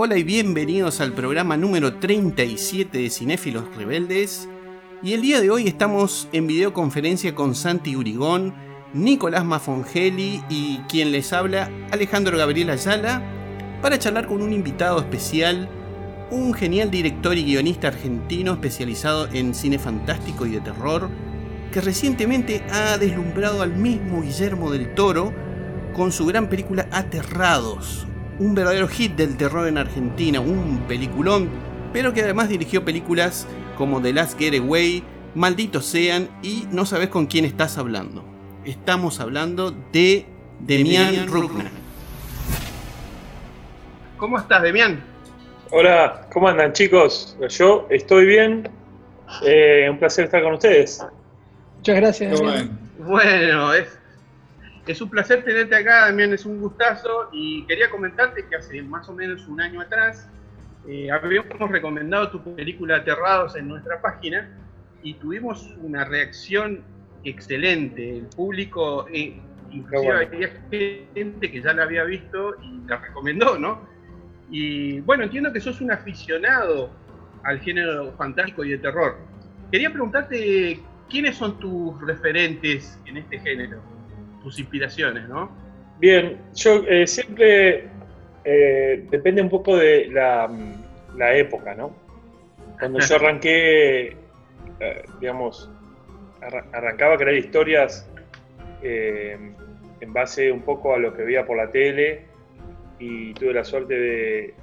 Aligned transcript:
Hola, 0.00 0.16
y 0.16 0.22
bienvenidos 0.22 1.00
al 1.00 1.12
programa 1.12 1.56
número 1.56 1.94
37 1.94 2.98
de 2.98 3.10
Cinéfilos 3.10 3.64
Rebeldes. 3.74 4.48
Y 5.02 5.12
el 5.12 5.22
día 5.22 5.40
de 5.40 5.50
hoy 5.50 5.66
estamos 5.66 6.28
en 6.30 6.46
videoconferencia 6.46 7.34
con 7.34 7.56
Santi 7.56 7.96
Urigón, 7.96 8.54
Nicolás 8.94 9.44
Mafongeli 9.44 10.40
y 10.48 10.78
quien 10.88 11.10
les 11.10 11.32
habla, 11.32 11.68
Alejandro 11.90 12.38
Gabriel 12.38 12.70
Ayala, 12.70 13.24
para 13.82 13.98
charlar 13.98 14.28
con 14.28 14.40
un 14.40 14.52
invitado 14.52 15.00
especial, 15.00 15.68
un 16.30 16.54
genial 16.54 16.92
director 16.92 17.36
y 17.36 17.42
guionista 17.42 17.88
argentino 17.88 18.52
especializado 18.52 19.26
en 19.32 19.52
cine 19.52 19.80
fantástico 19.80 20.46
y 20.46 20.50
de 20.50 20.60
terror, 20.60 21.10
que 21.72 21.80
recientemente 21.80 22.62
ha 22.70 22.98
deslumbrado 22.98 23.62
al 23.62 23.74
mismo 23.74 24.22
Guillermo 24.22 24.70
del 24.70 24.94
Toro 24.94 25.34
con 25.92 26.12
su 26.12 26.24
gran 26.24 26.48
película 26.48 26.88
Aterrados, 26.92 28.06
un 28.38 28.54
verdadero 28.54 28.88
hit 28.88 29.16
del 29.16 29.36
terror 29.36 29.66
en 29.66 29.78
Argentina, 29.78 30.40
un 30.40 30.84
peliculón, 30.86 31.48
pero 31.92 32.12
que 32.12 32.22
además 32.22 32.48
dirigió 32.48 32.84
películas 32.84 33.46
como 33.76 34.00
The 34.00 34.12
Last 34.12 34.38
Getaway, 34.38 35.02
Malditos 35.34 35.86
Sean 35.86 36.28
y 36.42 36.66
No 36.70 36.86
sabes 36.86 37.08
con 37.08 37.26
quién 37.26 37.44
estás 37.44 37.78
hablando. 37.78 38.24
Estamos 38.64 39.20
hablando 39.20 39.70
de 39.92 40.26
Demian 40.60 41.26
Rugna. 41.26 41.70
¿Cómo 44.16 44.38
estás, 44.38 44.62
Demian? 44.62 45.02
Hola, 45.70 46.26
¿cómo 46.32 46.48
andan 46.48 46.72
chicos? 46.72 47.36
Yo 47.48 47.86
estoy 47.90 48.26
bien. 48.26 48.68
Eh, 49.44 49.86
un 49.90 49.98
placer 49.98 50.24
estar 50.24 50.42
con 50.42 50.54
ustedes. 50.54 51.04
Muchas 51.76 51.96
gracias. 51.96 52.40
Bueno, 52.98 53.74
es 53.74 53.98
es 54.88 55.02
un 55.02 55.10
placer 55.10 55.44
tenerte 55.44 55.76
acá, 55.76 56.06
también 56.06 56.32
es 56.32 56.46
un 56.46 56.60
gustazo 56.60 57.28
y 57.30 57.64
quería 57.66 57.90
comentarte 57.90 58.46
que 58.46 58.56
hace 58.56 58.80
más 58.82 59.06
o 59.08 59.12
menos 59.12 59.46
un 59.46 59.60
año 59.60 59.82
atrás 59.82 60.30
eh, 60.88 61.10
habíamos 61.10 61.58
recomendado 61.70 62.30
tu 62.30 62.54
película 62.54 62.96
Aterrados 62.96 63.54
en 63.56 63.68
nuestra 63.68 64.00
página 64.00 64.48
y 65.02 65.12
tuvimos 65.14 65.76
una 65.82 66.06
reacción 66.06 66.82
excelente. 67.22 68.18
El 68.18 68.26
público, 68.28 69.06
eh, 69.12 69.38
inclusive 69.70 70.26
había 70.26 70.48
gente 70.70 71.50
que 71.50 71.60
ya 71.60 71.74
la 71.74 71.82
había 71.82 72.04
visto 72.04 72.54
y 72.62 72.88
la 72.88 72.96
recomendó, 72.96 73.58
¿no? 73.58 73.86
Y 74.50 75.00
bueno, 75.00 75.24
entiendo 75.24 75.52
que 75.52 75.60
sos 75.60 75.82
un 75.82 75.92
aficionado 75.92 76.90
al 77.44 77.60
género 77.60 78.12
fantástico 78.12 78.64
y 78.64 78.70
de 78.70 78.78
terror. 78.78 79.18
Quería 79.70 79.90
preguntarte 79.90 80.80
quiénes 81.10 81.36
son 81.36 81.58
tus 81.58 82.00
referentes 82.00 82.98
en 83.04 83.18
este 83.18 83.38
género 83.40 83.97
tus 84.48 84.58
inspiraciones, 84.58 85.28
¿no? 85.28 85.50
Bien, 85.98 86.38
yo 86.54 86.82
eh, 86.88 87.06
siempre 87.06 87.84
eh, 88.44 89.04
depende 89.10 89.42
un 89.42 89.50
poco 89.50 89.76
de 89.76 90.08
la, 90.10 90.48
época, 91.36 91.74
¿no? 91.74 91.92
Cuando 92.78 92.98
yo 93.00 93.16
arranqué, 93.16 94.16
eh, 94.80 95.02
digamos, 95.20 95.70
arrancaba 96.72 97.14
a 97.14 97.18
crear 97.18 97.36
historias 97.36 98.08
en 98.80 100.12
base 100.12 100.50
un 100.50 100.62
poco 100.62 100.94
a 100.94 100.98
lo 100.98 101.12
que 101.12 101.24
veía 101.24 101.44
por 101.44 101.56
la 101.56 101.70
tele 101.70 102.22
y 103.00 103.34
tuve 103.34 103.52
la 103.52 103.64
suerte 103.64 103.94
de, 103.94 104.54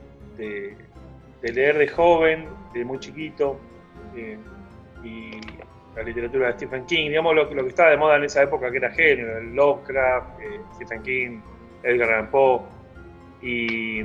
de 1.41 1.53
leer 1.53 1.77
de 1.77 1.87
joven, 1.89 2.45
de 2.73 2.85
muy 2.85 2.97
chiquito, 2.99 3.59
y 5.03 5.31
la 5.95 6.03
literatura 6.03 6.47
de 6.47 6.53
Stephen 6.53 6.85
King, 6.85 7.09
digamos 7.09 7.35
lo, 7.35 7.53
lo, 7.53 7.63
que 7.63 7.69
estaba 7.69 7.89
de 7.89 7.97
moda 7.97 8.17
en 8.17 8.25
esa 8.25 8.43
época 8.43 8.69
que 8.69 8.77
era 8.77 8.93
el 9.39 9.55
Lovecraft, 9.55 10.39
eh, 10.41 10.59
Stephen 10.75 11.01
King, 11.03 11.39
Edgar 11.83 12.11
Allan 12.11 12.29
Poe. 12.29 12.61
Y, 13.41 14.01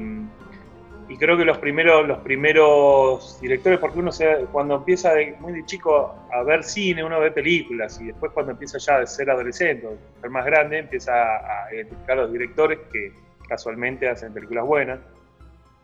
y, 1.09 1.17
creo 1.19 1.37
que 1.37 1.45
los 1.45 1.59
primeros, 1.59 2.06
los 2.06 2.19
primeros 2.19 3.41
directores, 3.41 3.78
porque 3.78 3.99
uno 3.99 4.12
se, 4.12 4.47
cuando 4.53 4.77
empieza 4.77 5.15
muy 5.41 5.53
de 5.53 5.65
chico 5.65 6.15
a 6.33 6.43
ver 6.43 6.62
cine, 6.62 7.03
uno 7.03 7.19
ve 7.19 7.33
películas 7.33 8.01
y 8.01 8.07
después 8.07 8.31
cuando 8.33 8.53
empieza 8.53 8.78
ya 8.78 8.99
a 8.99 9.07
ser 9.07 9.31
adolescente, 9.31 9.87
a 9.87 10.21
ser 10.21 10.31
más 10.31 10.45
grande, 10.45 10.78
empieza 10.78 11.12
a 11.12 11.75
identificar 11.75 12.19
a 12.19 12.22
los 12.22 12.33
directores 12.33 12.78
que 12.93 13.12
casualmente 13.49 14.09
hacen 14.09 14.33
películas 14.33 14.65
buenas. 14.65 15.01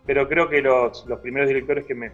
Pero 0.04 0.28
creo 0.28 0.48
que 0.48 0.60
los, 0.60 1.04
los 1.06 1.18
primeros 1.18 1.48
directores 1.48 1.84
que 1.84 1.94
me, 1.96 2.12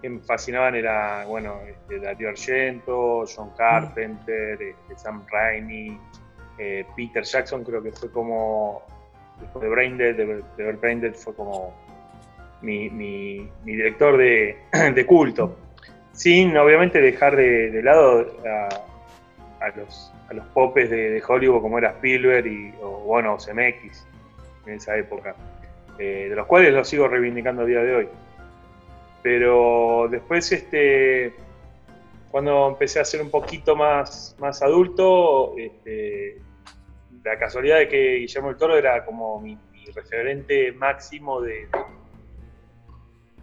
que 0.00 0.08
me 0.08 0.20
fascinaban 0.20 0.74
era, 0.74 1.24
bueno, 1.26 1.60
este, 1.68 1.98
Dario 1.98 2.28
Argento, 2.28 3.24
John 3.26 3.50
Carpenter, 3.56 4.60
este, 4.60 4.98
Sam 4.98 5.24
Raimi, 5.30 5.98
eh, 6.58 6.84
Peter 6.96 7.22
Jackson 7.22 7.64
creo 7.64 7.82
que 7.82 7.92
fue 7.92 8.10
como, 8.10 8.82
después 9.40 9.62
de 9.62 9.68
Braindead, 9.68 10.14
de, 10.16 10.26
de 10.26 10.64
ver 10.64 10.76
Braindead 10.76 11.14
fue 11.14 11.34
como 11.34 11.74
mi, 12.62 12.90
mi, 12.90 13.48
director 13.64 14.16
de, 14.16 14.56
de, 14.94 15.06
culto. 15.06 15.56
Sin, 16.12 16.56
obviamente, 16.56 17.00
dejar 17.00 17.36
de, 17.36 17.80
lado 17.82 18.26
a, 18.44 19.64
a, 19.64 19.68
los, 19.76 20.12
a 20.28 20.34
los 20.34 20.44
popes 20.46 20.90
de, 20.90 21.22
Hollywood 21.26 21.62
como 21.62 21.78
era 21.78 21.90
Spielberg 21.90 22.46
y, 22.46 22.74
o, 22.82 22.90
bueno, 23.04 23.36
CMX 23.36 24.06
en 24.66 24.74
esa 24.74 24.96
época, 24.96 25.34
eh, 25.98 26.26
de 26.28 26.36
los 26.36 26.46
cuales 26.46 26.74
los 26.74 26.88
sigo 26.88 27.08
reivindicando 27.08 27.62
a 27.62 27.66
día 27.66 27.82
de 27.82 27.94
hoy. 27.94 28.08
Pero 29.22 30.08
después, 30.10 30.50
este, 30.52 31.34
cuando 32.30 32.68
empecé 32.68 33.00
a 33.00 33.04
ser 33.04 33.22
un 33.22 33.30
poquito 33.30 33.74
más, 33.74 34.36
más 34.38 34.62
adulto, 34.62 35.56
este, 35.56 36.40
la 37.24 37.38
casualidad 37.38 37.78
de 37.78 37.88
que 37.88 38.14
Guillermo 38.16 38.50
el 38.50 38.56
Toro 38.56 38.76
era 38.76 39.04
como 39.04 39.40
mi, 39.40 39.58
referente 39.94 40.70
máximo 40.72 41.40
de, 41.40 41.66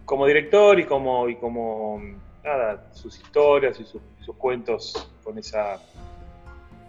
como 0.04 0.26
director 0.26 0.78
y 0.78 0.84
como, 0.84 1.28
y 1.28 1.34
como 1.34 2.00
nada, 2.44 2.88
sus 2.92 3.18
historias 3.18 3.80
y 3.80 3.84
sus, 3.84 4.00
cuentos 4.38 5.10
con 5.22 5.38
esa 5.38 5.80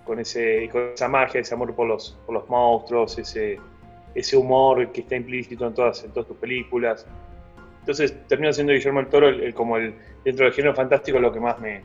con 0.05 0.19
ese 0.19 0.69
con 0.71 0.91
esa 0.93 1.07
magia, 1.07 1.41
ese 1.41 1.53
amor 1.53 1.75
por 1.75 1.87
los, 1.87 2.17
por 2.25 2.33
los 2.33 2.49
monstruos, 2.49 3.17
ese, 3.17 3.59
ese 4.15 4.37
humor 4.37 4.91
que 4.91 5.01
está 5.01 5.15
implícito 5.15 5.67
en 5.67 5.73
todas, 5.73 6.03
en 6.03 6.11
todas 6.11 6.27
tus 6.27 6.37
películas. 6.37 7.05
Entonces 7.87 8.27
termina 8.27 8.51
siendo 8.51 8.73
Guillermo 8.73 8.99
el 8.99 9.07
Toro 9.07 9.29
el, 9.29 9.53
como 9.53 9.77
el 9.77 9.93
dentro 10.25 10.43
del 10.43 10.53
género 10.53 10.75
fantástico 10.75 11.19
lo 11.19 11.31
que 11.31 11.39
más 11.39 11.57
me 11.57 11.81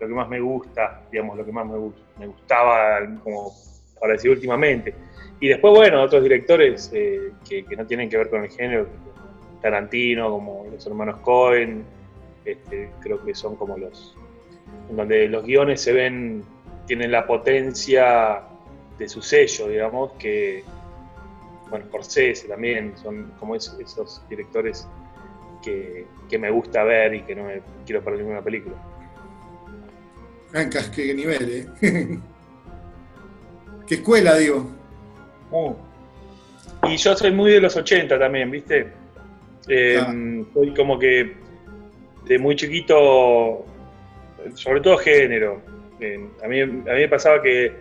lo 0.00 0.08
que 0.08 0.12
más 0.12 0.28
me 0.28 0.40
gusta, 0.40 1.02
digamos, 1.08 1.38
lo 1.38 1.46
que 1.46 1.52
más 1.52 1.64
me, 1.64 1.74
me 2.18 2.26
gustaba 2.26 2.98
como 3.22 3.52
para 4.00 4.14
decir 4.14 4.32
últimamente. 4.32 4.92
Y 5.38 5.46
después, 5.46 5.72
bueno, 5.72 6.02
otros 6.02 6.24
directores 6.24 6.90
eh, 6.92 7.30
que, 7.48 7.64
no 7.76 7.86
tienen 7.86 8.10
que 8.10 8.16
ver 8.16 8.28
con 8.28 8.42
el 8.42 8.50
género, 8.50 8.88
Tarantino, 9.62 10.30
como 10.30 10.66
los 10.68 10.84
hermanos 10.84 11.20
Cohen, 11.20 11.84
este, 12.44 12.90
creo 12.98 13.24
que 13.24 13.32
son 13.32 13.54
como 13.54 13.78
los, 13.78 14.16
en 14.90 14.96
donde 14.96 15.28
los 15.28 15.44
guiones 15.44 15.80
se 15.80 15.92
ven, 15.92 16.42
tienen 16.88 17.12
la 17.12 17.24
potencia 17.24 18.42
de 18.98 19.08
su 19.08 19.22
sello, 19.22 19.68
digamos, 19.68 20.10
que, 20.14 20.64
bueno, 21.70 21.86
Scorsese 21.86 22.48
también, 22.48 22.94
son 22.96 23.32
como 23.38 23.54
esos 23.54 24.20
directores 24.28 24.88
que, 26.28 26.38
me 26.38 26.50
gusta 26.50 26.84
ver 26.84 27.14
y 27.14 27.22
que 27.22 27.34
no 27.34 27.44
me 27.44 27.60
quiero 27.84 28.02
perder 28.02 28.20
ninguna 28.20 28.42
película. 28.42 28.76
Francas, 30.50 30.88
qué 30.90 31.14
nivel, 31.14 31.50
¿eh? 31.50 31.66
¿Qué 33.86 33.96
escuela, 33.96 34.36
digo? 34.36 34.70
Uh. 35.50 35.74
Y 36.88 36.96
yo 36.96 37.16
soy 37.16 37.32
muy 37.32 37.52
de 37.52 37.60
los 37.60 37.76
80 37.76 38.18
también, 38.18 38.50
¿viste? 38.50 38.92
Eh, 39.68 40.44
soy 40.52 40.74
como 40.74 40.98
que 40.98 41.34
de 42.24 42.38
muy 42.38 42.56
chiquito, 42.56 43.64
sobre 44.54 44.80
todo 44.80 44.98
género. 44.98 45.60
a, 46.42 46.48
mí, 46.48 46.60
a 46.60 46.66
mí 46.66 46.82
me 46.84 47.08
pasaba 47.08 47.42
que 47.42 47.72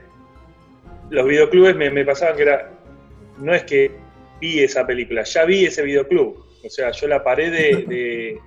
los 1.09 1.27
videoclubes 1.27 1.75
me, 1.75 1.89
me 1.89 2.05
pasaban 2.05 2.35
que 2.35 2.43
era, 2.43 2.71
no 3.39 3.53
es 3.53 3.63
que 3.63 3.91
vi 4.39 4.61
esa 4.61 4.85
película, 4.85 5.23
ya 5.23 5.45
vi 5.45 5.65
ese 5.65 5.83
videoclub. 5.83 6.44
O 6.65 6.69
sea, 6.69 6.91
yo 6.91 7.07
la 7.07 7.23
pared 7.23 7.51
de, 7.51 8.39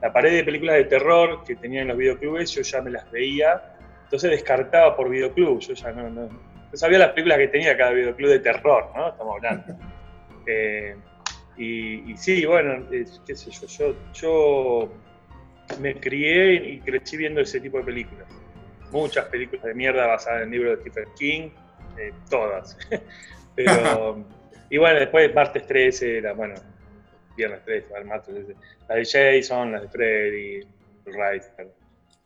la 0.00 0.12
pared 0.12 0.32
de 0.32 0.44
películas 0.44 0.76
de 0.76 0.84
terror 0.84 1.44
que 1.44 1.56
tenía 1.56 1.82
en 1.82 1.88
los 1.88 1.96
videoclubes, 1.96 2.50
yo 2.52 2.62
ya 2.62 2.80
me 2.80 2.90
las 2.90 3.10
veía, 3.10 3.76
entonces 4.04 4.30
descartaba 4.30 4.96
por 4.96 5.10
videoclub, 5.10 5.60
yo 5.60 5.74
ya 5.74 5.92
no, 5.92 6.08
no, 6.08 6.28
sabía 6.72 6.98
las 6.98 7.10
películas 7.10 7.38
que 7.38 7.48
tenía 7.48 7.76
cada 7.76 7.90
videoclub 7.90 8.30
de 8.30 8.38
terror, 8.38 8.90
¿no? 8.96 9.08
Estamos 9.10 9.36
hablando. 9.36 9.76
Eh, 10.46 10.96
y, 11.58 12.16
sí, 12.16 12.46
bueno, 12.46 12.86
qué 12.88 13.36
sé 13.36 13.50
yo, 13.50 13.94
yo, 14.14 14.92
me 15.78 15.94
crié 16.00 16.54
y 16.54 16.80
crecí 16.80 17.18
viendo 17.18 17.42
ese 17.42 17.60
tipo 17.60 17.76
de 17.78 17.84
películas. 17.84 18.26
Muchas 18.90 19.26
películas 19.26 19.64
de 19.64 19.74
mierda 19.74 20.06
basadas 20.06 20.40
en 20.40 20.44
el 20.46 20.50
libro 20.50 20.70
de 20.70 20.80
Stephen 20.80 21.08
King, 21.18 21.50
eh, 21.98 22.12
todas. 22.30 22.78
Pero, 23.54 24.24
y 24.70 24.78
bueno, 24.78 25.00
después 25.00 25.34
martes 25.34 25.66
13 25.66 26.18
era, 26.18 26.32
bueno, 26.32 26.54
3, 27.64 27.84
al 27.96 28.04
martes 28.04 28.34
La 28.88 28.96
de 28.96 29.04
Jason, 29.04 29.72
la 29.72 29.80
de 29.80 29.88
Freddy, 29.88 30.60
Rice. 31.06 31.50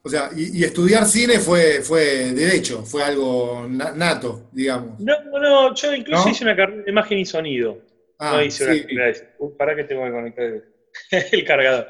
O 0.07 0.09
sea, 0.11 0.29
y, 0.37 0.63
estudiar 0.63 1.07
cine 1.07 1.39
fue, 1.39 1.81
fue 1.81 2.33
derecho, 2.33 2.83
fue 2.83 3.03
algo 3.03 3.67
nato, 3.67 4.49
digamos. 4.53 5.01
No, 5.01 5.15
no, 5.41 5.75
yo 5.75 5.95
incluso 5.95 6.29
hice 6.29 6.45
una 6.45 6.55
carrera 6.55 6.83
de 6.83 6.91
imagen 6.91 7.19
y 7.19 7.25
sonido. 7.25 7.79
Ah, 8.19 8.33
no 8.35 8.43
hice 8.43 8.65
una 8.65 8.85
primera 8.85 9.07
vez. 9.07 9.25
Uh, 9.39 9.57
para 9.57 9.75
que 9.75 9.85
tengo 9.85 10.05
que 10.05 10.11
conectar 10.11 10.63
el, 11.33 11.45
cargador. 11.45 11.89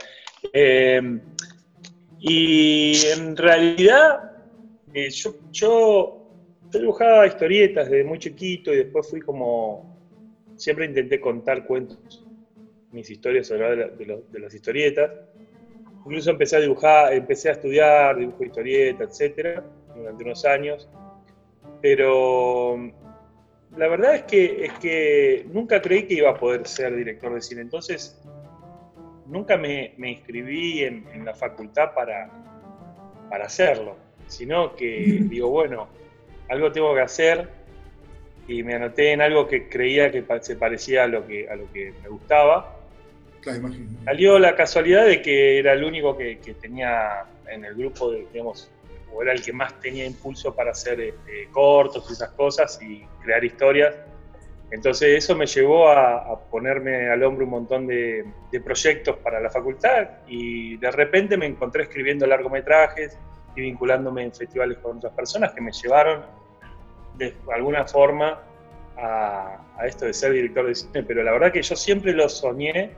Em, 0.52 1.20
y 2.20 2.96
en 3.16 3.36
realidad, 3.36 4.30
eh, 4.94 5.10
yo, 5.10 5.34
yo, 5.50 6.30
dibujaba 6.70 7.26
historietas 7.26 7.90
desde 7.90 8.04
muy 8.04 8.20
chiquito 8.20 8.72
y 8.72 8.76
después 8.76 9.10
fui 9.10 9.20
como. 9.20 9.92
Siempre 10.56 10.86
intenté 10.86 11.20
contar 11.20 11.66
cuentos, 11.66 12.23
mis 12.94 13.10
historias 13.10 13.46
sobre 13.46 13.76
de, 13.76 14.22
de 14.30 14.38
las 14.38 14.54
historietas. 14.54 15.10
Incluso 16.04 16.30
empecé 16.30 16.56
a 16.56 16.60
dibujar, 16.60 17.12
empecé 17.12 17.48
a 17.48 17.52
estudiar 17.52 18.16
dibujo 18.16 18.38
de 18.38 18.46
historieta, 18.46 19.04
etcétera, 19.04 19.64
durante 19.94 20.24
unos 20.24 20.44
años. 20.44 20.88
Pero 21.80 22.78
la 23.76 23.88
verdad 23.88 24.14
es 24.14 24.22
que, 24.22 24.64
es 24.64 24.72
que 24.74 25.46
nunca 25.52 25.82
creí 25.82 26.04
que 26.04 26.14
iba 26.14 26.30
a 26.30 26.34
poder 26.34 26.66
ser 26.66 26.94
director 26.94 27.34
de 27.34 27.40
cine. 27.40 27.62
Entonces, 27.62 28.20
nunca 29.26 29.56
me, 29.56 29.94
inscribí 29.98 30.84
en, 30.84 31.24
la 31.24 31.34
facultad 31.34 31.92
para, 31.94 32.30
para 33.28 33.46
hacerlo, 33.46 33.96
sino 34.28 34.76
que 34.76 35.24
digo, 35.28 35.48
bueno, 35.48 35.88
algo 36.48 36.70
tengo 36.70 36.94
que 36.94 37.00
hacer 37.00 37.48
y 38.46 38.62
me 38.62 38.74
anoté 38.74 39.12
en 39.12 39.22
algo 39.22 39.48
que 39.48 39.68
creía 39.68 40.10
que 40.10 40.24
se 40.42 40.56
parecía 40.56 41.04
a 41.04 41.06
lo 41.06 41.26
que, 41.26 41.48
a 41.48 41.56
lo 41.56 41.70
que 41.72 41.92
me 42.02 42.08
gustaba. 42.08 42.73
Salió 44.04 44.38
la 44.38 44.54
casualidad 44.56 45.06
de 45.06 45.20
que 45.22 45.58
era 45.58 45.72
el 45.72 45.84
único 45.84 46.16
que, 46.16 46.38
que 46.38 46.54
tenía 46.54 47.24
en 47.48 47.64
el 47.64 47.74
grupo, 47.74 48.10
de, 48.10 48.26
digamos, 48.32 48.70
o 49.14 49.22
era 49.22 49.32
el 49.32 49.42
que 49.42 49.52
más 49.52 49.78
tenía 49.80 50.04
impulso 50.04 50.54
para 50.54 50.72
hacer 50.72 51.00
este, 51.00 51.48
cortos 51.50 52.06
y 52.10 52.12
esas 52.12 52.30
cosas 52.30 52.78
y 52.82 53.06
crear 53.22 53.44
historias. 53.44 53.94
Entonces 54.70 55.16
eso 55.16 55.36
me 55.36 55.46
llevó 55.46 55.88
a, 55.88 56.40
ponerme 56.50 57.08
al 57.08 57.22
hombro 57.22 57.44
un 57.44 57.50
montón 57.50 57.86
de, 57.86 58.24
proyectos 58.64 59.16
para 59.18 59.40
la 59.40 59.50
facultad 59.50 60.08
y 60.26 60.76
de 60.78 60.90
repente 60.90 61.36
me 61.36 61.46
encontré 61.46 61.84
escribiendo 61.84 62.26
largometrajes 62.26 63.16
y 63.54 63.60
vinculándome 63.60 64.24
en 64.24 64.32
festivales 64.32 64.78
con 64.78 64.96
otras 64.96 65.12
personas 65.12 65.52
que 65.52 65.60
me 65.60 65.70
llevaron 65.70 66.22
de 67.16 67.34
alguna 67.52 67.86
forma 67.86 68.42
a, 68.96 69.58
a 69.76 69.86
esto 69.86 70.06
de 70.06 70.14
ser 70.14 70.32
director 70.32 70.66
de 70.66 70.74
cine. 70.74 71.04
Pero 71.04 71.22
la 71.22 71.32
verdad 71.32 71.52
que 71.52 71.62
yo 71.62 71.76
siempre 71.76 72.12
lo 72.12 72.28
soñé, 72.28 72.90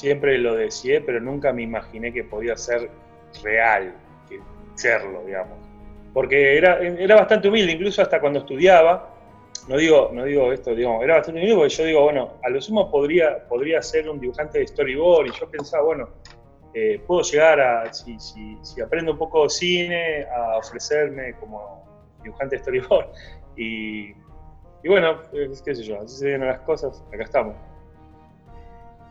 siempre 0.00 0.38
lo 0.38 0.54
deseé, 0.54 1.00
pero 1.02 1.20
nunca 1.20 1.52
me 1.52 1.62
imaginé 1.62 2.12
que 2.12 2.24
podía 2.24 2.56
ser 2.56 2.90
real 3.42 3.94
serlo, 4.80 5.22
digamos. 5.24 5.58
Porque 6.12 6.56
era, 6.56 6.80
era 6.80 7.16
bastante 7.16 7.48
humilde, 7.48 7.72
incluso 7.72 8.02
hasta 8.02 8.20
cuando 8.20 8.40
estudiaba, 8.40 9.14
no 9.68 9.76
digo, 9.76 10.10
no 10.12 10.24
digo 10.24 10.52
esto, 10.52 10.74
digamos, 10.74 11.04
era 11.04 11.16
bastante 11.16 11.40
humilde 11.40 11.56
porque 11.56 11.74
yo 11.74 11.84
digo, 11.84 12.02
bueno, 12.02 12.32
a 12.42 12.48
lo 12.48 12.60
sumo 12.60 12.90
podría, 12.90 13.46
podría 13.46 13.80
ser 13.82 14.08
un 14.08 14.18
dibujante 14.18 14.58
de 14.58 14.66
storyboard 14.66 15.26
y 15.26 15.38
yo 15.38 15.48
pensaba, 15.48 15.84
bueno, 15.84 16.08
eh, 16.74 17.00
puedo 17.06 17.22
llegar 17.22 17.60
a, 17.60 17.92
si, 17.92 18.18
si, 18.18 18.56
si, 18.62 18.80
aprendo 18.80 19.12
un 19.12 19.18
poco 19.18 19.44
de 19.44 19.50
cine, 19.50 20.24
a 20.24 20.56
ofrecerme 20.56 21.34
como 21.34 21.84
dibujante 22.22 22.56
de 22.56 22.62
storyboard. 22.62 23.06
Y, 23.56 24.12
y 24.82 24.88
bueno, 24.88 25.20
qué 25.32 25.74
sé 25.74 25.82
yo, 25.82 26.00
así 26.00 26.16
se 26.16 26.26
vienen 26.26 26.48
las 26.48 26.60
cosas, 26.60 27.04
acá 27.12 27.24
estamos. 27.24 27.54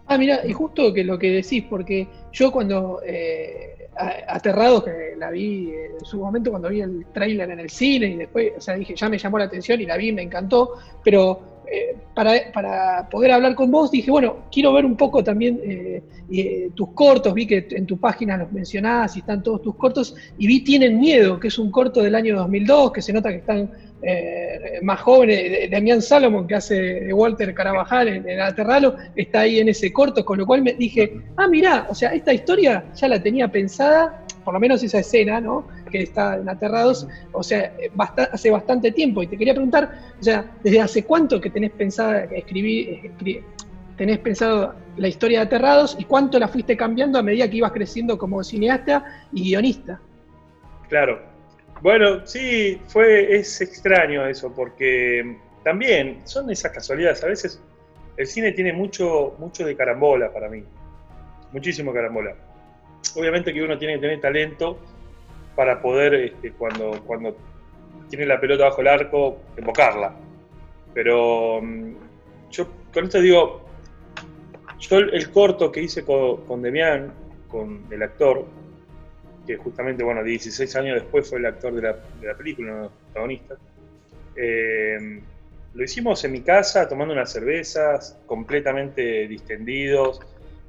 Ah, 0.09 0.17
mira, 0.17 0.41
y 0.45 0.51
justo 0.53 0.91
que 0.91 1.03
lo 1.03 1.19
que 1.19 1.31
decís, 1.31 1.63
porque 1.69 2.07
yo 2.31 2.51
cuando 2.51 2.99
eh, 3.05 3.87
aterrado 4.27 4.83
que 4.83 5.13
la 5.17 5.29
vi 5.29 5.71
en 5.71 6.03
su 6.03 6.19
momento 6.19 6.49
cuando 6.49 6.69
vi 6.69 6.81
el 6.81 7.05
tráiler 7.13 7.51
en 7.51 7.59
el 7.59 7.69
cine 7.69 8.07
y 8.07 8.15
después, 8.15 8.53
o 8.57 8.61
sea, 8.61 8.75
dije, 8.75 8.95
ya 8.95 9.07
me 9.07 9.17
llamó 9.17 9.37
la 9.37 9.45
atención 9.45 9.79
y 9.81 9.85
la 9.85 9.97
vi, 9.97 10.11
me 10.11 10.21
encantó, 10.21 10.73
pero 11.03 11.59
eh, 11.71 11.95
para, 12.15 13.07
poder 13.09 13.31
hablar 13.31 13.53
con 13.53 13.69
vos 13.69 13.91
dije, 13.91 14.09
bueno, 14.09 14.37
quiero 14.51 14.73
ver 14.73 14.85
un 14.85 14.95
poco 14.97 15.23
también 15.23 15.59
eh, 15.63 16.01
eh, 16.31 16.71
tus 16.73 16.89
cortos, 16.93 17.33
vi 17.33 17.45
que 17.45 17.67
en 17.69 17.85
tu 17.85 17.97
página 17.97 18.37
los 18.37 18.51
mencionás 18.51 19.15
y 19.15 19.19
están 19.19 19.43
todos 19.43 19.61
tus 19.61 19.75
cortos, 19.75 20.15
y 20.39 20.47
vi 20.47 20.63
Tienen 20.63 20.99
Miedo, 20.99 21.39
que 21.39 21.49
es 21.49 21.59
un 21.59 21.69
corto 21.69 22.01
del 22.01 22.15
año 22.15 22.37
2002, 22.37 22.91
que 22.91 23.01
se 23.03 23.13
nota 23.13 23.29
que 23.29 23.37
están 23.37 23.69
más 24.81 25.01
jóvenes, 25.01 25.69
Damián 25.69 26.01
Salomon, 26.01 26.47
que 26.47 26.55
hace 26.55 26.75
de 26.75 27.13
Walter 27.13 27.53
Carabajal 27.53 28.07
en, 28.07 28.29
en 28.29 28.39
Aterralo, 28.39 28.95
está 29.15 29.41
ahí 29.41 29.59
en 29.59 29.69
ese 29.69 29.91
corto, 29.91 30.23
con 30.23 30.37
lo 30.37 30.45
cual 30.45 30.61
me 30.61 30.73
dije, 30.73 31.21
ah, 31.35 31.47
mirá, 31.47 31.87
o 31.89 31.95
sea, 31.95 32.13
esta 32.13 32.33
historia 32.33 32.85
ya 32.95 33.07
la 33.07 33.21
tenía 33.21 33.49
pensada 33.49 34.25
por 34.49 34.55
lo 34.55 34.59
menos 34.59 34.81
esa 34.81 34.97
escena, 34.97 35.39
¿no? 35.39 35.67
Que 35.91 36.01
está 36.01 36.37
en 36.37 36.49
Aterrados, 36.49 37.07
o 37.33 37.43
sea, 37.43 37.71
hace 38.31 38.49
bastante 38.49 38.91
tiempo. 38.91 39.21
Y 39.21 39.27
te 39.27 39.37
quería 39.37 39.53
preguntar, 39.53 40.13
o 40.19 40.23
sea, 40.23 40.43
¿desde 40.63 40.81
hace 40.81 41.03
cuánto 41.03 41.39
que 41.39 41.51
tenés 41.51 41.69
pensada 41.69 42.23
escribir, 42.23 43.11
tenés 43.95 44.17
pensado 44.17 44.73
la 44.97 45.07
historia 45.07 45.41
de 45.41 45.45
Aterrados 45.45 45.95
y 45.99 46.05
cuánto 46.05 46.39
la 46.39 46.47
fuiste 46.47 46.75
cambiando 46.75 47.19
a 47.19 47.21
medida 47.21 47.47
que 47.47 47.57
ibas 47.57 47.71
creciendo 47.73 48.17
como 48.17 48.43
cineasta 48.43 49.27
y 49.31 49.43
guionista? 49.43 50.01
Claro. 50.87 51.28
Bueno, 51.81 52.25
sí, 52.25 52.81
fue, 52.87 53.35
es 53.37 53.61
extraño 53.61 54.25
eso, 54.25 54.53
porque 54.53 55.37
también 55.63 56.21
son 56.25 56.49
esas 56.49 56.71
casualidades. 56.71 57.23
A 57.23 57.27
veces 57.27 57.61
el 58.17 58.27
cine 58.27 58.51
tiene 58.51 58.73
mucho, 58.73 59.35
mucho 59.39 59.65
de 59.65 59.75
carambola 59.75 60.31
para 60.31 60.49
mí. 60.49 60.63
Muchísimo 61.51 61.93
carambola 61.93 62.35
obviamente 63.15 63.53
que 63.53 63.61
uno 63.61 63.77
tiene 63.77 63.95
que 63.95 64.01
tener 64.01 64.21
talento 64.21 64.77
para 65.55 65.81
poder, 65.81 66.13
este, 66.13 66.51
cuando, 66.51 67.01
cuando 67.05 67.35
tiene 68.09 68.25
la 68.25 68.39
pelota 68.39 68.65
bajo 68.65 68.81
el 68.81 68.87
arco, 68.87 69.37
invocarla. 69.57 70.13
Pero 70.93 71.61
mm, 71.61 71.93
yo 72.51 72.67
con 72.93 73.05
esto 73.05 73.21
digo, 73.21 73.65
yo 74.79 74.97
el, 74.97 75.31
corto 75.31 75.71
que 75.71 75.81
hice 75.81 76.03
con, 76.05 76.61
Demián, 76.61 77.13
con 77.47 77.85
el 77.91 78.03
actor, 78.03 78.45
que 79.49 79.57
justamente, 79.57 80.03
bueno, 80.03 80.23
16 80.23 80.75
años 80.75 81.01
después 81.01 81.27
fue 81.27 81.39
el 81.39 81.47
actor 81.47 81.73
de 81.73 81.81
la, 81.81 82.37
película, 82.37 82.71
uno 82.71 82.77
de 82.77 82.83
los 82.83 82.93
protagonistas, 82.93 83.57
eh, 84.35 85.21
lo 85.73 85.83
hicimos 85.83 86.23
en 86.23 86.33
mi 86.33 86.41
casa 86.41 86.87
tomando 86.87 87.15
unas 87.15 87.31
cervezas, 87.31 88.15
completamente 88.27 89.27
distendidos. 89.27 90.19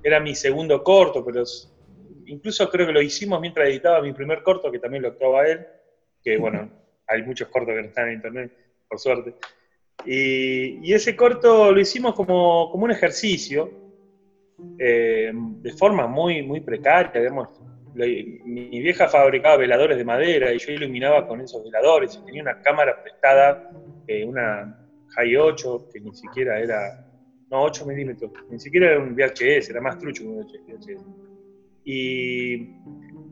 Era 0.03 0.19
mi 0.19 0.35
segundo 0.35 0.83
corto, 0.83 1.23
pero 1.23 1.45
incluso 2.25 2.71
creo 2.71 2.87
que 2.87 2.95
lo 2.95 3.03
hicimos 3.03 3.39
mientras 3.39 3.69
editaba 3.69 4.01
mi 4.01 4.15
primer 4.15 4.43
corto, 4.43 4.73
que 4.73 4.79
también 4.79 5.03
lo 5.03 5.11
actuaba 5.11 5.47
él, 5.47 5.67
que 6.25 6.39
bueno, 6.39 6.71
hay 7.07 7.23
muchos 7.23 7.49
cortos 7.49 7.75
que 7.75 7.83
no 7.83 7.89
están 7.89 8.09
en 8.09 8.15
internet, 8.15 8.53
por 8.89 8.99
suerte. 8.99 9.35
Y, 10.07 10.91
ese 10.91 11.15
corto 11.15 11.71
lo 11.71 11.79
hicimos 11.79 12.15
como, 12.15 12.71
como 12.71 12.85
un 12.85 12.93
ejercicio, 12.93 13.71
eh, 14.79 15.33
de 15.35 15.73
forma 15.75 16.07
muy, 16.07 16.43
muy 16.43 16.63
precaria, 16.63 17.21
digamos. 17.21 17.51
Mi 17.95 18.81
vieja 18.81 19.09
fabricaba 19.09 19.57
veladores 19.57 19.99
de 19.99 20.05
madera 20.05 20.53
y 20.53 20.59
yo 20.59 20.73
iluminaba 20.73 21.27
con 21.27 21.41
esos 21.41 21.63
veladores 21.65 22.19
y 22.21 22.25
tenía 22.25 22.43
una 22.43 22.61
cámara 22.63 23.03
prestada, 23.03 23.71
eh, 24.07 24.25
una 24.25 24.77
High 25.17 25.37
8, 25.37 25.89
que 25.93 26.01
ni 26.01 26.15
siquiera 26.15 26.61
era, 26.61 27.07
no, 27.51 27.63
8 27.63 27.87
milímetros, 27.87 28.31
ni 28.51 28.61
siquiera 28.61 28.93
era 28.93 29.01
un 29.01 29.15
VHS, 29.15 29.71
era 29.71 29.81
más 29.81 29.99
trucho 29.99 30.23
que 30.23 30.29
un 30.29 30.39
VHS. 30.39 31.05
Y 31.85 32.57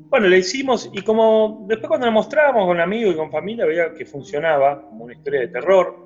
bueno, 0.09 0.27
le 0.27 0.39
hicimos, 0.39 0.91
y 0.93 1.03
como 1.03 1.67
después 1.69 1.89
cuando 1.89 2.07
lo 2.07 2.13
mostrábamos 2.13 2.67
con 2.67 2.81
amigos 2.81 3.15
y 3.15 3.17
con 3.17 3.31
familia, 3.31 3.67
veía 3.67 3.93
que 3.93 4.07
funcionaba 4.07 4.83
como 4.83 5.05
una 5.05 5.15
historia 5.15 5.41
de 5.41 5.49
terror. 5.49 5.97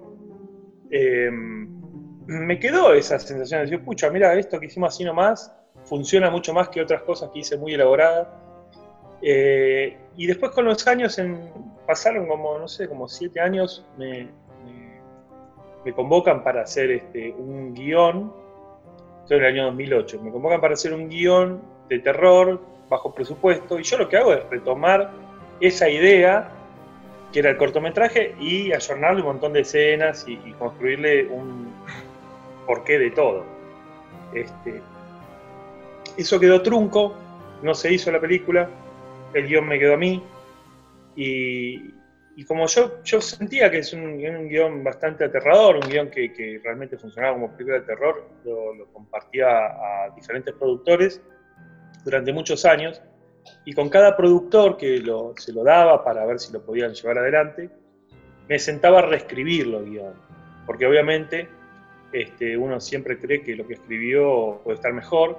Em, 0.91 1.81
me 2.27 2.59
quedó 2.59 2.93
esa 2.93 3.19
sensación 3.19 3.61
de 3.61 3.67
decir, 3.67 3.85
pucha, 3.85 4.11
mira, 4.11 4.35
esto 4.35 4.59
que 4.59 4.67
hicimos 4.67 4.95
así 4.95 5.05
nomás 5.05 5.55
funciona 5.85 6.31
mucho 6.31 6.53
más 6.53 6.69
que 6.69 6.81
otras 6.81 7.03
cosas 7.03 7.31
que 7.33 7.41
hice 7.41 7.57
muy 7.57 7.75
elaboradas. 7.75 8.29
Eh, 9.23 9.97
y 10.17 10.27
después 10.27 10.53
con 10.53 10.65
los 10.65 10.87
años, 10.87 11.21
pasaron 11.87 12.27
como, 12.27 12.59
no 12.59 12.69
sé, 12.69 12.89
como 12.89 13.09
siete 13.09 13.41
años, 13.41 13.87
me, 13.97 14.29
convocan 15.95 16.43
para 16.45 16.63
hacer 16.63 16.91
este, 16.91 17.33
un 17.33 17.75
guion, 17.75 18.33
estoy 19.23 19.39
en 19.39 19.45
el 19.45 19.53
año 19.53 19.65
2008, 19.67 20.21
me 20.23 20.31
convocan 20.31 20.61
para 20.61 20.75
hacer 20.75 20.93
un 20.93 21.09
guion 21.09 21.63
de 21.89 21.99
terror, 22.01 22.61
bajo 22.89 23.15
presupuesto, 23.15 23.79
y 23.79 23.85
yo 23.85 23.99
lo 23.99 24.09
que 24.09 24.17
hago 24.17 24.33
es 24.35 24.49
retomar 24.51 25.11
esa 25.61 25.89
idea 25.89 26.51
que 27.33 27.39
era 27.39 27.51
el 27.51 27.57
cortometraje 27.57 28.35
y 28.39 28.73
ayornarle 28.73 29.23
un 29.23 29.29
montón 29.29 29.55
de 29.55 29.61
escenas 29.61 30.27
y, 30.29 30.37
construirle 30.59 31.27
un 31.29 31.73
porqué 32.67 32.99
de 32.99 33.11
todo. 33.11 33.45
Este, 34.35 34.83
eso 36.17 36.39
quedó 36.39 36.63
trunco, 36.63 37.15
no 37.63 37.75
se 37.75 37.93
hizo 37.93 38.11
la 38.13 38.21
película, 38.21 38.69
el 39.35 39.47
guion 39.47 39.67
me 39.67 39.79
quedó 39.79 39.95
a 39.95 39.97
mí 39.97 40.23
y, 41.17 41.93
como 42.47 42.67
yo, 42.67 43.03
yo 43.05 43.21
sentía 43.21 43.71
que 43.71 43.79
es 43.79 43.93
un, 43.93 44.19
guion 44.19 44.83
bastante 44.83 45.25
aterrador, 45.25 45.77
un 45.77 45.89
guion 45.89 46.11
que, 46.11 46.61
realmente 46.63 46.97
funcionaba 46.97 47.35
como 47.35 47.53
película 47.53 47.81
de 47.81 47.87
terror, 47.87 48.29
lo, 48.45 48.87
compartía 48.93 49.49
a 49.49 50.11
diferentes 50.15 50.55
productores 50.55 51.21
durante 52.05 52.33
muchos 52.33 52.65
años 52.65 53.01
y 53.65 53.73
con 53.73 53.89
cada 53.89 54.17
productor 54.17 54.77
que 54.77 55.03
se 55.37 55.53
lo 55.53 55.65
daba 55.65 56.05
para 56.05 56.25
ver 56.25 56.39
si 56.39 56.53
lo 56.53 56.65
podían 56.65 56.95
llevar 56.95 57.19
adelante, 57.19 57.71
me 58.49 58.59
sentaba 58.59 59.01
a 59.01 59.03
reescribirlo, 59.03 59.85
guion. 59.85 60.15
Porque 60.67 60.87
obviamente 60.87 61.49
este, 62.13 62.57
uno 62.57 62.81
siempre 62.81 63.19
cree 63.19 63.43
que 63.43 63.57
lo 63.57 63.67
que 63.67 63.75
escribió 63.75 64.61
puede 64.63 64.77
estar 64.77 64.93
mejor. 64.93 65.39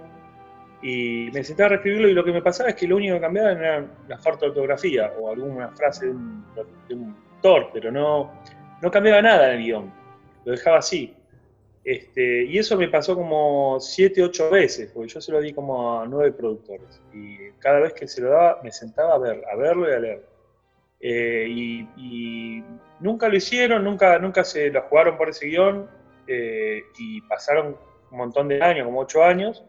Y 0.84 1.30
me 1.32 1.44
sentaba 1.44 1.68
a 1.68 1.70
reescribirlo 1.70 2.10
y 2.10 2.14
lo 2.14 2.24
que 2.24 2.34
me 2.34 2.42
pasaba 2.42 2.70
es 2.70 2.76
que 2.76 2.88
lo 2.88 2.98
único 2.98 3.16
que 3.16 3.22
cambiaba 3.22 3.54
era 3.54 3.88
la 4.08 4.18
falta 4.20 4.42
de 4.42 4.50
ortografía 4.50 5.14
o 5.18 5.32
alguna 5.32 5.70
frase 5.70 6.08
de 6.08 6.12
un, 6.12 6.46
de 6.90 6.96
un 6.96 7.16
autor, 7.36 7.70
pero 7.74 7.90
no, 7.90 8.32
no 8.82 8.92
cambiaba 8.92 9.22
nada 9.22 9.54
el 9.54 9.64
guion, 9.64 9.92
lo 10.44 10.52
dejaba 10.52 10.80
así. 10.80 11.16
Este, 11.84 12.46
y 12.46 12.58
eso 12.58 12.78
me 12.78 12.88
pasó 12.88 13.16
como 13.16 13.78
siete, 13.80 14.24
ocho 14.24 14.50
veces, 14.50 14.92
porque 14.94 15.10
yo 15.10 15.22
se 15.22 15.32
lo 15.32 15.42
di 15.42 15.54
como 15.54 16.00
a 16.00 16.06
nueve 16.06 16.32
productores. 16.32 17.02
Y 17.14 17.52
cada 17.60 17.80
vez 17.80 17.94
que 17.94 18.08
se 18.08 18.22
lo 18.22 18.30
daba, 18.30 18.62
me 18.64 18.72
sentaba 18.72 19.16
a, 19.16 19.18
ver, 19.18 19.44
a 19.52 19.56
verlo 19.56 19.90
y 19.90 19.94
a 19.94 20.00
leerlo. 20.00 20.28
Eh, 21.00 21.46
y, 21.50 22.64
nunca 23.00 23.28
lo 23.28 23.36
hicieron, 23.36 23.84
nunca, 23.84 24.18
nunca 24.20 24.46
se 24.46 24.70
lo 24.70 24.82
jugaron 24.84 25.18
por 25.18 25.30
ese 25.30 25.48
guion. 25.48 25.90
Eh, 26.28 26.84
y 26.98 27.22
pasaron 27.22 27.78
un 28.12 28.18
montón 28.18 28.48
de 28.48 28.62
años, 28.62 28.86
como 28.86 29.02
ocho 29.02 29.24
años. 29.24 29.66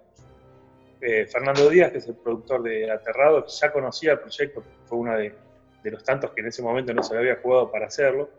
Eh, 1.06 1.26
Fernando 1.26 1.68
Díaz, 1.68 1.92
que 1.92 1.98
es 1.98 2.08
el 2.08 2.14
productor 2.14 2.62
de 2.62 2.90
Aterrado, 2.90 3.44
ya 3.46 3.70
conocía 3.70 4.12
el 4.12 4.20
proyecto, 4.20 4.64
fue 4.86 4.96
uno 4.96 5.14
de, 5.18 5.34
los 5.82 6.02
tantos 6.02 6.30
que 6.30 6.40
en 6.40 6.46
ese 6.46 6.62
momento 6.62 6.94
no 6.94 7.02
se 7.02 7.14
había 7.14 7.36
jugado 7.36 7.70
para 7.70 7.88
hacerlo. 7.88 8.30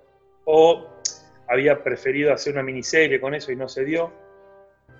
O 0.45 0.87
había 1.47 1.83
preferido 1.83 2.33
hacer 2.33 2.53
una 2.53 2.63
miniserie 2.63 3.21
con 3.21 3.35
eso 3.35 3.51
y 3.51 3.55
no 3.55 3.69
se 3.69 3.85
dio. 3.85 4.11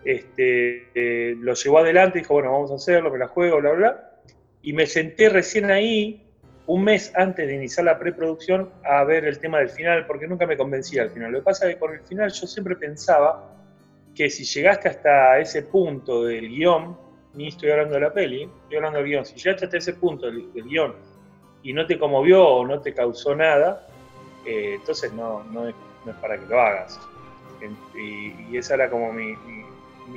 Este, 0.04 0.90
eh, 0.94 1.36
lo 1.40 1.56
llevó 1.56 1.80
adelante, 1.80 2.20
dijo, 2.20 2.36
bueno, 2.36 2.52
vamos 2.52 2.72
a 2.72 2.76
hacerlo, 2.76 3.10
me 3.10 3.18
la 3.18 3.30
juego, 3.30 3.60
bla, 3.60 3.72
bla. 3.72 4.12
Y 4.62 4.74
me 4.74 4.86
senté 4.86 5.30
recién 5.30 5.72
ahí, 5.72 6.24
un 6.68 6.84
mes 6.84 7.14
antes 7.16 7.48
de 7.48 7.56
iniciar 7.56 7.88
la 7.88 7.98
preproducción, 7.98 8.70
a 8.84 9.04
ver 9.06 9.26
el 9.26 9.40
tema 9.40 9.58
del 9.58 9.70
final, 9.70 10.06
porque 10.06 10.28
nunca 10.28 10.46
me 10.46 10.56
convencía 10.56 11.02
al 11.02 11.10
final. 11.10 11.32
Lo 11.32 11.40
que 11.40 11.46
pasa 11.46 11.68
es 11.68 11.74
que 11.74 11.80
con 11.80 11.96
el 11.96 12.02
final 12.02 12.32
yo 12.32 12.46
siempre 12.46 12.76
pensaba 12.76 13.56
que 14.14 14.30
si 14.30 14.44
llegaste 14.44 14.88
hasta 14.88 15.40
ese 15.40 15.64
punto 15.64 16.26
del 16.26 16.48
guion, 16.48 17.05
ni 17.36 17.50
estoy 17.50 17.72
hablando 17.72 17.96
de 17.96 18.02
la 18.02 18.14
peli, 18.14 18.44
estoy 18.44 18.78
hablando 18.78 19.00
del 19.00 19.08
guion, 19.08 19.26
si 19.26 19.36
llegaste 19.36 19.66
hasta 19.66 19.78
ese 19.78 19.94
punto 19.94 20.28
del, 20.28 20.50
guion 20.54 20.96
y 21.64 21.74
no 21.74 21.86
te 21.86 21.98
conmovió 21.98 22.48
o 22.48 22.66
no 22.66 22.82
te 22.82 22.94
causó 22.94 23.36
nada, 23.36 23.88
eh, 24.46 24.76
entonces 24.76 25.12
no, 25.14 25.44
no 25.46 25.68
es 25.68 25.76
para 26.22 26.38
que 26.40 26.46
lo 26.46 26.60
hagas. 26.60 27.00
Y, 27.96 28.52
y 28.52 28.58
esa 28.58 28.76
era 28.76 28.90
como 28.90 29.12
mi, 29.12 29.36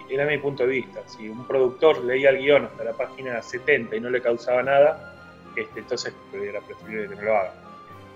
era 0.08 0.26
mi 0.26 0.38
punto 0.38 0.64
de 0.64 0.70
vista. 0.70 1.00
Si 1.06 1.28
un 1.28 1.46
productor 1.46 2.04
leía 2.04 2.30
el 2.30 2.38
guion 2.38 2.64
hasta 2.64 2.84
la 2.84 2.92
página 2.92 3.40
70 3.40 3.96
y 3.96 4.00
no 4.00 4.10
le 4.10 4.20
causaba 4.20 4.62
nada, 4.62 5.14
este, 5.56 5.80
entonces 5.80 6.14
era 6.32 6.60
preferible 6.60 7.08
que 7.08 7.16
no 7.16 7.22
lo 7.22 7.36
haga. 7.36 7.54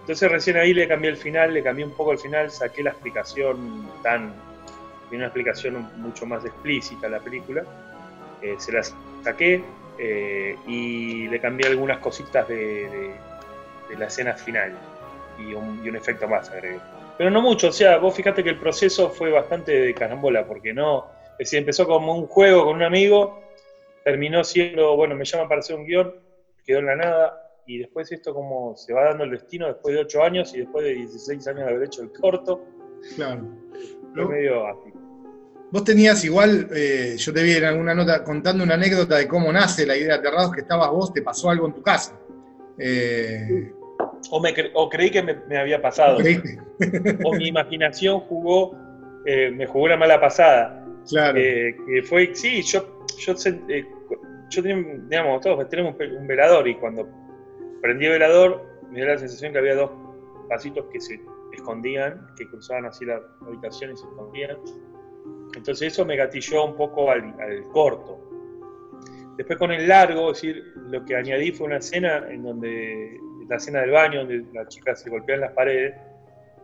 Entonces 0.00 0.30
recién 0.30 0.56
ahí 0.56 0.74
le 0.74 0.88
cambié 0.88 1.10
el 1.10 1.16
final, 1.16 1.54
le 1.54 1.62
cambié 1.62 1.84
un 1.84 1.92
poco 1.92 2.12
el 2.12 2.18
final, 2.18 2.50
saqué 2.50 2.82
la 2.82 2.90
explicación 2.90 3.88
tan, 4.02 4.32
tiene 5.08 5.24
una 5.24 5.26
explicación 5.26 5.88
mucho 5.98 6.26
más 6.26 6.44
explícita 6.44 7.06
a 7.06 7.10
la 7.10 7.20
película, 7.20 7.64
eh, 8.42 8.56
se 8.58 8.72
la 8.72 8.82
saqué 9.22 9.62
eh, 9.98 10.56
y 10.66 11.28
le 11.28 11.40
cambié 11.40 11.68
algunas 11.68 11.98
cositas 11.98 12.48
de, 12.48 13.14
de, 13.88 13.96
la 13.96 14.06
escena 14.06 14.34
final 14.34 14.72
y 15.38 15.52
un, 15.52 15.84
y 15.84 15.88
un 15.88 15.96
efecto 15.96 16.26
más 16.26 16.48
agregué 16.50 16.80
pero 17.22 17.30
no 17.30 17.42
mucho. 17.42 17.68
O 17.68 17.72
sea, 17.72 17.98
vos 17.98 18.14
fíjate 18.14 18.42
que 18.42 18.50
el 18.50 18.58
proceso 18.58 19.10
fue 19.10 19.30
bastante 19.30 19.72
de 19.72 19.94
carambola, 19.94 20.46
porque 20.46 20.72
no. 20.72 21.06
Es 21.32 21.50
decir, 21.50 21.60
empezó 21.60 21.86
como 21.86 22.14
un 22.14 22.26
juego 22.26 22.64
con 22.64 22.76
un 22.76 22.82
amigo, 22.82 23.40
terminó 24.04 24.44
siendo, 24.44 24.96
bueno, 24.96 25.14
me 25.14 25.24
llaman 25.24 25.48
para 25.48 25.60
hacer 25.60 25.76
un 25.76 25.84
guion, 25.84 26.14
quedó 26.64 26.80
en 26.80 26.86
la 26.86 26.96
nada, 26.96 27.60
y 27.66 27.78
después 27.78 28.10
esto 28.12 28.34
como 28.34 28.76
se 28.76 28.92
va 28.92 29.04
dando 29.04 29.24
el 29.24 29.30
destino 29.30 29.66
después 29.66 29.94
de 29.94 30.00
8 30.02 30.22
años 30.22 30.54
y 30.54 30.58
después 30.58 30.84
de 30.84 30.94
16 30.94 31.46
años 31.48 31.64
de 31.64 31.70
haber 31.70 31.84
hecho 31.84 32.02
el 32.02 32.12
corto. 32.12 32.64
Claro. 33.16 33.42
Fue 34.14 34.26
medio 34.26 34.66
así. 34.66 34.92
Vos 35.72 35.84
tenías 35.84 36.22
igual, 36.22 36.68
eh, 36.76 37.14
yo 37.16 37.32
te 37.32 37.42
vi 37.42 37.52
en 37.52 37.64
alguna 37.64 37.94
nota 37.94 38.22
contando 38.22 38.62
una 38.62 38.74
anécdota 38.74 39.16
de 39.16 39.26
cómo 39.26 39.50
nace 39.50 39.86
la 39.86 39.96
idea 39.96 40.08
de 40.08 40.14
Aterrados, 40.20 40.52
que 40.52 40.60
estabas 40.60 40.90
vos, 40.90 41.14
te 41.14 41.22
pasó 41.22 41.48
algo 41.48 41.66
en 41.66 41.72
tu 41.72 41.80
casa. 41.80 42.20
Eh, 42.76 43.72
o, 44.30 44.40
me 44.42 44.54
o 44.74 44.88
creí 44.90 45.10
que 45.10 45.22
me, 45.22 45.56
había 45.56 45.80
pasado. 45.80 46.18
o 47.24 47.32
mi 47.32 47.48
imaginación 47.48 48.20
jugó, 48.20 48.76
eh, 49.24 49.50
me 49.50 49.66
jugó 49.66 49.86
una 49.86 49.96
mala 49.96 50.20
pasada. 50.20 50.86
Claro. 51.08 51.36
Que 51.36 52.02
fue, 52.06 52.34
sí, 52.34 52.60
yo, 52.62 53.00
yo, 53.18 53.34
yo 53.34 54.62
tenía, 54.62 55.00
digamos, 55.08 55.40
todos 55.40 55.66
tenemos 55.70 55.96
un 55.98 56.26
velador 56.26 56.68
y 56.68 56.74
cuando 56.74 57.08
prendí 57.80 58.04
el 58.04 58.12
velador 58.12 58.62
me 58.90 58.96
dio 58.96 59.06
la 59.06 59.16
sensación 59.16 59.54
que 59.54 59.58
había 59.58 59.74
dos 59.74 59.90
pasitos 60.50 60.84
que 60.92 61.00
se 61.00 61.18
escondían, 61.54 62.26
que 62.36 62.46
cruzaban 62.46 62.84
así 62.84 63.06
la 63.06 63.22
habitación 63.46 63.92
y 63.92 63.96
se 63.96 64.04
escondían. 64.04 64.58
Entonces 65.56 65.92
eso 65.92 66.04
me 66.04 66.16
gatilló 66.16 66.64
un 66.64 66.76
poco 66.76 67.10
al, 67.10 67.34
al 67.40 67.62
corto. 67.72 68.18
Después 69.36 69.58
con 69.58 69.72
el 69.72 69.88
largo, 69.88 70.30
es 70.30 70.42
decir, 70.42 70.72
lo 70.88 71.04
que 71.04 71.16
añadí 71.16 71.52
fue 71.52 71.66
una 71.66 71.78
escena 71.78 72.26
en 72.30 72.42
donde 72.42 73.18
la 73.48 73.56
escena 73.56 73.80
del 73.80 73.90
baño 73.90 74.20
donde 74.20 74.44
las 74.52 74.68
chicas 74.68 75.00
se 75.00 75.10
golpean 75.10 75.40
las 75.40 75.52
paredes, 75.52 75.94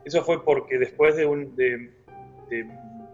eso 0.04 0.22
fue 0.22 0.42
porque 0.44 0.78
después 0.78 1.16
de, 1.16 1.26
un, 1.26 1.54
de, 1.56 1.90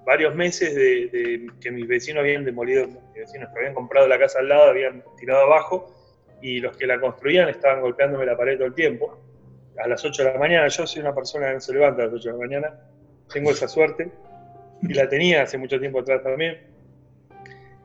varios 0.04 0.34
meses 0.34 0.74
de, 0.74 1.46
que 1.60 1.70
mis 1.70 1.88
vecinos 1.88 2.20
habían 2.20 2.44
demolido, 2.44 2.86
mis 2.86 3.14
vecinos 3.14 3.50
que 3.52 3.58
habían 3.58 3.74
comprado 3.74 4.06
la 4.06 4.18
casa 4.18 4.38
al 4.38 4.48
lado, 4.48 4.70
habían 4.70 5.02
tirado 5.16 5.42
abajo, 5.42 5.92
y 6.40 6.60
los 6.60 6.76
que 6.76 6.86
la 6.86 7.00
construían 7.00 7.48
estaban 7.48 7.80
golpeándome 7.80 8.26
la 8.26 8.36
pared 8.36 8.56
todo 8.56 8.66
el 8.66 8.74
tiempo. 8.74 9.18
A 9.82 9.88
las 9.88 10.04
8 10.04 10.22
de 10.22 10.32
la 10.32 10.38
mañana, 10.38 10.68
yo 10.68 10.86
soy 10.86 11.00
una 11.00 11.14
persona 11.14 11.48
que 11.48 11.54
no 11.54 11.60
se 11.60 11.72
levanta 11.72 12.02
a 12.02 12.06
las 12.06 12.14
8 12.14 12.28
de 12.28 12.32
la 12.32 12.38
mañana, 12.38 12.80
tengo 13.32 13.50
esa 13.50 13.66
suerte, 13.66 14.10
y 14.88 14.94
la 14.94 15.08
tenía 15.08 15.42
hace 15.42 15.58
mucho 15.58 15.78
tiempo 15.78 16.00
atrás 16.00 16.22
también, 16.22 16.58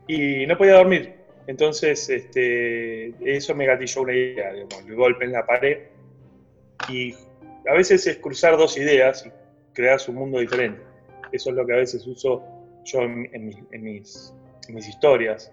y 0.07 0.45
no 0.47 0.57
podía 0.57 0.73
dormir. 0.73 1.13
Entonces, 1.49 2.09
este, 2.09 3.13
eso 3.21 3.55
me 3.55 3.65
gatilló 3.65 4.01
una 4.01 4.13
idea, 4.13 4.53
digamos, 4.53 4.85
el 4.85 4.95
golpe 4.95 5.25
en 5.25 5.31
la 5.31 5.45
pared. 5.45 5.79
Y 6.89 7.13
a 7.67 7.73
veces 7.73 8.05
es 8.05 8.17
cruzar 8.17 8.57
dos 8.57 8.77
ideas 8.77 9.25
y 9.25 9.31
crear 9.73 9.99
un 10.07 10.15
mundo 10.15 10.39
diferente. 10.39 10.81
Eso 11.31 11.49
es 11.49 11.55
lo 11.55 11.65
que 11.65 11.73
a 11.73 11.77
veces 11.77 12.05
uso 12.05 12.43
yo 12.85 13.01
en, 13.01 13.45
mis, 13.83 14.33
historias, 14.87 15.51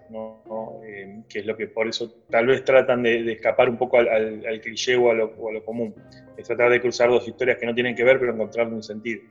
eh, 0.84 1.22
que 1.28 1.38
es 1.38 1.46
lo 1.46 1.56
que 1.56 1.66
por 1.68 1.88
eso 1.88 2.12
tal 2.30 2.46
vez 2.46 2.64
tratan 2.64 3.02
de, 3.02 3.32
escapar 3.32 3.68
un 3.70 3.78
poco 3.78 3.98
al, 3.98 4.60
cliché 4.62 4.96
o 4.96 5.10
a, 5.10 5.14
lo, 5.14 5.34
o 5.38 5.48
a, 5.48 5.52
lo, 5.52 5.64
común. 5.64 5.94
Es 6.36 6.46
tratar 6.46 6.70
de 6.70 6.80
cruzar 6.80 7.08
dos 7.08 7.26
historias 7.26 7.58
que 7.58 7.66
no 7.66 7.74
tienen 7.74 7.94
que 7.94 8.04
ver, 8.04 8.18
pero 8.18 8.32
encontrarle 8.32 8.74
un 8.74 8.82
sentido. 8.82 9.22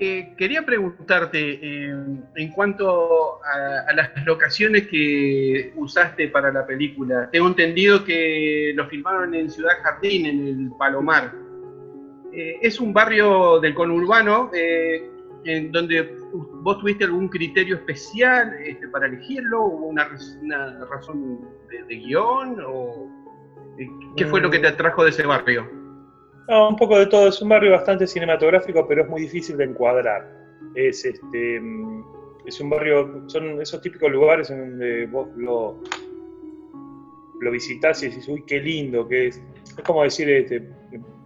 Eh, 0.00 0.34
quería 0.38 0.64
preguntarte, 0.64 1.58
eh, 1.60 1.92
en 2.36 2.52
cuanto 2.52 3.42
a, 3.42 3.92
las 3.92 4.10
locaciones 4.24 4.86
que 4.86 5.72
usaste 5.74 6.28
para 6.28 6.52
la 6.52 6.64
película, 6.64 7.28
tengo 7.32 7.48
entendido 7.48 8.04
que 8.04 8.72
lo 8.76 8.86
filmaron 8.86 9.34
en 9.34 9.50
Ciudad 9.50 9.72
Jardín, 9.82 10.26
en 10.26 10.46
el 10.46 10.70
Palomar. 10.78 11.34
Eh, 12.32 12.58
¿Es 12.62 12.78
un 12.78 12.92
barrio 12.92 13.58
del 13.58 13.74
conurbano 13.74 14.52
en 14.52 15.72
donde 15.72 16.14
vos 16.62 16.78
tuviste 16.78 17.02
algún 17.02 17.28
criterio 17.28 17.74
especial 17.74 18.54
este, 18.62 18.86
para 18.86 19.06
elegirlo? 19.06 19.64
¿Hubo 19.64 19.86
una, 19.86 20.08
razón 20.88 21.40
de, 21.70 21.82
de, 21.82 21.94
guion? 21.96 22.60
¿O, 22.64 23.10
¿Qué 24.16 24.26
fue 24.26 24.40
lo 24.40 24.48
que 24.48 24.60
te 24.60 24.68
atrajo 24.68 25.02
de 25.02 25.10
ese 25.10 25.26
barrio? 25.26 25.77
No, 26.48 26.70
un 26.70 26.76
poco 26.76 26.98
de 26.98 27.06
todo. 27.06 27.28
Es 27.28 27.40
un 27.42 27.50
barrio 27.50 27.72
bastante 27.72 28.06
cinematográfico, 28.06 28.86
pero 28.88 29.02
es 29.02 29.08
muy 29.08 29.22
difícil 29.22 29.56
de 29.56 29.64
encuadrar. 29.64 30.26
Es 30.74 31.04
este 31.04 31.60
es 32.46 32.60
un 32.60 32.70
barrio, 32.70 33.24
son 33.28 33.60
esos 33.60 33.80
típicos 33.82 34.10
lugares 34.10 34.48
en 34.48 34.60
donde 34.60 35.06
vos 35.06 35.28
lo, 35.36 35.82
lo 37.40 37.50
visitás 37.50 38.02
y 38.02 38.08
decís, 38.08 38.26
uy, 38.26 38.42
qué 38.46 38.58
lindo 38.58 39.06
que 39.06 39.26
es. 39.26 39.42
Es 39.76 39.84
como 39.84 40.02
decir, 40.02 40.30
este, 40.30 40.66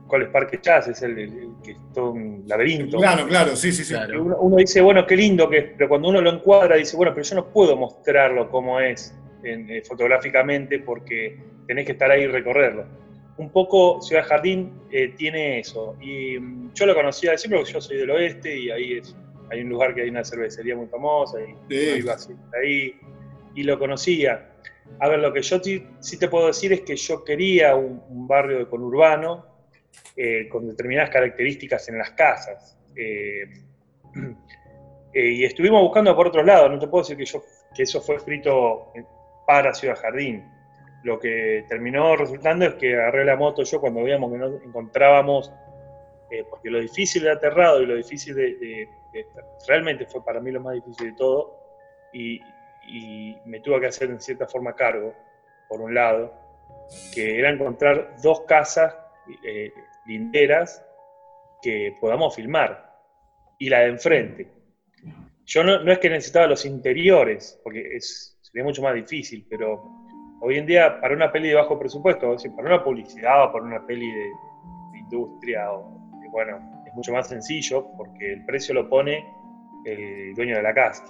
¿cuál 0.08 0.22
es 0.22 0.28
Parque 0.30 0.60
Chas? 0.60 0.88
Es 0.88 1.00
el, 1.02 1.54
que 1.62 1.72
es 1.72 1.78
todo 1.94 2.10
un 2.10 2.42
laberinto. 2.46 2.98
Claro, 2.98 3.28
claro, 3.28 3.54
sí, 3.54 3.70
sí, 3.70 3.84
sí. 3.84 3.94
Uno, 4.16 4.56
dice, 4.56 4.80
bueno, 4.80 5.06
qué 5.06 5.16
lindo 5.16 5.48
que 5.48 5.58
es, 5.58 5.66
pero 5.76 5.88
cuando 5.88 6.08
uno 6.08 6.20
lo 6.20 6.30
encuadra 6.30 6.74
dice, 6.74 6.96
bueno, 6.96 7.12
pero 7.14 7.24
yo 7.24 7.36
no 7.36 7.46
puedo 7.52 7.76
mostrarlo 7.76 8.50
como 8.50 8.80
es 8.80 9.16
eh, 9.44 9.82
fotográficamente 9.86 10.80
porque 10.80 11.40
tenés 11.68 11.86
que 11.86 11.92
estar 11.92 12.10
ahí 12.10 12.22
y 12.22 12.26
recorrerlo 12.26 13.01
un 13.36 13.50
poco 13.50 14.00
Ciudad 14.00 14.24
Jardín 14.24 14.72
eh, 14.90 15.14
tiene 15.16 15.60
eso. 15.60 15.96
Y 16.00 16.38
mm, 16.38 16.72
yo 16.74 16.86
lo 16.86 16.94
conocía 16.94 17.36
siempre 17.38 17.58
porque 17.58 17.72
yo 17.72 17.80
soy 17.80 17.96
del 17.96 18.10
oeste 18.10 18.56
y 18.56 18.70
ahí 18.70 18.98
es, 18.98 19.16
hay 19.50 19.62
un 19.62 19.70
lugar 19.70 19.94
que 19.94 20.02
hay 20.02 20.10
una 20.10 20.24
cervecería 20.24 20.76
muy 20.76 20.86
famosa 20.86 21.38
y 21.40 21.74
iba 21.74 22.16
ahí 22.60 22.94
y 23.54 23.62
lo 23.62 23.78
conocía. 23.78 24.50
A 24.98 25.08
ver, 25.08 25.20
lo 25.20 25.32
que 25.32 25.42
yo 25.42 25.60
sí, 25.62 26.18
te 26.18 26.28
puedo 26.28 26.48
decir 26.48 26.72
es 26.72 26.82
que 26.82 26.96
yo 26.96 27.24
quería 27.24 27.74
un, 27.76 28.26
barrio 28.26 28.58
de 28.58 28.66
conurbano 28.66 29.46
eh, 30.16 30.48
con 30.48 30.68
determinadas 30.68 31.10
características 31.10 31.88
en 31.88 31.98
las 31.98 32.10
casas. 32.10 32.78
Eh, 35.14 35.28
y 35.30 35.44
estuvimos 35.44 35.82
buscando 35.82 36.16
por 36.16 36.28
otros 36.28 36.46
lados, 36.46 36.70
no 36.70 36.78
te 36.78 36.88
puedo 36.88 37.02
decir 37.02 37.18
que, 37.18 37.26
yo, 37.26 37.44
que 37.74 37.82
eso 37.82 38.00
fue 38.00 38.16
escrito 38.16 38.90
para 39.46 39.74
Ciudad 39.74 39.98
Jardín 40.00 40.42
lo 41.02 41.18
que 41.18 41.64
terminó 41.68 42.16
resultando 42.16 42.64
es 42.64 42.74
que 42.74 42.94
agarré 42.94 43.24
la 43.24 43.36
moto 43.36 43.62
yo 43.64 43.80
cuando 43.80 44.02
veíamos 44.02 44.30
que 44.30 44.38
no 44.38 44.46
encontrábamos 44.64 45.52
eh, 46.32 46.44
porque 46.48 46.70
lo 46.70 46.80
difícil 46.80 47.24
de 47.24 47.32
aterrado 47.32 47.82
y 47.82 47.86
lo 47.86 47.94
difícil 47.94 48.34
de, 48.34 48.88
Realmente 49.68 50.06
fue 50.06 50.24
para 50.24 50.40
mí 50.40 50.50
lo 50.50 50.62
más 50.62 50.74
difícil 50.74 51.10
de 51.10 51.16
todo 51.18 51.60
y, 52.14 52.40
me 53.44 53.60
tuve 53.60 53.80
que 53.80 53.86
hacer 53.86 54.10
en 54.10 54.20
cierta 54.20 54.46
forma 54.46 54.74
cargo, 54.74 55.14
por 55.68 55.80
un 55.80 55.94
lado, 55.94 56.34
que 57.14 57.38
era 57.38 57.50
encontrar 57.50 58.16
dos 58.22 58.40
casas 58.42 58.96
eh, 59.44 59.72
linderas 60.06 60.84
que 61.62 61.96
podamos 62.00 62.34
filmar 62.34 62.98
y 63.58 63.68
la 63.68 63.80
de 63.80 63.88
enfrente. 63.88 64.50
Yo 65.44 65.62
no, 65.62 65.82
no 65.84 65.92
es 65.92 65.98
que 65.98 66.10
necesitaba 66.10 66.46
los 66.46 66.64
interiores, 66.64 67.60
porque 67.62 67.96
es, 67.96 68.38
sería 68.40 68.64
mucho 68.64 68.82
más 68.82 68.94
difícil, 68.94 69.46
pero 69.48 70.01
hoy 70.44 70.58
en 70.58 70.66
día 70.66 71.00
para 71.00 71.14
una 71.14 71.30
peli 71.30 71.48
de 71.48 71.54
bajo 71.54 71.78
presupuesto, 71.78 72.36
para 72.56 72.68
una 72.68 72.84
publicidad 72.84 73.44
o 73.44 73.52
para 73.52 73.64
una 73.64 73.86
peli 73.86 74.10
de, 74.10 74.30
industria, 74.98 75.68
bueno, 76.30 76.58
es 76.86 76.94
mucho 76.94 77.12
más 77.12 77.28
sencillo 77.28 77.86
porque 77.96 78.32
el 78.32 78.44
precio 78.44 78.74
lo 78.74 78.88
pone 78.88 79.26
el 79.84 80.34
dueño 80.34 80.56
de 80.56 80.62
la 80.62 80.72
casa. 80.72 81.04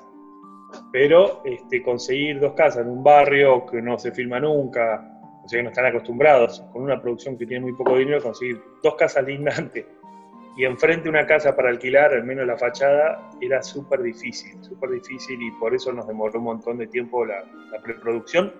Pero 0.90 1.42
este, 1.44 1.82
conseguir 1.82 2.40
dos 2.40 2.54
casas 2.54 2.84
en 2.84 2.90
un 2.90 3.04
barrio 3.04 3.64
que 3.66 3.80
no 3.80 3.98
se 3.98 4.10
filma 4.10 4.40
nunca, 4.40 5.20
o 5.44 5.48
sea 5.48 5.58
que 5.58 5.62
no 5.62 5.68
están 5.68 5.86
acostumbrados, 5.86 6.60
con 6.72 6.82
una 6.82 7.00
producción 7.00 7.38
que 7.38 7.46
tiene 7.46 7.62
muy 7.62 7.74
poco 7.74 7.96
dinero, 7.96 8.22
conseguir 8.22 8.60
dos 8.82 8.94
casas 8.96 9.24
lindantes 9.24 9.86
y 10.56 10.64
enfrente 10.64 11.08
una 11.08 11.26
casa 11.26 11.54
para 11.54 11.68
alquilar, 11.68 12.12
al 12.12 12.24
menos 12.24 12.46
la 12.46 12.56
fachada, 12.56 13.30
era 13.40 13.62
súper 13.62 14.02
difícil, 14.02 14.62
súper 14.64 14.90
difícil 14.90 15.40
y 15.40 15.50
por 15.52 15.74
eso 15.74 15.92
nos 15.92 16.06
demoró 16.06 16.38
un 16.38 16.44
montón 16.46 16.78
de 16.78 16.86
tiempo 16.88 17.24
la 17.24 17.44
preproducción 17.82 18.52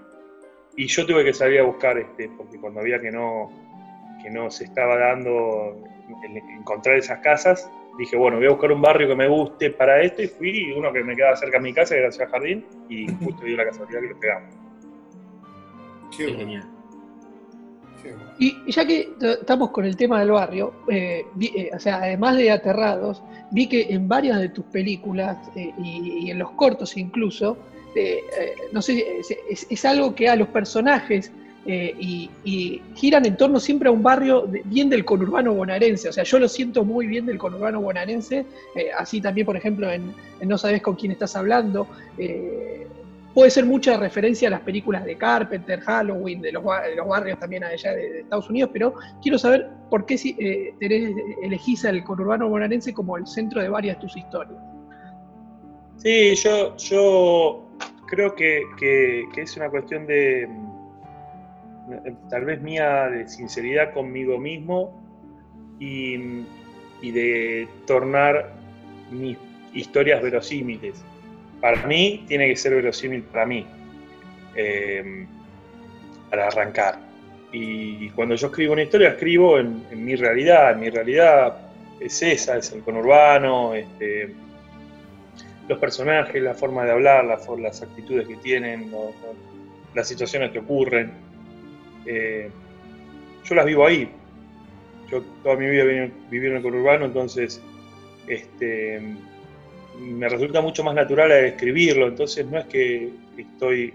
y 0.77 0.87
yo 0.87 1.07
tuve 1.07 1.25
que 1.25 1.35
salir 1.35 1.61
a 1.61 1.65
buscar, 1.65 1.99
este, 1.99 2.29
porque 2.31 2.59
cuando 2.59 2.81
había 2.81 3.01
que 3.01 3.11
no, 3.11 3.51
que 4.23 4.31
no 4.31 4.51
se 4.51 4.65
estaba 4.65 4.97
dando 4.97 5.77
encontrar 6.59 6.97
esas 6.97 7.21
casas, 7.21 7.71
dije, 7.99 8.17
bueno, 8.17 8.39
voy 8.39 8.47
a 8.47 8.51
buscar 8.51 8.73
un 8.73 8.83
barrio 8.83 9.09
que 9.09 9.17
me 9.17 9.29
guste 9.29 9.71
para 9.71 10.01
esto, 10.03 10.23
y 10.23 10.29
fui 10.29 10.73
uno 10.73 10.93
que 10.93 11.05
me 11.05 11.15
quedaba 11.15 11.37
cerca 11.37 11.59
de 11.59 11.63
mi 11.63 11.73
casa, 11.73 11.95
que 11.95 12.01
era 12.01 12.13
Ciudad 12.13 12.31
Jardín, 12.31 12.65
y 12.89 13.07
justo 13.25 13.45
dio 13.45 13.57
la 13.57 13.67
casualidad 13.67 14.01
que 14.01 14.09
lo 14.09 14.21
pegamos. 14.21 14.55
Qué, 16.17 16.35
genial. 16.35 16.69
Y 18.39 18.73
ya 18.73 18.85
que 18.85 19.11
estamos 19.21 19.71
con 19.71 19.85
el 19.85 19.97
tema 19.97 20.21
del 20.21 20.33
barrio, 20.33 20.75
eh, 20.89 21.25
eh, 21.41 21.71
o 21.73 21.79
sea, 21.79 22.03
además 22.03 22.37
de 22.37 22.51
Aterrados, 22.51 23.23
vi 23.51 23.69
que 23.69 23.83
en 23.91 24.09
varias 24.09 24.41
de 24.41 24.49
tus 24.49 24.65
películas 24.67 25.39
eh, 25.55 25.73
y, 25.79 26.31
en 26.31 26.39
los 26.39 26.51
cortos 26.53 26.97
incluso, 26.97 27.57
eh, 27.95 28.25
eh, 28.39 28.55
no 28.73 28.81
sé, 28.81 29.21
es, 29.49 29.85
algo 29.85 30.15
que 30.15 30.29
a 30.29 30.37
los 30.37 30.49
personajes 30.49 31.31
eh, 31.67 31.95
y, 31.99 32.81
giran 32.95 33.27
en 33.27 33.37
torno 33.37 33.61
siempre 33.61 33.89
a 33.89 33.93
un 33.93 34.03
barrio 34.03 34.49
bien 34.65 34.89
del 34.89 35.05
conurbano 35.05 35.55
bonaerense. 35.55 36.09
O 36.09 36.13
sea, 36.13 36.25
yo 36.25 36.39
lo 36.39 36.49
siento 36.49 36.85
muy 36.85 37.07
bien 37.07 37.27
del 37.27 37.39
conurbano 37.39 37.81
bonaerense. 37.81 38.47
así 38.99 39.21
también, 39.21 39.47
por 39.47 39.57
ejemplo, 39.57 39.91
en, 39.91 40.15
No 40.43 40.59
sabes 40.59 40.83
con 40.83 40.97
quién 40.97 41.13
estás 41.13 41.37
hablando. 41.37 41.87
puede 43.35 43.51
ser 43.51 43.65
mucha 43.65 43.97
referencia 43.97 44.49
a 44.49 44.51
las 44.51 44.61
películas 44.61 45.05
de 45.05 45.17
Carpenter, 45.17 45.81
Halloween, 45.81 46.41
de 46.41 46.53
los, 46.53 46.65
barrios 46.65 47.39
también 47.39 47.65
allá 47.65 47.93
de, 47.93 48.21
Estados 48.21 48.49
Unidos, 48.51 48.71
pero 48.73 48.95
quiero 49.23 49.39
saber 49.39 49.69
por 49.91 50.07
qué 50.07 50.19
si, 50.19 50.37
elegís 51.43 51.85
al 51.85 52.03
conurbano 52.05 52.49
bonaerense 52.49 52.93
como 52.93 53.17
el 53.17 53.27
centro 53.27 53.61
de 53.61 53.69
varias 53.69 53.97
de 53.97 54.01
tus 54.01 54.17
historias. 54.17 54.59
Sí, 55.99 56.35
yo 56.35 57.62
creo 58.13 58.35
que, 58.35 59.25
es 59.37 59.57
una 59.57 59.71
cuestión 59.71 60.07
de, 60.07 60.47
mm, 60.47 62.29
tal 62.29 62.45
vez 62.45 62.61
mía, 62.61 63.09
de 63.09 63.27
sinceridad 63.27 63.95
conmigo 63.95 64.39
mismo 64.39 65.03
y, 65.81 66.45
de 67.01 67.67
tornar 67.87 68.53
mis 69.11 69.39
historias 69.73 70.23
verosímiles. 70.23 71.03
Para 71.61 71.87
mí 71.87 72.25
tiene 72.29 72.49
que 72.49 72.57
ser 72.57 72.75
verosímil 72.75 73.23
para 73.23 73.47
mí, 73.47 73.67
em, 74.57 75.27
para 76.31 76.49
arrancar. 76.49 76.99
Y 77.51 78.11
cuando 78.11 78.35
yo 78.35 78.49
escribo 78.49 78.75
una 78.75 78.83
historia, 78.83 79.09
escribo 79.09 79.59
en, 79.59 79.85
mi 79.93 80.17
realidad. 80.17 80.77
Mi 80.77 80.91
realidad 80.91 81.57
es 81.99 82.23
esa, 82.23 82.59
es 82.59 82.73
el 82.73 82.83
conurbano, 82.83 83.75
este, 83.75 84.35
los 85.69 85.79
personajes, 85.79 86.43
la 86.43 86.55
forma 86.55 86.85
de 86.85 86.93
hablar, 86.93 87.25
las 87.25 87.83
actitudes 87.83 88.27
que 88.27 88.37
tienen, 88.37 88.93
las 89.95 90.09
situaciones 90.09 90.51
que 90.51 90.59
ocurren. 90.59 91.13
Eh, 92.07 92.51
yo 93.45 93.55
las 93.55 93.67
vivo 93.67 93.87
ahí. 93.87 94.11
Yo 95.11 95.23
toda 95.43 95.57
mi 95.57 95.69
vida 95.69 95.85
viví 96.31 96.47
en 96.47 96.57
el 96.57 96.63
conurbano, 96.63 97.05
entonces 97.05 97.63
este, 98.27 99.01
me 99.99 100.29
resulta 100.29 100.61
mucho 100.61 100.83
más 100.83 100.95
natural 100.95 101.31
escribirlo. 101.33 102.09
Entonces 102.09 102.47
no 102.47 102.59
es 102.59 102.67
que 102.67 103.11
estoy 103.37 103.95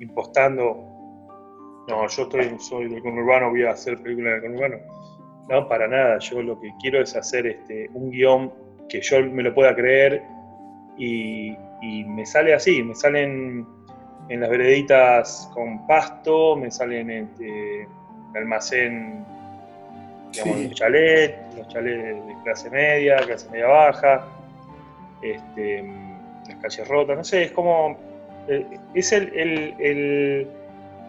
impostando, 0.00 0.84
no, 1.88 2.06
yo 2.08 2.22
estoy, 2.22 2.56
soy 2.60 2.88
del 2.88 3.02
conurbano, 3.02 3.50
voy 3.50 3.64
a 3.64 3.72
hacer 3.72 3.98
películas 3.98 4.34
del 4.34 4.52
conurbano. 4.52 4.76
No, 5.48 5.66
para 5.66 5.88
nada. 5.88 6.18
Yo 6.18 6.42
lo 6.42 6.60
que 6.60 6.70
quiero 6.80 7.00
es 7.00 7.16
hacer 7.16 7.46
este, 7.46 7.88
un 7.94 8.10
guion 8.10 8.52
que 8.88 9.00
yo 9.00 9.24
me 9.24 9.42
lo 9.42 9.54
pueda 9.54 9.74
creer 9.74 10.22
y, 10.98 11.56
me 12.06 12.26
sale 12.26 12.54
así, 12.54 12.82
me 12.82 12.94
salen 12.94 13.66
en 14.28 14.40
las 14.40 14.50
vereditas 14.50 15.50
con 15.54 15.86
pasto, 15.86 16.56
me 16.56 16.70
salen 16.70 17.10
en 17.10 17.24
este, 17.24 17.88
almacén, 18.34 19.24
digamos, 20.32 20.60
los 20.60 20.74
chalets, 20.74 21.56
los 21.56 21.68
chalets 21.68 22.26
de 22.26 22.34
clase 22.42 22.70
media, 22.70 23.16
clase 23.18 23.48
media 23.50 23.66
baja, 23.66 24.26
este, 25.22 25.84
las 26.48 26.56
calles 26.60 26.88
rotas, 26.88 27.16
no 27.16 27.24
sé, 27.24 27.44
es 27.44 27.52
como, 27.52 27.96
eh, 28.48 28.66
es 28.94 29.12
el, 29.12 29.32
el, 29.34 30.48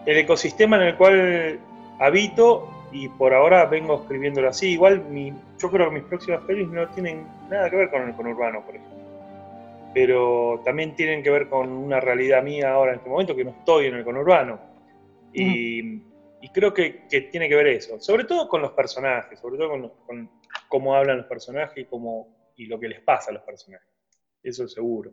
ecosistema 0.06 0.76
en 0.76 0.82
el 0.82 0.96
cual 0.96 1.58
habito 1.98 2.68
y 2.90 3.08
por 3.08 3.34
ahora 3.34 3.66
vengo 3.66 4.00
escribiéndolo 4.00 4.48
así. 4.48 4.72
Igual 4.72 5.04
mi, 5.10 5.32
yo 5.58 5.70
creo 5.70 5.88
que 5.90 5.96
mis 5.96 6.04
próximas 6.04 6.40
pelis 6.46 6.68
no 6.68 6.88
tienen 6.88 7.24
nada 7.48 7.68
que 7.70 7.76
ver 7.76 7.90
con 7.90 8.08
el 8.08 8.14
conurbano, 8.14 8.62
por 8.62 8.74
ejemplo 8.74 8.99
pero 9.92 10.60
también 10.64 10.94
tienen 10.94 11.22
que 11.22 11.30
ver 11.30 11.48
con 11.48 11.68
una 11.68 12.00
realidad 12.00 12.42
mía 12.42 12.72
ahora 12.72 12.92
en 12.92 12.98
este 12.98 13.10
momento, 13.10 13.34
que 13.34 13.44
no 13.44 13.50
estoy 13.50 13.86
en 13.86 13.94
el 13.94 14.04
conurbano. 14.04 14.60
Y, 15.32 16.00
creo 16.52 16.72
que, 16.72 17.06
tiene 17.30 17.48
que 17.48 17.54
ver 17.54 17.68
eso, 17.68 18.00
sobre 18.00 18.24
todo 18.24 18.48
con 18.48 18.62
los 18.62 18.72
personajes, 18.72 19.38
sobre 19.38 19.58
todo 19.58 19.92
con, 20.06 20.30
cómo 20.68 20.94
hablan 20.94 21.18
los 21.18 21.26
personajes 21.26 21.78
y, 21.78 21.84
cómo, 21.84 22.52
y 22.56 22.66
lo 22.66 22.78
que 22.78 22.88
les 22.88 23.00
pasa 23.00 23.30
a 23.30 23.34
los 23.34 23.42
personajes. 23.42 23.86
Eso 24.42 24.64
es 24.64 24.72
seguro. 24.72 25.12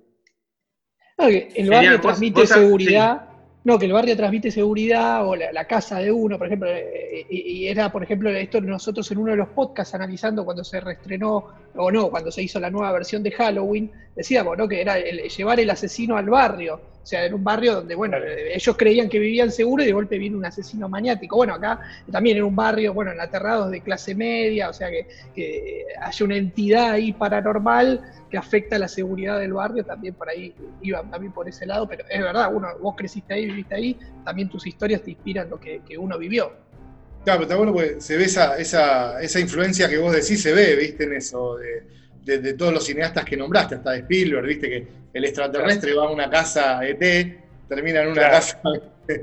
el 1.17 1.69
barrio 1.69 1.99
transmite 1.99 2.45
seguridad. 2.45 3.29
No, 3.63 3.77
que 3.77 3.85
el 3.85 3.91
barrio 3.91 4.15
transmite 4.15 4.49
seguridad 4.49 5.27
o 5.27 5.35
la, 5.35 5.65
casa 5.65 5.99
de 5.99 6.09
uno, 6.09 6.37
por 6.37 6.47
ejemplo, 6.47 6.69
eh, 6.69 7.25
y, 7.29 7.67
era, 7.67 7.91
por 7.91 8.01
ejemplo, 8.01 8.29
esto 8.29 8.61
nosotros 8.61 9.11
en 9.11 9.17
uno 9.17 9.31
de 9.31 9.37
los 9.37 9.49
podcasts 9.49 9.93
analizando 9.93 10.45
cuando 10.45 10.63
se 10.63 10.79
reestrenó, 10.79 11.49
o 11.75 11.91
no, 11.91 12.09
cuando 12.09 12.31
se 12.31 12.43
hizo 12.43 12.61
la 12.61 12.69
nueva 12.69 12.93
versión 12.93 13.21
de 13.23 13.31
Halloween, 13.31 13.91
decíamos, 14.17 14.57
¿no? 14.57 14.67
Que 14.67 14.81
era 14.81 14.97
llevar 14.97 15.59
el 15.59 15.69
asesino 15.69 16.17
al 16.17 16.29
barrio, 16.29 16.75
o 16.75 17.05
sea, 17.05 17.23
en 17.23 17.35
un 17.35 17.43
barrio 17.43 17.75
donde, 17.75 17.95
bueno, 17.95 18.17
ellos 18.51 18.75
creían 18.75 19.07
que 19.07 19.19
vivían 19.19 19.49
seguro 19.49 19.83
y 19.83 19.85
de 19.85 19.93
golpe 19.93 20.17
viene 20.17 20.35
un 20.35 20.45
asesino 20.45 20.89
maniático. 20.89 21.37
Bueno, 21.37 21.53
acá 21.53 21.79
también 22.11 22.35
en 22.37 22.43
un 22.43 22.55
barrio, 22.55 22.93
bueno, 22.93 23.11
en 23.11 23.21
aterrados 23.21 23.71
de 23.71 23.79
clase 23.79 24.13
media, 24.15 24.69
o 24.69 24.73
sea, 24.73 24.89
que, 24.89 25.07
que 25.33 25.85
haya 26.01 26.25
una 26.25 26.35
entidad 26.35 26.91
ahí 26.91 27.13
paranormal 27.13 28.01
que 28.29 28.37
afecta 28.37 28.77
la 28.77 28.87
seguridad 28.87 29.39
del 29.39 29.53
barrio, 29.53 29.85
también 29.85 30.15
por 30.15 30.29
ahí 30.29 30.53
iban 30.81 31.09
también 31.09 31.31
por 31.31 31.47
ese 31.47 31.65
lado, 31.65 31.87
pero 31.87 32.03
es 32.09 32.21
verdad, 32.21 32.53
uno, 32.53 32.67
vos 32.81 32.95
creciste 32.97 33.35
ahí, 33.35 33.45
viviste 33.45 33.75
ahí, 33.75 33.97
también 34.25 34.49
tus 34.49 34.67
historias 34.67 35.01
te 35.01 35.11
inspiran 35.11 35.49
lo 35.49 35.59
que, 35.59 35.81
uno 35.97 36.17
vivió. 36.17 36.51
Claro, 37.23 37.39
pero 37.39 37.43
está 37.43 37.55
bueno 37.55 37.71
porque 37.73 38.01
se 38.01 38.17
ve 38.17 38.25
esa, 38.25 38.57
esa, 38.57 39.21
esa 39.21 39.39
influencia 39.39 39.87
que 39.87 39.97
vos 39.97 40.11
decís, 40.11 40.41
se 40.41 40.53
ve, 40.53 40.75
viste, 40.75 41.05
en 41.05 41.13
eso, 41.13 41.57
de, 41.57 41.83
de, 42.27 42.53
todos 42.53 42.73
los 42.73 42.85
cineastas 42.85 43.25
que 43.25 43.37
nombraste, 43.37 43.75
hasta 43.75 43.91
de 43.91 43.99
Spielberg, 43.99 44.45
viste, 44.45 44.69
que 44.69 44.87
el 45.13 45.25
extraterrestre 45.25 45.93
va 45.93 46.05
a 46.05 46.09
una 46.09 46.29
casa 46.29 46.85
ET, 46.85 46.99
termina 47.67 48.01
en 48.01 48.09
una 48.09 48.29
casa... 48.29 48.61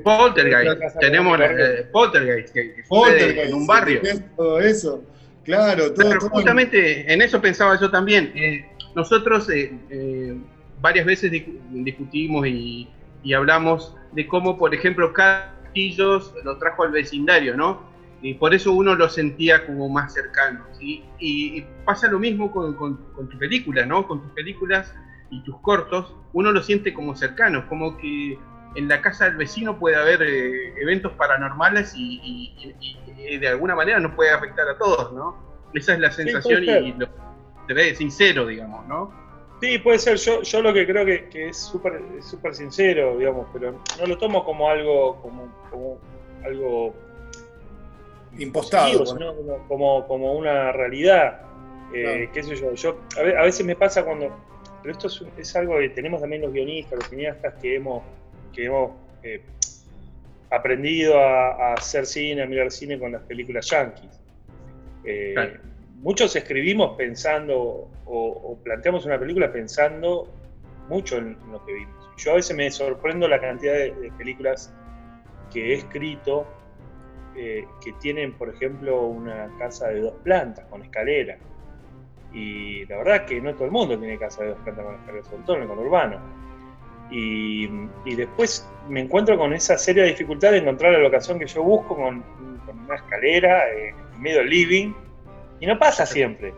Poltergeist, 0.03 0.99
tenemos 0.99 1.39
eh, 1.39 1.87
Poltergeist, 1.91 2.53
que, 2.53 2.83
Poltergeist, 2.89 3.49
en 3.49 3.53
un 3.53 3.67
barrio. 3.67 4.01
Todo 4.35 4.59
eso, 4.59 5.03
claro. 5.43 5.93
Todo, 5.93 6.09
Pero 6.09 6.21
justamente 6.21 7.13
en 7.13 7.21
eso 7.21 7.39
pensaba 7.39 7.79
yo 7.79 7.91
también. 7.91 8.31
Eh, 8.35 8.65
nosotros 8.95 9.49
eh, 9.49 9.77
eh, 9.89 10.35
varias 10.81 11.05
veces 11.05 11.31
discutimos 11.71 12.47
y, 12.47 12.89
hablamos 13.35 13.95
de 14.13 14.27
cómo, 14.27 14.57
por 14.57 14.73
ejemplo, 14.73 15.11
Castillos 15.11 16.33
lo 16.43 16.57
trajo 16.57 16.83
al 16.83 16.91
vecindario, 16.91 17.57
¿no? 17.57 17.94
Y 18.25 18.33
por 18.33 18.55
eso 18.55 18.71
uno 18.71 18.95
lo 18.95 19.07
sentía 19.07 19.67
como 19.67 19.87
más 19.87 20.13
cercano. 20.13 20.65
Y, 20.79 21.63
pasa 21.85 22.07
lo 22.07 22.17
mismo 22.17 22.51
con, 22.51 22.75
tu 23.29 23.37
película, 23.37 23.85
¿no? 23.85 24.07
Con 24.07 24.23
tus 24.23 24.31
películas 24.31 24.91
y 25.29 25.43
tus 25.43 25.59
cortos, 25.59 26.15
uno 26.33 26.51
lo 26.51 26.63
siente 26.63 26.91
como 26.91 27.15
cercano, 27.15 27.69
como 27.69 27.97
que 27.97 28.39
en 28.75 28.87
la 28.87 29.01
casa 29.01 29.25
del 29.25 29.37
vecino 29.37 29.77
puede 29.77 29.95
haber 29.95 30.23
eh, 30.23 30.73
eventos 30.81 31.11
paranormales 31.13 31.93
y, 31.95 32.73
de 33.39 33.47
alguna 33.47 33.75
manera 33.75 33.99
nos 33.99 34.13
puede 34.15 34.31
afectar 34.31 34.67
a 34.69 34.77
todos, 34.77 35.13
¿no? 35.13 35.37
Esa 35.75 35.93
es 35.93 35.99
la 35.99 36.11
sensación 36.11 36.63
y 36.63 36.93
lo, 36.93 37.07
te 37.67 37.75
ve 37.75 37.93
sincero, 37.93 38.47
digamos, 38.47 38.87
¿no? 38.87 39.13
Sí, 39.61 39.77
puede 39.77 39.99
ser. 39.99 40.17
Yo, 40.17 40.41
yo 40.41 40.61
lo 40.63 40.73
que 40.73 40.87
creo 40.87 41.05
que, 41.05 41.29
que 41.29 41.49
es 41.49 41.57
súper 41.57 42.01
súper 42.21 42.55
sincero, 42.55 43.17
digamos, 43.19 43.47
pero 43.53 43.79
no 43.99 44.07
lo 44.07 44.17
tomo 44.17 44.43
como 44.43 44.67
algo, 44.67 45.21
como, 45.21 45.47
como 45.69 45.99
algo 46.43 47.04
impostado, 48.37 49.03
como, 49.67 50.07
como, 50.07 50.33
una 50.33 50.71
realidad. 50.71 51.41
Eh, 51.93 52.29
qué 52.33 52.43
sé 52.43 52.55
yo, 52.55 52.73
yo 52.73 52.99
a, 53.17 53.43
veces 53.43 53.65
me 53.65 53.75
pasa 53.75 54.03
cuando, 54.03 54.35
pero 54.81 54.91
esto 54.97 55.07
es, 55.37 55.55
algo 55.55 55.77
que 55.77 55.89
tenemos 55.89 56.19
también 56.19 56.41
los 56.41 56.51
guionistas, 56.51 56.99
los 56.99 57.07
cineastas 57.09 57.53
que 57.61 57.75
hemos, 57.75 58.03
que 58.53 58.65
hemos 58.65 58.91
eh, 59.23 59.41
aprendido 60.49 61.19
a, 61.19 61.73
hacer 61.73 62.05
cine, 62.05 62.41
a 62.41 62.45
mirar 62.45 62.71
cine 62.71 62.99
con 62.99 63.11
las 63.11 63.21
películas 63.23 63.69
yankees. 63.69 64.19
Eh, 65.03 65.57
muchos 66.01 66.35
escribimos 66.35 66.95
pensando 66.97 67.89
o, 68.05 68.57
planteamos 68.63 69.05
una 69.05 69.19
película 69.19 69.51
pensando 69.51 70.27
mucho 70.89 71.17
en, 71.17 71.37
lo 71.51 71.63
que 71.65 71.73
vimos. 71.73 71.95
Yo 72.17 72.31
a 72.31 72.35
veces 72.35 72.55
me 72.55 72.69
sorprendo 72.71 73.27
la 73.27 73.39
cantidad 73.39 73.73
de, 73.73 74.11
películas 74.17 74.73
que 75.51 75.73
he 75.73 75.77
escrito 75.77 76.45
eh, 77.37 77.67
que 77.83 77.93
tienen, 77.93 78.33
por 78.33 78.49
ejemplo, 78.49 79.05
una 79.07 79.49
casa 79.57 79.87
de 79.89 80.01
dos 80.01 80.13
plantas 80.23 80.65
con 80.65 80.81
escalera. 80.83 81.37
Y 82.33 82.85
la 82.85 82.97
verdad 82.97 83.15
es 83.17 83.21
que 83.23 83.41
no 83.41 83.53
todo 83.53 83.65
el 83.65 83.71
mundo 83.71 83.97
tiene 83.97 84.17
casa 84.17 84.43
de 84.43 84.49
dos 84.49 84.59
plantas 84.63 84.85
con 84.85 84.95
escalera, 84.95 85.23
sobre 85.25 85.43
todo 85.43 85.55
en 85.57 85.61
el 85.63 85.67
conurbano. 85.67 86.19
Y, 87.11 87.69
y, 88.05 88.15
después 88.15 88.67
me 88.89 89.01
encuentro 89.01 89.37
con 89.37 89.53
esa 89.53 89.77
seria 89.77 90.03
dificultad 90.05 90.51
de 90.51 90.57
encontrar 90.57 90.93
la 90.93 90.99
locación 90.99 91.37
que 91.37 91.45
yo 91.45 91.61
busco 91.61 91.95
con, 91.95 92.23
una 92.85 92.95
escalera 92.95 93.69
eh, 93.69 93.93
en 94.13 94.21
medio 94.21 94.39
del 94.39 94.49
living. 94.49 94.93
Y 95.59 95.65
no 95.65 95.77
pasa 95.77 96.05
siempre. 96.05 96.53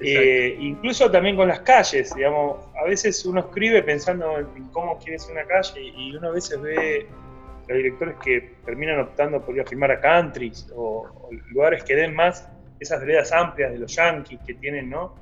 Eh, 0.00 0.56
incluso 0.60 1.10
también 1.10 1.36
con 1.36 1.48
las 1.48 1.60
calles, 1.60 2.14
digamos, 2.14 2.58
a 2.78 2.84
veces 2.84 3.24
uno 3.24 3.40
escribe 3.40 3.82
pensando 3.82 4.38
en 4.38 4.64
cómo 4.72 4.98
quiere 4.98 5.18
ser 5.18 5.32
una 5.32 5.46
calle 5.46 5.80
y 5.80 6.14
uno 6.14 6.28
a 6.28 6.32
veces 6.32 6.60
ve 6.60 7.08
a 7.68 7.74
directores 7.74 8.16
que 8.22 8.52
terminan 8.64 9.00
optando 9.00 9.44
por 9.44 9.54
ir 9.54 9.62
a 9.62 9.64
filmar 9.64 9.90
a 9.90 10.00
countries 10.00 10.70
o, 10.74 11.28
lugares 11.50 11.82
que 11.82 11.96
den 11.96 12.14
más 12.14 12.48
esas 12.78 13.00
veredas 13.00 13.32
amplias 13.32 13.72
de 13.72 13.78
los 13.78 13.94
yankees 13.94 14.40
que 14.46 14.54
tienen, 14.54 14.90
¿no? 14.90 15.14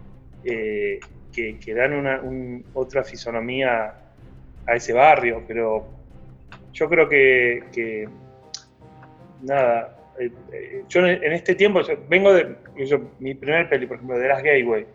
Eh, 0.44 1.00
que, 1.32 1.74
dan 1.74 1.94
una 1.94 2.20
otra 2.74 3.02
fisonomía 3.02 3.94
a 4.66 4.74
ese 4.74 4.92
barrio, 4.92 5.42
pero 5.46 5.86
yo 6.72 6.88
creo 6.88 7.08
que, 7.08 8.08
nada, 9.42 9.96
eh, 10.18 10.30
eh, 10.52 10.84
yo 10.88 11.04
en 11.06 11.32
este 11.32 11.54
tiempo, 11.54 11.80
vengo 12.08 12.32
de 12.32 12.56
mi 13.18 13.34
primer 13.34 13.68
peli, 13.68 13.86
por 13.86 13.96
ejemplo, 13.96 14.18
de 14.18 14.28
Las 14.28 14.42
Gateway, 14.42 14.86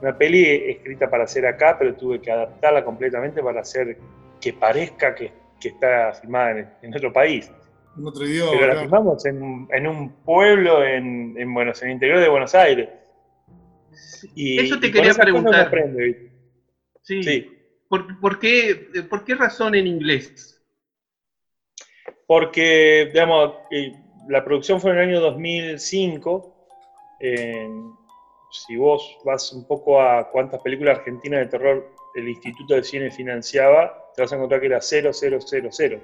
una 0.00 0.16
peli 0.16 0.70
escrita 0.70 1.10
para 1.10 1.24
hacer 1.24 1.46
acá, 1.46 1.76
pero 1.78 1.94
tuve 1.94 2.20
que 2.20 2.30
adaptarla 2.30 2.84
completamente 2.84 3.42
para 3.42 3.60
hacer 3.60 3.98
que 4.40 4.52
parezca 4.52 5.14
que, 5.14 5.32
está 5.62 6.12
filmada 6.14 6.78
en, 6.82 6.94
otro 6.94 7.12
país. 7.12 7.50
En 7.96 8.06
otro 8.06 8.26
idioma. 8.26 8.52
Pero 8.52 8.74
la 8.74 8.80
filmamos 8.80 9.26
en, 9.26 9.86
un 9.86 10.12
pueblo 10.24 10.84
en, 10.84 11.34
en, 11.36 11.56
en 11.56 11.68
el 11.68 11.90
interior 11.90 12.20
de 12.20 12.28
Buenos 12.28 12.54
Aires. 12.54 12.88
Y, 14.34 14.60
Eso 14.60 14.78
te 14.78 14.92
quería 14.92 15.14
preguntar. 15.14 15.70
sí. 17.02 17.52
¿Por, 17.88 18.38
qué, 18.40 19.04
¿Por 19.08 19.24
qué 19.24 19.36
razón 19.36 19.76
en 19.76 19.86
inglés? 19.86 20.60
Porque, 22.26 23.08
digamos, 23.12 23.54
eh, 23.70 23.92
la 24.28 24.44
producción 24.44 24.80
fue 24.80 24.90
en 24.90 24.98
el 24.98 25.08
año 25.10 25.20
2005. 25.20 26.68
si 28.50 28.76
vos 28.76 29.18
vas 29.24 29.52
un 29.52 29.66
poco 29.68 30.00
a 30.00 30.30
cuántas 30.30 30.60
películas 30.62 30.98
argentinas 30.98 31.40
de 31.40 31.46
terror 31.46 31.96
el 32.16 32.28
Instituto 32.28 32.74
de 32.74 32.82
Cine 32.82 33.10
financiaba, 33.10 34.05
te 34.16 34.22
vas 34.22 34.32
a 34.32 34.36
encontrar 34.36 34.60
que 34.60 34.66
era 34.66 34.80
000. 34.80 36.00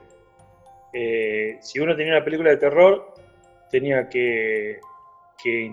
Eh, 0.92 1.56
si 1.60 1.80
uno 1.80 1.96
tenía 1.96 2.12
una 2.12 2.24
película 2.24 2.50
de 2.50 2.58
terror, 2.58 3.14
tenía 3.70 4.08
que, 4.08 4.78
que, 5.42 5.72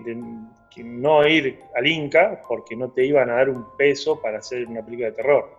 no 0.82 1.26
ir 1.28 1.60
al 1.76 1.86
Inca 1.86 2.40
porque 2.48 2.74
no 2.74 2.90
te 2.90 3.04
iban 3.04 3.28
a 3.28 3.34
dar 3.34 3.50
un 3.50 3.76
peso 3.76 4.20
para 4.20 4.38
hacer 4.38 4.66
una 4.66 4.82
película 4.82 5.10
de 5.10 5.12
terror. 5.12 5.50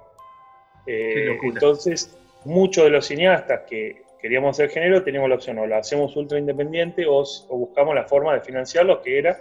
Eh, 0.87 1.37
entonces, 1.43 2.17
muchos 2.45 2.85
de 2.85 2.89
los 2.89 3.05
cineastas 3.05 3.61
que 3.69 4.03
queríamos 4.19 4.55
hacer 4.55 4.69
género 4.69 5.03
teníamos 5.03 5.29
la 5.29 5.35
opción 5.35 5.59
o 5.59 5.67
la 5.67 5.77
hacemos 5.77 6.15
ultra 6.15 6.39
independiente 6.39 7.05
o, 7.07 7.23
buscamos 7.49 7.93
la 7.93 8.05
forma 8.05 8.33
de 8.33 8.41
financiarlo, 8.41 9.01
que 9.01 9.19
era 9.19 9.39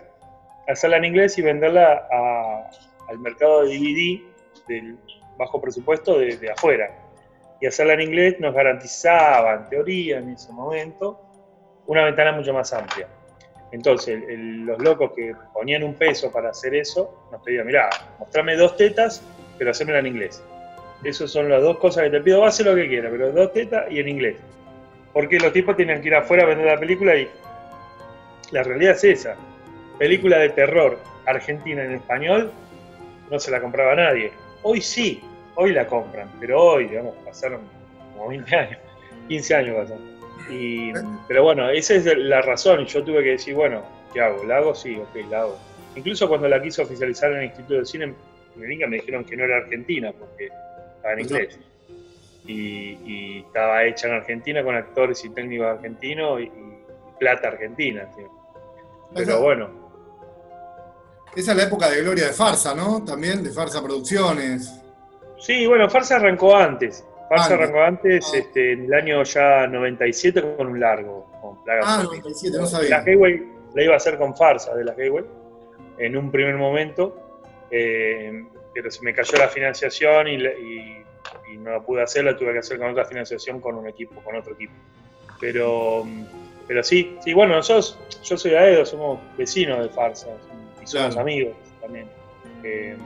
hacerla 0.69 0.99
en 0.99 1.07
inglés 1.07 1.39
y 1.39 1.43
venderla 1.43 2.07
al 3.09 3.19
mercado 3.19 3.65
de 3.65 3.77
DVD 3.77 4.21
del 4.69 4.99
bajo 5.37 5.61
presupuesto 5.61 6.19
de, 6.19 6.51
afuera. 6.51 6.95
Y 7.61 7.67
hacerla 7.67 7.95
en 7.95 8.03
inglés 8.03 8.41
nos 8.41 8.55
garantizaba, 8.55 9.55
en 9.55 9.69
teoría, 9.69 10.19
en 10.19 10.31
ese 10.31 10.53
momento, 10.53 11.21
una 11.87 12.05
ventana 12.05 12.33
mucho 12.33 12.53
más 12.55 12.73
amplia. 12.73 13.07
Entonces, 13.73 14.21
los 14.29 14.83
locos 14.83 15.13
que 15.15 15.35
ponían 15.53 15.85
un 15.85 15.95
peso 15.95 16.33
para 16.33 16.51
hacer 16.51 16.75
eso, 16.75 17.29
nos 17.31 17.43
pedían, 17.43 17.67
mirá, 17.67 17.89
mostrame 18.19 18.57
dos 18.57 18.77
tetas, 18.77 19.23
pero 19.59 19.71
hacémela 19.71 20.01
en 20.01 20.07
inglés. 20.07 20.43
Esas 21.05 21.31
son 21.31 21.49
las 21.49 21.63
dos 21.63 21.79
cosas 21.79 22.05
que 22.05 22.11
te 22.11 22.21
pido. 22.21 22.45
Hacer 22.45 22.67
lo 22.67 22.75
que 22.75 22.89
quiera, 22.89 23.11
pero 23.11 23.33
dos 23.33 23.53
tetas 23.53 23.91
y 23.91 24.01
en 24.01 24.09
inglés. 24.09 24.37
Porque 25.13 25.39
los 25.39 25.53
tipos 25.53 25.77
tienen 25.77 26.01
que 26.01 26.09
ir 26.09 26.15
afuera 26.15 26.45
a 26.45 26.47
vender 26.47 26.67
la 26.67 26.79
película 26.79 27.17
y 27.17 27.29
la 28.51 28.63
realidad 28.63 28.93
es 28.93 29.05
esa. 29.05 29.37
Película 29.99 30.39
de 30.39 30.51
terror 30.51 30.99
argentina 31.27 31.85
en 31.85 31.93
español 31.93 32.53
no 33.31 33.39
se 33.39 33.51
la 33.51 33.61
compraba 33.61 33.95
nadie. 33.95 34.33
Hoy 34.63 34.81
sí, 34.81 35.23
hoy 35.61 35.73
la 35.73 35.87
compran, 35.87 36.31
pero 36.41 36.63
hoy, 36.63 36.89
digamos, 36.89 37.15
pasaron 37.25 37.61
como 38.15 38.29
20 38.29 38.57
años, 38.57 38.79
15 39.29 39.55
años 39.55 39.77
pasaron. 39.77 40.21
Y, 40.51 40.93
pero 41.29 41.45
bueno, 41.45 41.69
esa 41.69 41.95
es 41.95 42.07
la 42.17 42.41
razón. 42.43 42.87
Yo 42.87 43.05
tuve 43.05 43.23
que 43.23 43.31
decir, 43.31 43.55
bueno, 43.55 43.83
¿qué 44.13 44.21
hago? 44.21 44.43
¿La 44.45 44.57
hago? 44.57 44.75
Sí, 44.75 44.97
ok, 44.97 45.29
la 45.29 45.43
hago. 45.43 45.59
Incluso 45.95 46.29
cuando 46.29 46.49
la 46.49 46.63
quiso 46.63 46.83
oficializar 46.83 47.31
en 47.33 47.39
el 47.39 47.45
Instituto 47.45 47.75
de 47.75 47.85
Cine, 47.85 48.15
me 48.57 48.97
dijeron 48.97 49.25
que 49.25 49.37
no 49.37 49.45
era 49.45 49.59
argentina, 49.59 50.13
porque 50.19 50.49
estaba 50.97 51.13
en 51.15 51.21
inglés. 51.21 51.59
Y, 52.47 53.45
estaba 53.47 53.85
hecha 53.85 54.09
en 54.09 54.15
Argentina 54.15 54.65
con 54.65 54.75
actores 54.75 55.25
y 55.25 55.31
técnicos 55.31 55.67
argentinos 55.67 56.41
y, 56.41 56.51
plata 57.19 57.49
argentina. 57.49 58.09
Pero 59.15 59.43
bueno. 59.43 59.69
Esa 61.37 61.51
es 61.53 61.57
la 61.57 61.65
época 61.65 61.91
de 61.91 62.01
gloria 62.01 62.27
de 62.27 62.33
Farsa, 62.33 62.75
¿no? 62.75 63.05
También 63.05 63.43
de 63.45 63.51
Farsa 63.51 63.83
Producciones. 63.83 64.80
Sí, 65.41 65.67
bueno, 65.67 65.89
Farsa 65.89 66.17
arrancó 66.17 66.55
antes. 66.55 67.05
Farsa 67.29 67.55
arrancó 67.55 67.83
antes, 67.83 68.31
ah. 68.33 68.39
este, 68.39 68.73
en 68.73 68.85
el 68.85 68.95
año 68.95 69.23
ya 69.25 69.67
97 69.67 70.57
con 70.57 70.69
un 70.69 70.81
largo. 70.81 71.27
Con 71.41 71.65
Plaga 71.65 71.81
ah, 71.85 72.03
97, 72.05 72.59
no 72.59 72.67
sabía. 72.67 72.91
La 72.91 72.99
Hayway 72.99 73.43
la 73.75 73.83
iba 73.83 73.95
a 73.95 73.97
hacer 73.97 74.19
con 74.19 74.37
Farsa 74.37 74.75
de 74.75 74.85
la 74.85 74.93
Hayway 74.93 75.25
en 75.99 76.17
un 76.17 76.31
primer 76.31 76.57
momento. 76.57 77.17
Eh, 77.71 78.45
pero 78.73 78.91
se 78.91 79.03
me 79.03 79.15
cayó 79.15 79.39
la 79.39 79.49
financiación 79.49 80.29
y, 80.29 80.39
no 81.59 81.73
la 81.73 81.81
pude 81.81 82.03
hacer, 82.03 82.25
la 82.25 82.37
tuve 82.37 82.53
que 82.53 82.61
hacer 82.61 82.79
con 82.79 82.91
otra 82.91 83.05
financiación 83.05 83.61
con 83.61 83.77
un 83.77 83.87
equipo, 83.89 84.21
con 84.23 84.37
otro 84.37 84.55
equipo. 84.55 84.73
Pero, 85.41 86.07
pero 86.67 86.83
sí, 86.83 87.19
sí, 87.25 87.33
bueno, 87.35 87.57
nosotros, 87.57 87.99
yo 88.23 88.37
soy 88.37 88.55
Aedo, 88.55 88.87
somos 88.87 89.21
vecinos 89.37 89.83
de 89.83 89.89
Farsa 89.89 90.29
y 90.83 90.87
somos 90.87 91.17
amigos 91.17 91.55
también. 91.81 92.09
Eh, 92.63 92.97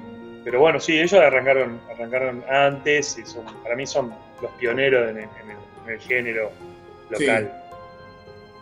pero 0.44 0.60
bueno, 0.60 0.78
sí, 0.78 0.98
ellos 0.98 1.14
arrancaron, 1.14 1.80
arrancaron 1.90 2.44
antes 2.48 3.18
y 3.18 3.24
son, 3.24 3.44
para 3.62 3.74
mí 3.74 3.86
son 3.86 4.12
los 4.42 4.50
pioneros 4.52 5.10
en 5.10 5.18
el, 5.88 6.00
género 6.00 6.50
local. 7.08 7.62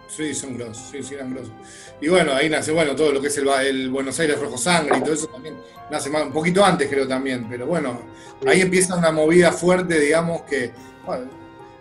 Sí, 0.06 0.34
son 0.34 0.56
grosos, 0.56 0.90
sí, 0.90 1.02
sí, 1.02 1.14
eran 1.14 1.34
grosos. 1.34 1.52
Y 2.00 2.08
bueno, 2.08 2.34
ahí 2.34 2.48
nace, 2.48 2.70
bueno, 2.70 2.94
todo 2.94 3.12
lo 3.12 3.20
que 3.20 3.28
es 3.28 3.38
el, 3.38 3.90
Buenos 3.90 4.18
Aires 4.20 4.38
Rojo 4.38 4.56
Sangre 4.58 4.98
y 4.98 5.00
todo 5.00 5.14
eso 5.14 5.26
también 5.26 5.56
nace 5.90 6.08
más, 6.08 6.24
un 6.24 6.32
poquito 6.32 6.64
antes 6.64 6.88
creo 6.88 7.08
también, 7.08 7.48
pero 7.48 7.66
bueno, 7.66 8.00
ahí 8.46 8.60
empieza 8.60 8.96
una 8.96 9.10
movida 9.10 9.50
fuerte, 9.52 9.98
digamos, 9.98 10.42
que, 10.42 10.72
bueno, 11.04 11.30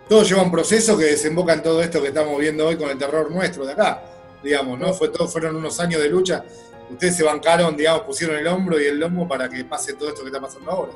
todo 0.10 0.24
lleva 0.24 0.42
un 0.42 0.52
proceso 0.52 0.98
que 0.98 1.06
desemboca 1.06 1.54
en 1.54 1.62
todo 1.62 1.82
esto 1.82 2.02
que 2.02 2.08
estamos 2.08 2.40
viendo 2.40 2.68
hoy 2.68 2.76
con 2.76 2.90
el 2.90 2.98
terror 2.98 3.30
nuestro 3.32 3.66
de 3.66 3.74
acá, 3.74 4.02
digamos, 4.44 4.80
¿no? 4.80 4.94
Fue 4.94 5.10
todo, 5.10 5.28
fueron 5.28 5.56
unos 5.56 5.80
años 5.80 6.02
de 6.02 6.10
lucha, 6.10 6.44
ustedes 6.92 7.16
se 7.16 7.24
bancaron, 7.24 7.76
digamos, 7.76 8.04
pusieron 8.04 8.38
el 8.38 8.48
hombro 8.48 8.80
y 8.80 8.86
el 8.86 9.00
lomo 9.00 9.28
para 9.28 9.50
que 9.50 9.64
pase 9.66 9.94
todo 9.94 10.10
esto 10.10 10.22
que 10.22 10.28
está 10.28 10.40
pasando 10.40 10.72
ahora. 10.72 10.92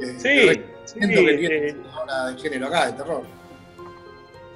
Eh, 0.00 0.14
sí, 0.18 0.62
sí 0.84 1.00
que 1.00 1.06
tiene 1.06 1.68
eh, 1.68 1.76
ahora 1.92 2.26
de 2.26 2.40
género 2.40 2.66
acá, 2.66 2.86
de 2.86 2.92
terror. 2.92 3.22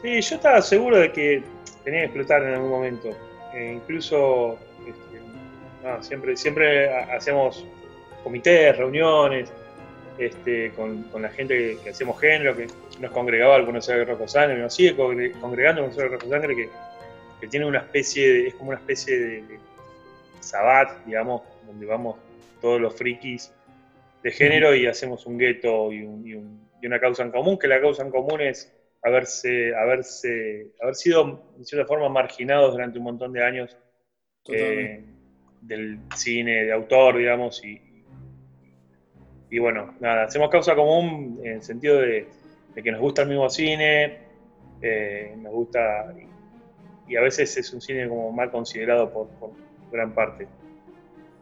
Sí, 0.03 0.21
yo 0.21 0.37
estaba 0.37 0.63
seguro 0.63 0.99
de 0.99 1.13
que 1.13 1.43
tenía 1.85 2.01
que 2.01 2.07
explotar 2.07 2.43
en 2.43 2.55
algún 2.55 2.71
momento. 2.71 3.17
E 3.55 3.73
incluso 3.73 4.59
este, 4.87 6.03
siempre, 6.03 6.37
siempre 6.37 6.95
hacemos 6.95 7.65
comités, 8.23 8.77
reuniones 8.77 9.51
este, 10.19 10.73
con, 10.73 11.07
la 11.21 11.29
gente 11.29 11.79
que, 11.83 11.91
hacemos 11.91 12.21
género, 12.21 12.57
que 12.57 12.67
nos 13.01 13.11
congregaba 13.13 13.57
al 13.57 13.67
conocer 13.67 13.99
de 13.99 14.05
Rojo 14.07 14.27
Sangre, 14.27 14.59
nos 14.59 14.75
sigue 14.75 14.97
congregando 14.97 15.83
el 15.83 15.89
Conocer 15.89 16.11
de 16.11 16.17
Rojo 16.17 16.31
Sangre, 16.31 16.57
que, 16.57 17.47
tiene 17.49 17.67
una 17.67 17.79
especie, 17.79 18.33
de, 18.33 18.49
es 18.49 18.55
como 18.55 18.71
una 18.71 18.79
especie 18.79 19.19
de, 19.19 19.59
Sabat, 20.47 21.05
digamos, 21.05 21.43
donde 21.67 21.87
vamos 21.87 22.17
todos 22.61 22.81
los 22.81 22.95
frikis 22.95 23.53
de 24.23 24.31
género 24.31 24.75
y 24.75 24.87
hacemos 24.87 25.27
un 25.27 25.39
gueto 25.39 25.93
y, 25.93 26.05
una 26.83 27.01
causa 27.01 27.25
en 27.25 27.33
común, 27.33 27.59
que 27.59 27.67
la 27.67 27.81
causa 27.81 28.05
en 28.05 28.11
común 28.11 28.41
es 28.41 28.73
haberse, 29.03 29.75
haberse, 29.75 30.69
haber 30.81 30.95
sido, 30.95 31.43
de 31.57 31.65
cierta 31.65 31.87
forma, 31.87 32.09
marginados 32.09 32.73
durante 32.73 32.99
un 32.99 33.05
montón 33.05 33.33
de 33.33 33.45
años 33.45 33.77
eh, 34.53 35.05
del 35.63 35.99
cine 36.15 36.65
de 36.65 36.73
autor, 36.73 37.19
digamos, 37.19 37.65
y, 37.65 37.81
y 39.51 39.59
bueno, 39.59 39.95
nada, 40.01 40.25
hacemos 40.25 40.51
causa 40.51 40.77
común 40.77 41.41
en 41.43 41.55
el 41.55 41.63
sentido 41.63 42.01
de, 42.01 42.29
que 42.75 42.93
nos 42.93 43.01
gusta 43.01 43.23
el 43.23 43.29
mismo 43.29 43.49
cine, 43.49 44.19
eh, 44.83 45.35
nos 45.39 45.53
gusta, 45.53 46.15
y, 47.09 47.17
a 47.17 47.21
veces 47.21 47.57
es 47.57 47.73
un 47.73 47.81
cine 47.81 48.09
como 48.09 48.31
mal 48.33 48.51
considerado 48.51 49.13
por, 49.13 49.29
gran 49.91 50.13
parte. 50.13 50.47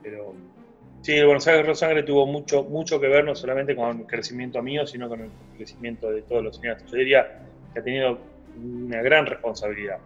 Pero 0.02 0.34
sí, 1.00 1.12
el 1.12 1.26
Buenos 1.26 1.46
Aires 1.46 1.78
Sangre 1.78 2.02
tuvo 2.02 2.26
mucho, 2.26 2.64
mucho 2.64 3.00
que 3.00 3.08
ver 3.08 3.24
no 3.24 3.34
solamente 3.34 3.74
con 3.74 4.00
el 4.00 4.06
crecimiento 4.06 4.62
mío, 4.62 4.86
sino 4.86 5.08
con 5.08 5.20
el 5.20 5.30
crecimiento 5.56 6.10
de 6.10 6.22
todos 6.22 6.44
los 6.44 6.56
cineastas. 6.56 6.90
Yo 6.90 6.98
diría 6.98 7.42
que 7.72 7.80
ha 7.80 7.82
tenido 7.82 8.18
una 8.56 9.02
gran 9.02 9.26
responsabilidad. 9.26 9.98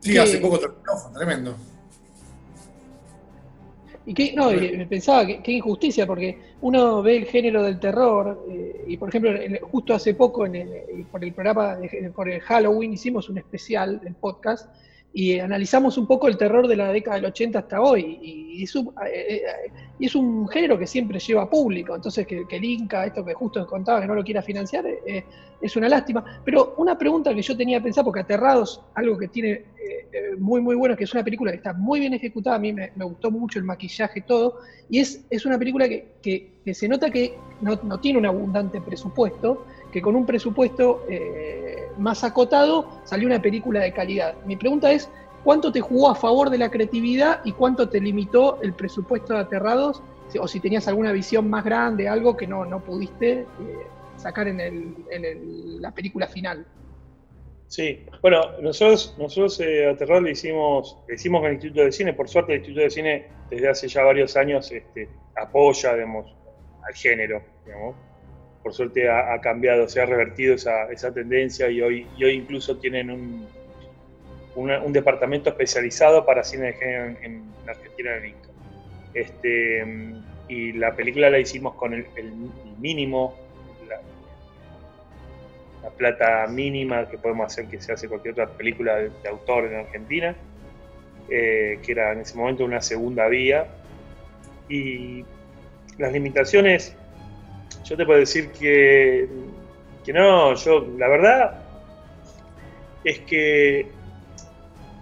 Sí, 0.00 0.18
hace 0.18 0.38
poco 0.38 0.58
terminó, 0.58 0.82
tremendo. 1.16 1.56
Y 4.06 4.12
que, 4.12 4.34
no, 4.34 4.50
me 4.50 4.86
pensaba 4.86 5.26
que, 5.26 5.52
injusticia, 5.52 6.06
porque 6.06 6.38
uno 6.60 7.02
ve 7.02 7.16
el 7.16 7.24
género 7.24 7.62
del 7.62 7.80
terror, 7.80 8.44
eh, 8.50 8.84
y 8.86 8.98
por 8.98 9.08
ejemplo, 9.08 9.32
justo 9.62 9.94
hace 9.94 10.12
poco, 10.12 10.44
en 10.44 10.56
el, 10.56 11.06
por 11.10 11.24
el 11.24 11.32
programa, 11.32 11.78
por 12.14 12.28
el 12.28 12.40
Halloween, 12.40 12.92
hicimos 12.92 13.30
un 13.30 13.38
especial 13.38 14.00
del 14.00 14.14
podcast, 14.14 14.68
y 15.16 15.38
analizamos 15.38 15.96
un 15.96 16.08
poco 16.08 16.26
el 16.26 16.36
terror 16.36 16.66
de 16.66 16.74
la 16.74 16.90
década 16.90 17.14
del 17.16 17.26
80 17.26 17.60
hasta 17.60 17.80
hoy. 17.80 18.18
Y, 18.20 18.64
es, 18.64 18.74
un, 18.74 18.88
eh, 19.06 19.42
eh, 19.46 19.70
es 20.00 20.16
un 20.16 20.48
género 20.48 20.76
que 20.76 20.88
siempre 20.88 21.20
lleva 21.20 21.48
público. 21.48 21.94
Entonces, 21.94 22.26
que, 22.26 22.44
el 22.50 22.64
Inca, 22.64 23.06
esto 23.06 23.24
que 23.24 23.32
justo 23.32 23.64
contaba, 23.64 24.00
que 24.00 24.08
no 24.08 24.16
lo 24.16 24.24
quiera 24.24 24.42
financiar, 24.42 24.84
eh, 24.84 25.24
es 25.62 25.76
una 25.76 25.88
lástima. 25.88 26.42
Pero 26.44 26.74
una 26.78 26.98
pregunta 26.98 27.32
que 27.32 27.42
yo 27.42 27.56
tenía 27.56 27.80
pensado, 27.80 28.06
porque 28.06 28.20
Aterrados, 28.20 28.82
algo 28.94 29.16
que 29.16 29.28
tiene 29.28 29.64
muy, 30.38 30.60
muy 30.60 30.74
bueno, 30.74 30.96
que 30.96 31.04
es 31.04 31.12
una 31.12 31.22
película 31.22 31.52
que 31.52 31.58
está 31.58 31.72
muy 31.72 32.00
bien 32.00 32.14
ejecutada, 32.14 32.56
a 32.56 32.58
mí 32.58 32.72
me, 32.72 32.90
gustó 32.96 33.30
mucho 33.30 33.60
el 33.60 33.64
maquillaje, 33.64 34.20
todo. 34.20 34.58
Y 34.90 34.98
es, 34.98 35.24
es 35.30 35.46
una 35.46 35.58
película 35.58 35.88
que, 35.88 36.50
se 36.72 36.88
nota 36.88 37.08
que 37.08 37.36
no 37.60 38.00
tiene 38.00 38.18
un 38.18 38.26
abundante 38.26 38.80
presupuesto 38.80 39.64
que 39.94 40.02
con 40.02 40.16
un 40.16 40.26
presupuesto 40.26 41.06
eh, 41.08 41.86
más 41.98 42.24
acotado 42.24 43.00
salió 43.04 43.28
una 43.28 43.40
película 43.40 43.78
de 43.78 43.92
calidad. 43.92 44.34
Mi 44.44 44.56
pregunta 44.56 44.90
es, 44.90 45.08
¿cuánto 45.44 45.70
te 45.70 45.80
jugó 45.80 46.10
a 46.10 46.16
favor 46.16 46.50
de 46.50 46.58
la 46.58 46.68
creatividad 46.68 47.42
y 47.44 47.52
cuánto 47.52 47.88
te 47.88 48.00
limitó 48.00 48.60
el 48.60 48.72
presupuesto 48.72 49.34
de 49.34 49.38
Aterrados? 49.38 50.02
O 50.40 50.48
si 50.48 50.58
tenías 50.58 50.88
alguna 50.88 51.12
visión 51.12 51.48
más 51.48 51.64
grande, 51.64 52.08
algo 52.08 52.36
que 52.36 52.44
no, 52.44 52.64
no 52.64 52.82
pudiste 52.82 53.42
eh, 53.42 53.46
sacar 54.16 54.48
en, 54.48 54.96
la 55.80 55.92
película 55.92 56.26
final. 56.26 56.66
Sí, 57.68 58.04
bueno, 58.20 58.40
nosotros, 58.60 59.14
nosotros 59.16 59.60
eh, 59.60 59.88
Aterrados 59.88 60.24
le 60.24 60.32
hicimos, 60.32 60.98
hicimos 61.08 61.40
con 61.40 61.50
el 61.50 61.54
Instituto 61.54 61.82
de 61.84 61.92
Cine, 61.92 62.14
por 62.14 62.28
suerte 62.28 62.50
el 62.50 62.58
Instituto 62.58 62.82
de 62.82 62.90
Cine 62.90 63.28
desde 63.48 63.68
hace 63.68 63.86
ya 63.86 64.02
varios 64.02 64.36
años 64.36 64.72
este, 64.72 65.08
apoya, 65.36 65.92
al 65.92 66.94
género, 66.94 67.40
digamos 67.64 67.94
por 68.64 68.72
suerte 68.72 69.10
ha, 69.10 69.38
cambiado, 69.42 69.86
se 69.90 70.00
ha 70.00 70.06
revertido 70.06 70.54
esa, 70.54 71.12
tendencia 71.12 71.68
y 71.68 71.82
hoy, 71.82 72.06
incluso 72.18 72.78
tienen 72.78 73.10
un, 73.10 74.92
departamento 74.92 75.50
especializado 75.50 76.24
para 76.24 76.42
cine 76.42 76.68
de 76.68 76.72
género 76.72 77.18
en, 77.20 77.44
Argentina, 77.68 78.16
en 78.16 78.26
Inca. 78.26 78.48
Este, 79.12 79.84
y 80.48 80.72
la 80.72 80.96
película 80.96 81.28
la 81.28 81.38
hicimos 81.38 81.74
con 81.74 81.92
el, 81.92 82.06
mínimo, 82.78 83.36
la, 85.82 85.90
plata 85.90 86.46
mínima 86.46 87.06
que 87.10 87.18
podemos 87.18 87.52
hacer 87.52 87.66
que 87.66 87.82
se 87.82 87.92
hace 87.92 88.08
cualquier 88.08 88.32
otra 88.32 88.48
película 88.48 88.96
de, 88.96 89.28
autor 89.28 89.66
en 89.66 89.80
Argentina, 89.80 90.34
eh, 91.28 91.78
que 91.84 91.92
era 91.92 92.12
en 92.12 92.20
ese 92.20 92.34
momento 92.34 92.64
una 92.64 92.80
segunda 92.80 93.28
vía. 93.28 93.66
Y 94.70 95.22
las 95.98 96.14
limitaciones 96.14 96.96
yo 97.84 97.96
te 97.96 98.06
puedo 98.06 98.18
decir 98.18 98.50
que, 98.52 99.28
que 100.04 100.12
no, 100.12 100.54
yo, 100.54 100.86
la 100.98 101.08
verdad 101.08 101.62
es 103.04 103.20
que 103.20 103.86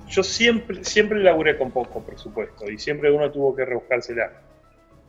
yo 0.08 0.22
siempre, 0.22 0.84
siempre 0.84 1.20
laburé 1.20 1.56
con 1.56 1.70
poco 1.70 2.02
presupuesto 2.02 2.68
y 2.68 2.78
siempre 2.78 3.10
uno 3.10 3.30
tuvo 3.30 3.54
que 3.54 3.64
rebuscársela. 3.64 4.32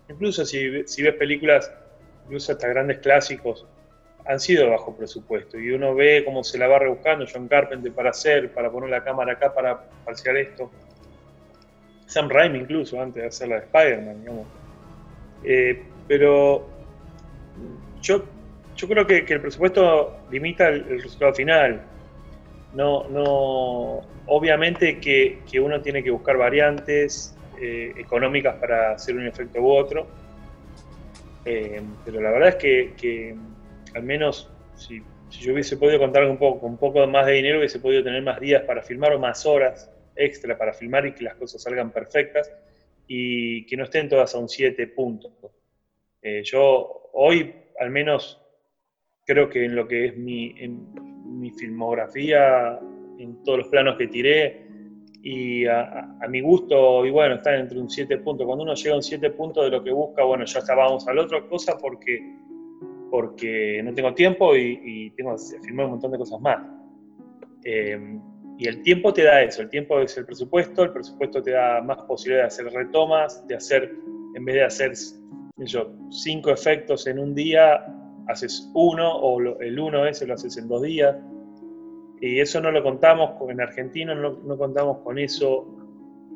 Incluso 0.07 0.45
si, 0.45 0.87
si 0.87 1.01
ves 1.01 1.15
películas, 1.15 1.71
incluso 2.25 2.51
hasta 2.51 2.67
grandes 2.67 2.99
clásicos, 2.99 3.65
han 4.25 4.39
sido 4.39 4.69
bajo 4.69 4.95
presupuesto 4.95 5.59
y 5.59 5.71
uno 5.71 5.95
ve 5.95 6.23
cómo 6.23 6.43
se 6.43 6.57
la 6.57 6.67
va 6.67 6.79
rebuscando 6.79 7.25
John 7.31 7.47
Carpenter 7.47 7.91
para 7.91 8.11
hacer, 8.11 8.53
para 8.53 8.71
poner 8.71 8.89
la 8.89 9.03
cámara 9.03 9.33
acá, 9.33 9.53
para 9.53 9.83
falsear 10.05 10.37
esto. 10.37 10.71
Sam 12.05 12.29
Raimi 12.29 12.59
incluso, 12.59 13.01
antes 13.01 13.21
de 13.21 13.27
hacer 13.27 13.47
la 13.49 13.55
de 13.55 13.61
Spider-Man, 13.63 14.19
digamos. 14.19 14.47
Eh, 15.43 15.83
pero 16.07 16.72
yo, 18.01 18.23
yo 18.75 18.87
creo 18.87 19.07
que, 19.07 19.19
el 19.27 19.41
presupuesto 19.41 20.17
limita 20.31 20.69
el, 20.69 21.01
resultado 21.01 21.33
final. 21.33 21.81
No, 22.73 23.07
no, 23.09 24.01
obviamente 24.25 24.99
que, 24.99 25.41
uno 25.59 25.81
tiene 25.81 26.03
que 26.03 26.09
buscar 26.09 26.37
variantes 26.37 27.35
eh, 27.61 27.93
económicas 27.97 28.55
para 28.55 28.93
hacer 28.93 29.15
un 29.15 29.27
efecto 29.27 29.61
u 29.61 29.71
otro, 29.71 30.07
eh, 31.45 31.81
pero 32.03 32.21
la 32.21 32.31
verdad 32.31 32.49
es 32.49 32.55
que, 32.95 33.35
al 33.93 34.03
menos 34.03 34.49
si, 34.75 35.03
yo 35.29 35.53
hubiese 35.53 35.77
podido 35.77 35.99
contar 35.99 36.25
un 36.25 36.37
poco, 36.37 36.61
con 36.61 36.71
un 36.71 36.77
poco 36.77 37.05
más 37.07 37.25
de 37.25 37.33
dinero, 37.33 37.59
hubiese 37.59 37.79
podido 37.79 38.03
tener 38.03 38.21
más 38.21 38.39
días 38.39 38.63
para 38.63 38.81
filmar 38.81 39.13
o 39.13 39.19
más 39.19 39.45
horas 39.45 39.89
extra 40.15 40.57
para 40.57 40.73
filmar 40.73 41.05
y 41.07 41.13
que 41.13 41.23
las 41.23 41.35
cosas 41.35 41.61
salgan 41.61 41.91
perfectas 41.91 42.51
y 43.07 43.65
que 43.65 43.75
no 43.75 43.83
estén 43.83 44.09
todas 44.09 44.33
a 44.35 44.37
un 44.37 44.47
7 44.47 44.87
puntos. 44.87 45.31
Eh, 46.21 46.41
yo 46.43 47.02
hoy 47.13 47.53
al 47.79 47.89
menos 47.89 48.41
creo 49.25 49.49
que 49.49 49.65
en 49.65 49.75
lo 49.75 49.87
que 49.87 50.05
es 50.05 50.17
mi, 50.17 50.53
mi 51.25 51.51
filmografía, 51.51 52.79
en 53.17 53.43
todos 53.43 53.59
los 53.59 53.67
planos 53.69 53.97
que 53.97 54.07
tiré, 54.07 54.63
y 55.25 55.65
a, 55.67 56.17
mi 56.27 56.41
gusto, 56.41 57.05
y 57.05 57.09
bueno, 57.09 57.35
está 57.35 57.55
entre 57.55 57.79
un 57.79 57.89
7 57.89 58.17
puntos. 58.17 58.45
Cuando 58.45 58.63
uno 58.63 58.73
llega 58.73 58.93
a 58.93 58.97
un 58.97 59.03
7 59.03 59.29
puntos 59.31 59.63
de 59.63 59.71
lo 59.71 59.81
que 59.81 59.91
busca, 59.91 60.23
bueno, 60.23 60.43
ya 60.43 60.59
está, 60.59 60.75
vamos 60.75 61.07
a 61.07 61.13
la 61.13 61.21
otra 61.21 61.41
cosa 61.47 61.77
porque, 61.77 62.19
porque 63.09 63.81
no 63.81 63.93
tengo 63.93 64.13
tiempo 64.13 64.53
y, 64.53 65.11
tengo 65.15 65.33
que 65.35 65.71
un 65.71 65.77
montón 65.91 66.11
de 66.11 66.17
cosas 66.17 66.41
más. 66.41 66.59
Eh, 67.63 68.19
y 68.57 68.67
el 68.67 68.81
tiempo 68.81 69.13
te 69.13 69.23
da 69.23 69.41
eso, 69.41 69.61
el 69.61 69.69
tiempo 69.69 69.99
es 69.99 70.15
el 70.17 70.25
presupuesto, 70.25 70.83
el 70.83 70.91
presupuesto 70.91 71.41
te 71.41 71.51
da 71.51 71.81
más 71.81 72.03
posibilidad 72.03 72.43
de 72.43 72.47
hacer 72.47 72.65
retomas, 72.65 73.47
de 73.47 73.55
hacer, 73.55 73.95
en 74.35 74.45
vez 74.45 74.55
de 74.55 74.63
hacer 74.63 74.91
yo, 75.57 75.91
cinco 76.09 76.51
efectos 76.51 77.07
en 77.07 77.19
un 77.19 77.35
día, 77.35 77.85
haces 78.27 78.69
uno, 78.73 79.15
o 79.15 79.39
el 79.61 79.79
uno 79.79 80.05
ese 80.05 80.25
lo 80.25 80.33
haces 80.33 80.57
en 80.57 80.67
dos 80.67 80.81
días. 80.81 81.15
Y 82.21 82.39
eso 82.39 82.61
no 82.61 82.71
lo 82.71 82.81
contamos, 82.81 83.31
en 83.49 83.61
Argentina 83.61 84.15
no, 84.15 84.39
no 84.43 84.57
contamos 84.57 84.99
con 84.99 85.19
eso, 85.19 85.67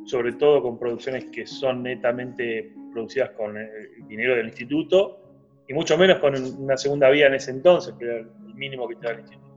sobre 0.06 0.34
todo 0.34 0.62
con 0.62 0.78
producciones 0.78 1.26
que 1.32 1.46
son 1.46 1.84
netamente 1.84 2.74
producidas 2.92 3.32
con 3.32 3.58
el 3.58 4.08
dinero 4.08 4.36
del 4.36 4.48
instituto, 4.48 5.20
y 5.68 5.74
mucho 5.74 5.98
menos 5.98 6.20
con 6.20 6.34
una 6.60 6.78
segunda 6.78 7.10
vía 7.10 7.28
en 7.28 7.36
ese 7.36 7.52
entonces, 7.52 7.94
que 7.98 8.06
era 8.06 8.18
el 8.18 8.56
mínimo 8.56 8.88
que 8.88 8.96
te 8.96 9.08
da 9.08 9.14
el 9.14 9.20
instituto. 9.20 9.48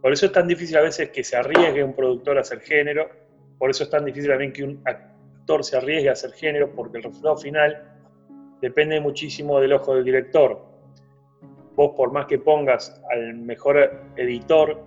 Por 0.00 0.12
eso 0.12 0.26
es 0.26 0.32
tan 0.32 0.46
difícil 0.46 0.76
a 0.76 0.82
veces 0.82 1.10
que 1.10 1.24
se 1.24 1.36
arriesgue 1.36 1.82
un 1.82 1.94
productor 1.94 2.38
a 2.38 2.42
hacer 2.42 2.60
género, 2.60 3.08
por 3.58 3.70
eso 3.70 3.84
es 3.84 3.90
tan 3.90 4.04
difícil 4.04 4.30
también 4.30 4.52
que 4.52 4.62
un 4.62 4.80
actor 4.84 5.64
se 5.64 5.76
arriesgue 5.76 6.08
a 6.08 6.12
hacer 6.12 6.32
género, 6.32 6.72
porque 6.74 6.98
el 6.98 7.04
resultado 7.04 7.36
final 7.36 7.97
depende 8.60 9.00
muchísimo 9.00 9.60
del 9.60 9.72
ojo 9.72 9.94
del 9.94 10.04
director. 10.04 10.64
Vos 11.74 11.92
por 11.96 12.12
más 12.12 12.26
que 12.26 12.38
pongas 12.38 13.00
al 13.10 13.34
mejor 13.34 14.02
editor, 14.16 14.84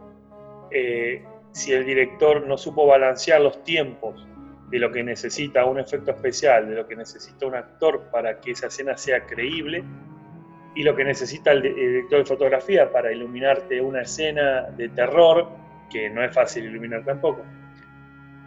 eh, 0.72 1.24
si 1.52 1.74
el 1.74 1.86
director 1.86 2.46
no 2.46 2.58
supo 2.58 2.86
balancear 2.86 3.42
los 3.42 3.64
tiempos 3.64 4.28
de 4.70 4.80
lo 4.80 4.92
que 4.92 5.04
necesita 5.04 5.66
un 5.66 5.80
efecto 5.80 6.12
especial, 6.12 6.70
de 6.70 6.76
lo 6.76 6.88
que 6.88 6.96
necesita 6.96 7.46
un 7.46 7.56
actor 7.56 8.10
para 8.12 8.40
que 8.40 8.52
esa 8.52 8.68
escena 8.68 8.98
sea 8.98 9.26
creíble, 9.26 9.84
y 10.76 10.84
lo 10.84 10.96
que 10.96 11.04
necesita 11.04 11.52
el, 11.52 11.62
director 11.62 12.20
de 12.20 12.26
fotografía 12.26 12.92
para 12.92 13.12
iluminarte 13.12 13.82
una 13.82 14.02
escena 14.02 14.64
de 14.78 14.88
terror, 14.90 15.50
que 15.90 16.10
no 16.10 16.24
es 16.24 16.34
fácil 16.34 16.66
iluminar 16.66 17.04
tampoco. 17.04 17.42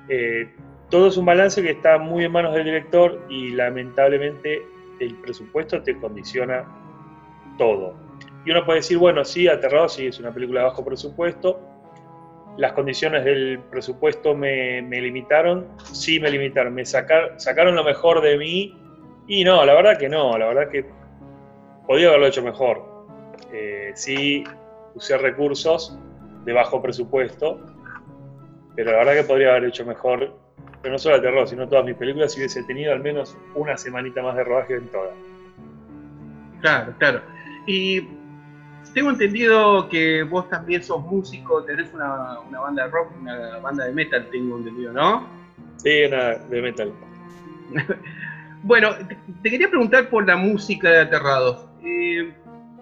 Eh, 0.08 0.48
todo 0.88 1.08
es 1.08 1.16
un 1.16 1.26
balance 1.26 1.62
que 1.62 1.70
está 1.70 1.98
muy 1.98 2.24
en 2.24 2.32
manos 2.32 2.54
del 2.54 2.64
director 2.64 3.26
y 3.28 3.50
lamentablemente 3.50 4.62
el 5.00 5.14
presupuesto 5.16 5.82
te 5.82 5.98
condiciona 5.98 6.64
todo. 7.58 7.94
Y 8.44 8.50
uno 8.50 8.64
puede 8.64 8.80
decir, 8.80 8.98
bueno, 8.98 9.24
sí, 9.24 9.48
Aterrado 9.48 9.88
sí 9.88 10.06
es 10.06 10.18
una 10.18 10.32
película 10.32 10.60
de 10.60 10.66
bajo 10.66 10.84
presupuesto, 10.84 11.60
las 12.56 12.72
condiciones 12.72 13.24
del 13.24 13.58
presupuesto 13.70 14.34
me, 14.34 14.80
limitaron, 14.82 15.66
sí 15.92 16.20
me 16.20 16.30
limitaron, 16.30 16.74
me 16.74 16.84
sacaron 16.84 17.74
lo 17.74 17.82
mejor 17.82 18.20
de 18.20 18.38
mí 18.38 18.78
y 19.26 19.42
no, 19.44 19.64
la 19.64 19.74
verdad 19.74 19.98
que 19.98 20.08
no, 20.08 20.36
la 20.38 20.46
verdad 20.46 20.68
que 20.70 20.86
podía 21.86 22.08
haberlo 22.08 22.26
hecho 22.26 22.42
mejor. 22.42 23.06
Eh, 23.52 23.92
sí 23.94 24.44
usé 24.94 25.18
recursos 25.18 25.98
de 26.44 26.52
bajo 26.52 26.80
presupuesto, 26.80 27.60
pero 28.76 28.92
la 28.92 28.98
verdad 28.98 29.14
que 29.14 29.24
podría 29.24 29.50
haber 29.50 29.64
hecho 29.64 29.84
mejor, 29.84 30.36
pero 30.84 30.92
no 30.92 30.98
solo 30.98 31.16
el 31.16 31.22
terror, 31.22 31.48
sino 31.48 31.66
todas 31.66 31.82
mis 31.86 31.94
películas, 31.94 32.34
si 32.34 32.40
hubiese 32.40 32.62
tenido 32.64 32.92
al 32.92 33.00
menos 33.00 33.38
una 33.54 33.74
semanita 33.74 34.22
más 34.22 34.36
de 34.36 34.44
rodaje 34.44 34.74
en 34.74 34.88
todas. 34.88 35.14
Claro, 36.60 36.92
claro. 36.98 37.22
Y 37.66 38.06
tengo 38.92 39.08
entendido 39.08 39.88
que 39.88 40.24
vos 40.24 40.46
también 40.50 40.82
sos 40.82 41.02
músico, 41.02 41.64
tenés 41.64 41.90
una, 41.94 42.38
banda 42.50 42.84
de 42.84 42.90
rock, 42.90 43.12
una 43.18 43.60
banda 43.60 43.86
de 43.86 43.92
metal, 43.94 44.28
tengo 44.30 44.58
entendido, 44.58 44.92
¿no? 44.92 45.26
Sí, 45.78 46.04
una 46.04 46.34
de 46.34 46.60
metal. 46.60 46.92
bueno, 48.62 48.90
te, 49.42 49.50
quería 49.50 49.70
preguntar 49.70 50.10
por 50.10 50.26
la 50.26 50.36
música 50.36 50.90
de 50.90 50.98
Aterrados. 50.98 51.66
Eh, 51.82 52.30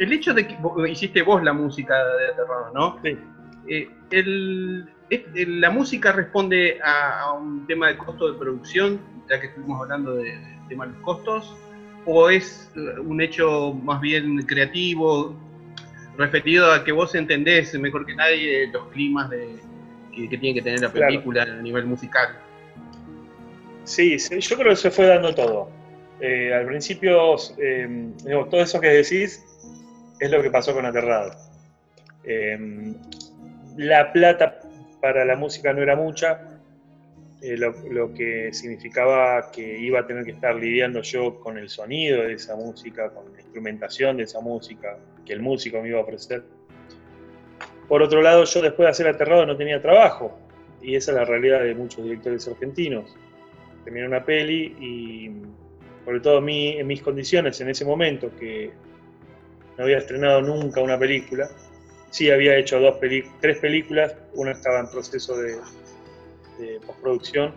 el 0.01 0.13
hecho 0.13 0.35
de 0.35 0.49
que 0.49 0.57
hiciste 0.91 1.23
vos 1.23 1.41
la 1.45 1.53
música 1.53 1.95
de 1.95 2.31
Aterrados, 2.33 2.75
¿no? 2.75 2.99
Sí. 3.05 3.17
Eh, 3.69 3.89
la 5.35 5.71
música 5.71 6.13
responde 6.13 6.79
a, 6.83 7.33
un 7.35 7.67
tema 7.67 7.89
de 7.89 7.99
costo 7.99 8.33
de 8.33 8.39
producción, 8.39 9.01
ya 9.29 9.41
que 9.41 9.49
estuvimos 9.49 9.83
hablando 9.83 10.15
de, 10.17 10.39
tema 10.69 10.87
de 10.87 10.93
los 10.93 11.03
costos, 11.03 11.57
o 12.07 12.31
es 12.31 12.71
un 12.75 13.21
hecho 13.21 13.75
más 13.75 14.01
bien 14.01 14.43
creativo, 14.43 15.37
referido 16.17 16.73
a 16.73 16.85
que 16.85 16.93
vos 16.93 17.15
entendés 17.15 17.75
mejor 17.79 18.07
que 18.07 18.15
nadie 18.15 18.69
los 18.73 18.89
climas 18.89 19.31
de, 19.31 19.59
que, 20.15 20.29
tiene 20.29 20.55
que 20.55 20.63
tener 20.63 20.81
la 20.81 20.93
película 20.93 21.43
a 21.43 21.63
nivel 21.63 21.87
musical. 21.87 22.39
Sí, 23.85 24.17
yo 24.19 24.57
creo 24.57 24.71
que 24.71 24.77
se 24.77 24.91
fue 24.91 25.07
dando 25.07 25.35
todo. 25.35 25.71
Eh, 26.21 26.55
al 26.55 26.67
principio, 26.67 27.37
eh, 27.59 28.13
todo 28.51 28.63
eso 28.63 28.81
que 28.81 28.89
decís 28.89 29.45
es 30.21 30.31
lo 30.31 30.41
que 30.41 30.51
pasó 30.51 30.73
con 30.73 30.87
Aterrado. 30.87 31.33
Eh, 32.25 32.95
la 33.77 34.13
plata 34.13 34.61
para 35.03 35.25
la 35.25 35.35
música 35.35 35.73
no 35.73 35.83
era 35.83 35.97
mucha, 35.97 36.61
lo, 37.43 37.75
lo, 37.91 38.15
que 38.15 38.53
significaba 38.53 39.51
que 39.51 39.77
iba 39.81 39.99
a 39.99 40.07
tener 40.07 40.25
que 40.25 40.31
estar 40.31 40.55
lidiando 40.55 41.03
yo 41.03 41.41
con 41.41 41.59
el 41.59 41.69
sonido 41.69 42.23
de 42.23 42.35
esa 42.35 42.55
música, 42.55 43.11
con 43.11 43.33
la 43.33 43.41
instrumentación 43.41 44.19
de 44.19 44.23
esa 44.23 44.41
música, 44.41 44.97
que 45.27 45.33
el 45.33 45.41
músico 45.41 45.83
me 45.83 45.89
iba 45.89 45.99
a 45.99 46.03
ofrecer. 46.03 46.45
Por 47.89 48.01
otro 48.01 48.23
lado, 48.23 48.45
yo 48.45 48.63
después 48.63 48.87
de 48.87 48.91
hacer 48.91 49.09
Aterrado 49.09 49.45
no 49.45 49.57
tenía 49.57 49.83
trabajo, 49.83 50.39
y 50.81 50.95
esa 50.95 51.11
es 51.11 51.17
la 51.17 51.25
realidad 51.25 51.65
de 51.65 51.75
muchos 51.75 52.05
directores 52.05 52.47
argentinos. 52.47 53.13
Terminé 53.83 54.07
una 54.07 54.25
peli 54.25 54.77
y, 54.81 55.33
sobre 56.05 56.21
todo 56.21 56.49
en 56.49 56.87
mis 56.87 57.03
condiciones 57.03 57.61
en 57.61 57.71
ese 57.71 57.85
momento, 57.85 58.31
que 58.39 58.71
no 59.77 59.83
había 59.83 59.99
estrenado 59.99 60.43
nunca 60.43 60.81
una 60.81 60.97
película, 60.97 61.51
sí 62.13 62.31
había 62.31 62.57
hecho 62.57 62.79
dos 62.79 62.99
tres 63.41 63.59
películas, 63.59 64.15
una 64.35 64.53
estaba 64.53 64.81
en 64.81 64.89
proceso 64.89 65.37
de, 65.37 65.57
postproducción, 66.87 67.53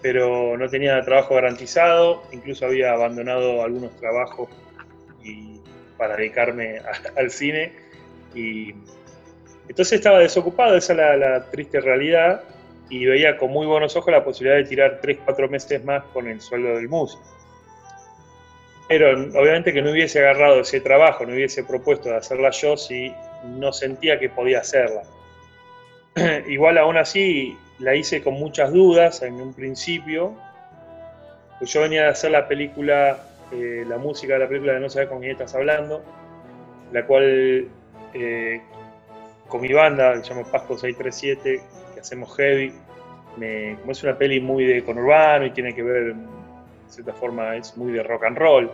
pero 0.00 0.56
no 0.56 0.68
tenía 0.70 1.02
trabajo 1.02 1.34
garantizado, 1.34 2.22
incluso 2.32 2.64
había 2.64 2.92
abandonado 2.92 3.62
algunos 3.62 3.94
trabajos 3.96 4.48
para 5.98 6.16
dedicarme 6.16 6.80
al 7.16 7.30
cine. 7.30 7.72
Y 8.34 8.74
entonces 9.68 9.92
estaba 9.92 10.20
desocupado, 10.20 10.76
esa 10.76 10.92
es 10.92 11.18
la, 11.18 11.50
triste 11.50 11.80
realidad, 11.80 12.44
y 12.88 13.04
veía 13.04 13.36
con 13.36 13.50
muy 13.50 13.66
buenos 13.66 13.96
ojos 13.96 14.12
la 14.12 14.24
posibilidad 14.24 14.56
de 14.56 14.64
tirar 14.64 15.00
3, 15.02 15.18
4 15.24 15.48
meses 15.48 15.84
más 15.84 16.04
con 16.12 16.28
el 16.28 16.40
sueldo 16.40 16.76
del 16.76 16.88
músico. 16.88 17.22
Pero 18.88 19.12
obviamente 19.38 19.72
que 19.72 19.82
no 19.82 19.90
hubiese 19.90 20.20
agarrado 20.20 20.60
ese 20.60 20.80
trabajo, 20.80 21.26
no 21.26 21.34
hubiese 21.34 21.64
propuesto 21.64 22.10
de 22.10 22.16
hacerla 22.16 22.50
yo 22.50 22.76
si 22.76 23.12
no 23.44 23.72
sentía 23.72 24.18
que 24.18 24.28
podía 24.28 24.60
hacerla. 24.60 25.02
Igual 26.48 26.78
aún 26.78 26.96
así 26.96 27.56
la 27.78 27.94
hice 27.94 28.22
con 28.22 28.34
muchas 28.34 28.72
dudas 28.72 29.22
en 29.22 29.34
un 29.34 29.52
principio, 29.52 30.34
pues 31.58 31.72
yo 31.72 31.82
venía 31.82 32.02
de 32.02 32.08
hacer 32.08 32.30
la 32.30 32.46
película 32.46 33.18
eh, 33.52 33.84
la 33.86 33.98
música 33.98 34.34
de 34.34 34.40
la 34.40 34.48
película 34.48 34.72
de 34.72 34.80
No 34.80 34.90
sabes 34.90 35.08
con 35.08 35.20
quién 35.20 35.32
estás 35.32 35.54
hablando, 35.54 36.02
la 36.92 37.06
cual 37.06 37.68
eh, 38.14 38.62
con 39.48 39.60
mi 39.60 39.72
banda, 39.72 40.14
que 40.14 40.24
se 40.24 40.34
llama 40.34 40.50
Pasco 40.50 40.76
637, 40.76 41.60
que 41.94 42.00
hacemos 42.00 42.34
heavy, 42.36 42.72
me, 43.36 43.76
como 43.80 43.92
es 43.92 44.02
una 44.02 44.16
peli 44.16 44.40
muy 44.40 44.64
de 44.64 44.82
conurbano 44.82 45.46
y 45.46 45.50
tiene 45.50 45.74
que 45.74 45.82
ver, 45.82 46.14
de 46.14 46.24
cierta 46.88 47.12
forma, 47.12 47.56
es 47.56 47.76
muy 47.76 47.92
de 47.92 48.02
rock 48.02 48.24
and 48.24 48.38
roll, 48.38 48.70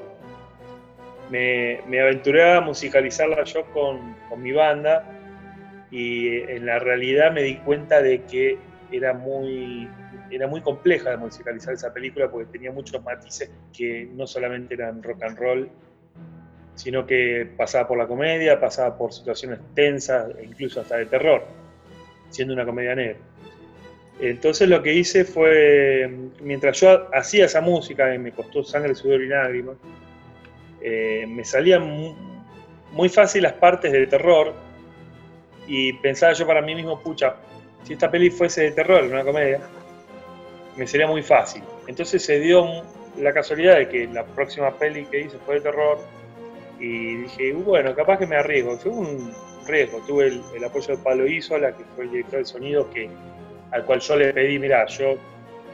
me, 1.30 2.00
aventuré 2.00 2.52
a 2.52 2.60
musicalizarla 2.60 3.44
yo 3.44 3.64
con, 3.72 4.14
con 4.28 4.42
mi 4.42 4.52
banda 4.52 5.04
y 5.90 6.38
en 6.38 6.66
la 6.66 6.78
realidad 6.78 7.32
me 7.32 7.42
di 7.42 7.56
cuenta 7.56 8.02
de 8.02 8.22
que 8.24 8.58
era 8.92 9.12
muy 9.12 9.88
era 10.30 10.46
muy 10.46 10.60
compleja 10.60 11.10
de 11.10 11.16
musicalizar 11.16 11.74
esa 11.74 11.92
película 11.92 12.30
porque 12.30 12.52
tenía 12.52 12.70
muchos 12.70 13.02
matices 13.02 13.50
que 13.76 14.08
no 14.12 14.26
solamente 14.26 14.74
eran 14.74 15.02
rock 15.02 15.22
and 15.24 15.38
roll, 15.38 15.68
sino 16.74 17.06
que 17.06 17.48
pasaba 17.56 17.88
por 17.88 17.98
la 17.98 18.06
comedia, 18.06 18.60
pasaba 18.60 18.96
por 18.96 19.12
situaciones 19.12 19.58
tensas 19.74 20.30
e 20.38 20.44
incluso 20.44 20.80
hasta 20.80 20.98
de 20.98 21.06
terror, 21.06 21.44
siendo 22.30 22.54
una 22.54 22.64
comedia 22.64 22.94
negra. 22.94 23.18
Entonces 24.20 24.68
lo 24.68 24.82
que 24.82 24.94
hice 24.94 25.24
fue, 25.24 26.10
mientras 26.42 26.80
yo 26.80 27.08
hacía 27.12 27.46
esa 27.46 27.60
música, 27.60 28.14
y 28.14 28.18
me 28.18 28.32
costó 28.32 28.62
sangre, 28.62 28.94
sudor 28.94 29.22
y 29.22 29.28
lágrimas, 29.28 29.76
eh, 30.80 31.26
me 31.28 31.44
salían 31.44 32.14
muy 32.92 33.08
fácil 33.08 33.42
las 33.42 33.54
partes 33.54 33.92
de 33.92 34.06
terror 34.06 34.54
y 35.66 35.92
pensaba 35.94 36.32
yo 36.32 36.46
para 36.46 36.62
mí 36.62 36.74
mismo, 36.74 37.00
pucha, 37.00 37.36
si 37.84 37.92
esta 37.92 38.10
peli 38.10 38.30
fuese 38.30 38.62
de 38.62 38.70
terror, 38.72 39.04
una 39.04 39.24
comedia, 39.24 39.60
me 40.76 40.86
sería 40.86 41.06
muy 41.06 41.22
fácil. 41.22 41.62
Entonces 41.86 42.22
se 42.22 42.38
dio 42.38 42.66
la 43.18 43.32
casualidad 43.32 43.76
de 43.76 43.88
que 43.88 44.06
la 44.06 44.24
próxima 44.24 44.76
peli 44.76 45.04
que 45.06 45.20
hice 45.20 45.38
fue 45.44 45.56
de 45.56 45.60
terror 45.62 45.98
y 46.78 47.16
dije, 47.16 47.52
bueno, 47.52 47.94
capaz 47.94 48.18
que 48.18 48.26
me 48.26 48.36
arriesgo. 48.36 48.76
Fue 48.78 48.90
un 48.90 49.32
riesgo. 49.66 50.00
Tuve 50.06 50.28
el, 50.28 50.64
apoyo 50.64 50.96
de 50.96 51.02
Pablo 51.02 51.26
Isola, 51.26 51.76
que 51.76 51.84
fue 51.94 52.04
el 52.04 52.10
director 52.10 52.38
de 52.40 52.44
sonido, 52.44 52.90
que, 52.90 53.10
al 53.70 53.84
cual 53.84 54.00
yo 54.00 54.16
le 54.16 54.32
pedí, 54.32 54.58
mira, 54.58 54.86
yo 54.86 55.16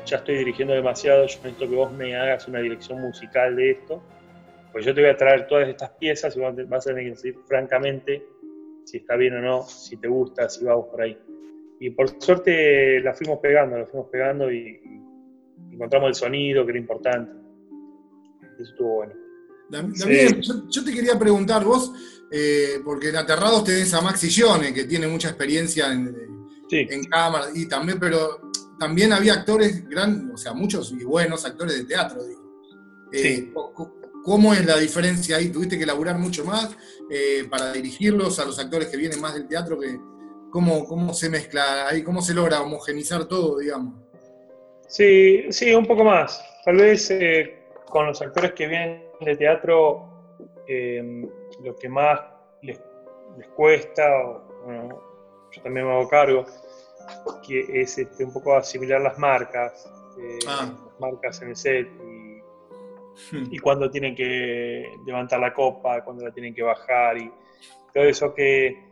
ya 0.05 0.19
estoy 0.19 0.39
dirigiendo 0.39 0.75
demasiado, 0.75 1.27
yo 1.27 1.37
necesito 1.43 1.69
que 1.69 1.75
vos 1.77 1.93
me 1.93 2.15
hagas 2.17 2.47
una 2.49 2.61
dirección 2.61 3.01
musical 3.01 3.57
de 3.57 3.73
esto, 3.73 4.03
pues 4.77 4.85
yo 4.85 4.95
te 4.95 5.01
voy 5.01 5.09
a 5.09 5.17
traer 5.17 5.47
todas 5.47 5.67
estas 5.71 5.89
piezas 5.93 6.37
y 6.37 6.41
vas 6.41 6.87
a 6.87 6.91
tener 6.91 7.05
que 7.05 7.11
decir 7.13 7.35
francamente 7.49 8.27
si 8.85 8.99
está 8.99 9.17
bien 9.17 9.39
o 9.39 9.41
no, 9.41 9.63
si 9.63 9.97
te 9.97 10.07
gusta, 10.07 10.51
si 10.51 10.67
vamos 10.67 10.89
por 10.91 11.01
ahí 11.01 11.17
y 11.81 11.89
por 11.89 12.23
suerte 12.23 13.01
la 13.01 13.15
fuimos 13.15 13.39
pegando, 13.39 13.79
la 13.79 13.87
fuimos 13.87 14.11
pegando 14.13 14.53
y, 14.53 14.79
encontramos 15.73 16.09
el 16.09 16.15
sonido 16.15 16.67
que 16.67 16.73
era 16.73 16.79
importante. 16.79 17.33
Eso 18.59 18.71
estuvo 18.71 18.97
bueno. 18.97 19.15
También, 19.71 20.43
yo, 20.43 20.85
te 20.85 20.93
quería 20.93 21.19
preguntar, 21.19 21.65
vos, 21.65 21.95
eh, 22.31 22.79
porque 22.85 23.09
en 23.09 23.17
Aterrados 23.17 23.65
tenés 23.65 23.95
a 23.95 24.03
Maxi 24.03 24.29
Gione, 24.29 24.75
que 24.75 24.85
tiene 24.85 25.07
mucha 25.07 25.29
experiencia 25.29 25.91
en, 25.91 26.15
en 26.71 27.05
cámara, 27.05 27.47
y 27.55 27.67
también, 27.67 27.99
pero 27.99 28.51
también 28.79 29.15
había 29.15 29.33
actores, 29.33 29.89
gran, 29.89 30.33
o 30.33 30.37
sea, 30.37 30.53
muchos 30.53 30.93
y 30.93 31.03
buenos 31.03 31.47
actores 31.47 31.79
de 31.79 31.85
teatro, 31.85 32.23
digo. 32.23 32.43
Eh, 33.13 33.51
¿Cómo 34.27 34.53
es 34.53 34.67
la 34.67 34.77
diferencia 34.77 35.37
ahí? 35.37 35.51
¿Tuviste 35.51 35.79
que 35.79 35.87
laburar 35.87 36.19
mucho 36.19 36.45
más 36.45 36.77
eh, 37.09 37.45
para 37.49 37.73
dirigirlos 37.73 38.41
a 38.41 38.45
los 38.45 38.59
actores 38.59 38.89
que 38.89 38.97
vienen 38.97 39.21
más 39.21 39.35
del 39.35 39.47
teatro 39.47 39.79
que, 39.79 40.01
cómo, 40.51 41.15
se 41.15 41.31
mezcla 41.31 41.87
ahí, 41.87 42.03
cómo 42.03 42.21
se 42.21 42.35
logra 42.35 42.61
homogenizar 42.61 43.27
todo, 43.27 43.59
digamos. 43.59 43.95
Sí, 44.89 45.45
sí, 45.51 45.73
un 45.73 45.87
poco 45.87 46.03
más. 46.03 46.45
Tal 46.65 46.75
vez 46.75 47.09
eh, 47.13 47.69
con 47.89 48.07
los 48.07 48.21
actores 48.21 48.51
que 48.55 48.67
vienen 48.67 49.05
de 49.21 49.37
teatro, 49.37 50.09
em, 50.67 51.31
lo 51.63 51.77
que 51.77 51.89
más 51.89 52.19
les, 52.63 52.81
cuesta, 53.55 54.03
yo 54.67 55.63
también 55.63 55.87
me 55.87 55.93
hago 55.93 56.09
cargo, 56.09 56.47
que 57.47 57.81
es 57.81 57.97
este, 57.97 58.25
un 58.25 58.33
poco 58.33 58.57
asimilar 58.57 59.01
las 59.01 59.17
marcas, 59.21 59.89
eh, 60.19 60.39
ah. 60.49 60.75
las 60.85 61.01
marcas 61.01 61.41
en 61.43 61.51
el 61.51 61.57
set 61.57 61.87
y. 61.87 62.16
y 63.51 63.59
cuando 63.59 63.91
tienen 63.91 64.15
que 64.15 64.91
levantar 65.05 65.41
la 65.41 65.53
copa, 65.53 66.03
cuando 66.05 66.25
la 66.25 66.33
tienen 66.33 66.55
que 66.55 66.63
bajar 66.63 67.19
y 67.19 67.31
todo 67.93 68.05
eso 68.05 68.35
que 68.35 68.87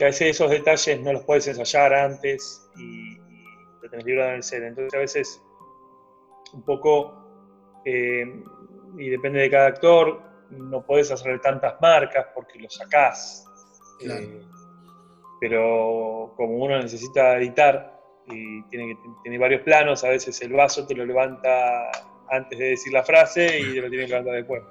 que 0.00 0.04
a 0.04 0.06
veces 0.06 0.30
esos 0.30 0.50
detalles 0.50 0.98
no 1.02 1.12
los 1.12 1.24
puedes 1.24 1.46
ensayar 1.46 1.92
antes 1.92 2.66
y, 2.74 3.18
y 3.18 3.44
lo 3.82 3.90
tenés 3.90 4.06
librado 4.06 4.30
en 4.30 4.36
el 4.36 4.42
set. 4.42 4.62
Entonces 4.62 4.94
a 4.94 4.98
veces 4.98 5.42
un 6.54 6.62
poco, 6.62 7.82
eh, 7.84 8.24
y 8.96 9.10
depende 9.10 9.40
de 9.40 9.50
cada 9.50 9.66
actor, 9.66 10.22
no 10.50 10.84
puedes 10.86 11.10
hacer 11.10 11.38
tantas 11.40 11.80
marcas 11.82 12.28
porque 12.34 12.58
lo 12.58 12.70
sacás. 12.70 13.44
Eh, 14.00 14.40
pero 15.38 16.32
como 16.34 16.56
uno 16.56 16.78
necesita 16.78 17.36
editar 17.36 18.00
y 18.26 18.62
tiene, 18.64 18.94
que, 18.94 18.96
tiene 19.22 19.36
varios 19.38 19.60
planos, 19.62 20.02
a 20.04 20.08
veces 20.08 20.40
el 20.40 20.54
vaso 20.54 20.86
te 20.86 20.94
lo 20.94 21.04
levanta 21.04 21.90
antes 22.30 22.58
de 22.58 22.70
decir 22.70 22.92
la 22.92 23.02
frase 23.02 23.58
y 23.58 23.80
lo 23.80 23.88
tiene 23.88 24.04
que 24.04 24.10
levantar 24.10 24.34
después. 24.34 24.62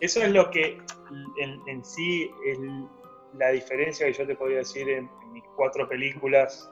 Eso 0.00 0.22
es 0.22 0.30
lo 0.30 0.50
que 0.50 0.78
en, 1.66 1.84
sí 1.84 2.30
es 2.46 2.58
la 3.34 3.50
diferencia 3.50 4.06
que 4.06 4.12
yo 4.12 4.26
te 4.26 4.36
podría 4.36 4.58
decir 4.58 4.88
en, 4.88 5.08
mis 5.32 5.44
cuatro 5.56 5.86
películas, 5.88 6.70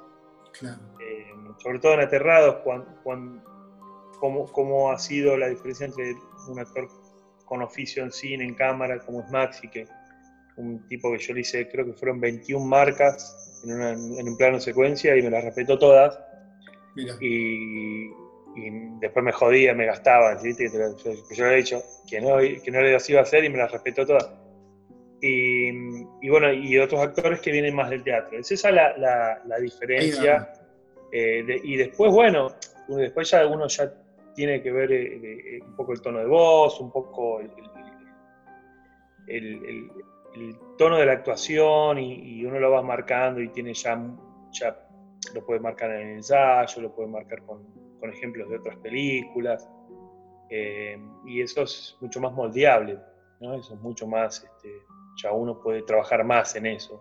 eh, 0.62 1.26
sobre 1.58 1.78
todo 1.78 1.94
en 1.94 2.00
Aterrados, 2.00 2.62
cuando, 2.62 3.42
cómo, 4.18 4.90
ha 4.90 4.98
sido 4.98 5.36
la 5.36 5.48
diferencia 5.48 5.86
entre 5.86 6.14
un 6.48 6.58
actor 6.58 6.88
con 7.44 7.62
oficio 7.62 8.02
en 8.02 8.10
cine, 8.10 8.44
en 8.44 8.54
cámara, 8.54 8.98
como 9.04 9.20
es 9.20 9.30
Maxi, 9.30 9.68
que 9.68 9.86
un 10.56 10.86
tipo 10.88 11.12
que 11.12 11.18
yo 11.18 11.34
le 11.34 11.40
hice, 11.40 11.68
creo 11.68 11.84
que 11.84 11.92
fueron 11.92 12.18
21 12.20 12.64
marcas 12.64 13.60
en, 13.64 14.28
un 14.28 14.36
plano 14.36 14.58
secuencia 14.60 15.16
y 15.16 15.22
me 15.22 15.30
las 15.30 15.44
respetó 15.44 15.78
todas. 15.78 16.18
Y, 17.20 18.08
después 19.00 19.24
me 19.24 19.32
jodía, 19.32 19.74
me 19.74 19.86
gastaba, 19.86 20.40
yo, 20.42 20.50
yo, 20.50 21.44
le 21.44 21.52
he 21.52 21.56
dicho 21.56 21.82
que 22.08 22.20
no, 22.20 22.38
que 22.38 22.70
no 22.70 22.80
las 22.80 23.08
iba 23.10 23.20
a 23.20 23.22
hacer 23.22 23.44
y 23.44 23.50
me 23.50 23.58
las 23.58 23.70
respetó 23.70 24.06
todas. 24.06 24.30
Y, 25.20 26.28
bueno, 26.28 26.52
y 26.52 26.78
otros 26.78 27.00
actores 27.00 27.40
que 27.40 27.50
vienen 27.50 27.74
más 27.74 27.90
del 27.90 28.02
teatro. 28.02 28.38
Es 28.38 28.50
esa 28.52 28.70
la, 28.70 28.96
la, 29.44 29.58
diferencia. 29.58 30.52
Eh, 31.12 31.44
y 31.64 31.76
después, 31.76 32.12
bueno, 32.12 32.48
después 32.88 33.30
ya 33.30 33.46
uno 33.46 33.66
ya 33.66 33.92
tiene 34.34 34.62
que 34.62 34.70
ver 34.70 34.92
eh, 34.92 35.56
eh, 35.56 35.60
un 35.62 35.74
poco 35.74 35.92
el 35.92 36.00
tono 36.00 36.18
de 36.18 36.26
voz, 36.26 36.80
un 36.80 36.90
poco 36.90 37.40
el, 37.40 37.50
tono 40.76 40.98
de 40.98 41.06
la 41.06 41.12
actuación 41.12 41.98
y, 41.98 42.44
uno 42.44 42.60
lo 42.60 42.70
va 42.70 42.82
marcando 42.82 43.40
y 43.40 43.48
tiene 43.48 43.72
ya, 43.72 43.98
ya 44.52 44.76
lo 45.34 45.44
puede 45.44 45.60
marcar 45.60 45.90
en 45.92 46.08
el 46.08 46.16
ensayo, 46.16 46.82
lo 46.82 46.94
puede 46.94 47.08
marcar 47.08 47.42
con, 47.42 47.85
ejemplos 48.02 48.48
de 48.48 48.58
otras 48.58 48.76
películas 48.78 49.68
eh, 50.50 50.98
y 51.24 51.40
eso 51.40 51.62
es 51.62 51.96
mucho 52.00 52.20
más 52.20 52.32
moldeable, 52.32 52.98
¿no? 53.40 53.54
eso 53.54 53.74
es 53.74 53.80
mucho 53.80 54.06
más, 54.06 54.44
este, 54.44 54.70
ya 55.22 55.32
uno 55.32 55.60
puede 55.60 55.82
trabajar 55.82 56.24
más 56.24 56.54
en 56.54 56.66
eso, 56.66 56.98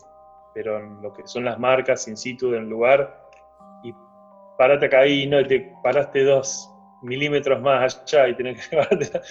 pero 0.54 0.80
en 0.80 1.02
lo 1.02 1.14
que 1.14 1.28
son 1.28 1.46
las 1.46 1.60
marcas 1.60 2.08
in 2.08 2.18
situ 2.18 2.50
del 2.50 2.68
lugar 2.68 3.30
y 3.84 3.93
parate 4.58 4.88
acá 4.88 5.06
y 5.06 5.28
no 5.28 5.46
te 5.46 5.72
paraste 5.84 6.24
dos 6.24 6.72
milímetros 7.04 7.62
más 7.62 8.02
allá 8.04 8.28
y 8.30 8.36
tener 8.36 8.56
que 8.56 8.78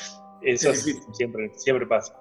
Eso 0.42 0.74
siempre, 0.74 1.50
siempre 1.54 1.86
pasa. 1.86 2.14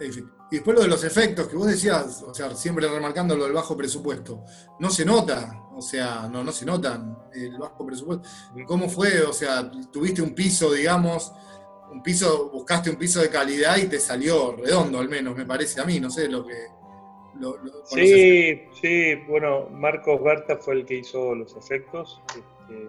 Y 0.00 0.56
después 0.56 0.76
lo 0.76 0.82
de 0.82 0.88
los 0.88 1.02
efectos 1.04 1.48
que 1.48 1.56
vos 1.56 1.66
decías, 1.66 2.22
o 2.22 2.34
sea, 2.34 2.54
siempre 2.54 2.88
remarcando 2.88 3.36
lo 3.36 3.44
del 3.44 3.52
bajo 3.52 3.76
presupuesto, 3.76 4.44
no 4.78 4.90
se 4.90 5.04
nota, 5.04 5.68
o 5.74 5.80
sea, 5.80 6.28
no, 6.30 6.44
no 6.44 6.52
se 6.52 6.64
notan 6.64 7.18
el 7.34 7.58
bajo 7.58 7.84
presupuesto. 7.84 8.28
¿Cómo 8.66 8.88
fue? 8.88 9.22
O 9.22 9.32
sea, 9.32 9.70
tuviste 9.92 10.22
un 10.22 10.34
piso, 10.34 10.72
digamos, 10.72 11.32
un 11.90 12.02
piso, 12.02 12.50
buscaste 12.50 12.90
un 12.90 12.96
piso 12.96 13.20
de 13.20 13.30
calidad 13.30 13.76
y 13.76 13.88
te 13.88 13.98
salió 13.98 14.56
redondo 14.56 14.98
al 14.98 15.08
menos, 15.08 15.36
me 15.36 15.46
parece 15.46 15.80
a 15.80 15.84
mí, 15.84 15.98
no 16.00 16.10
sé 16.10 16.28
lo 16.28 16.46
que... 16.46 16.54
sí, 17.84 18.62
sí, 18.80 19.14
bueno, 19.28 19.68
Marcos 19.70 20.22
Berta 20.22 20.56
fue 20.58 20.74
el 20.74 20.86
que 20.86 20.98
hizo 20.98 21.34
los 21.34 21.56
efectos. 21.56 22.20
Este, 22.28 22.88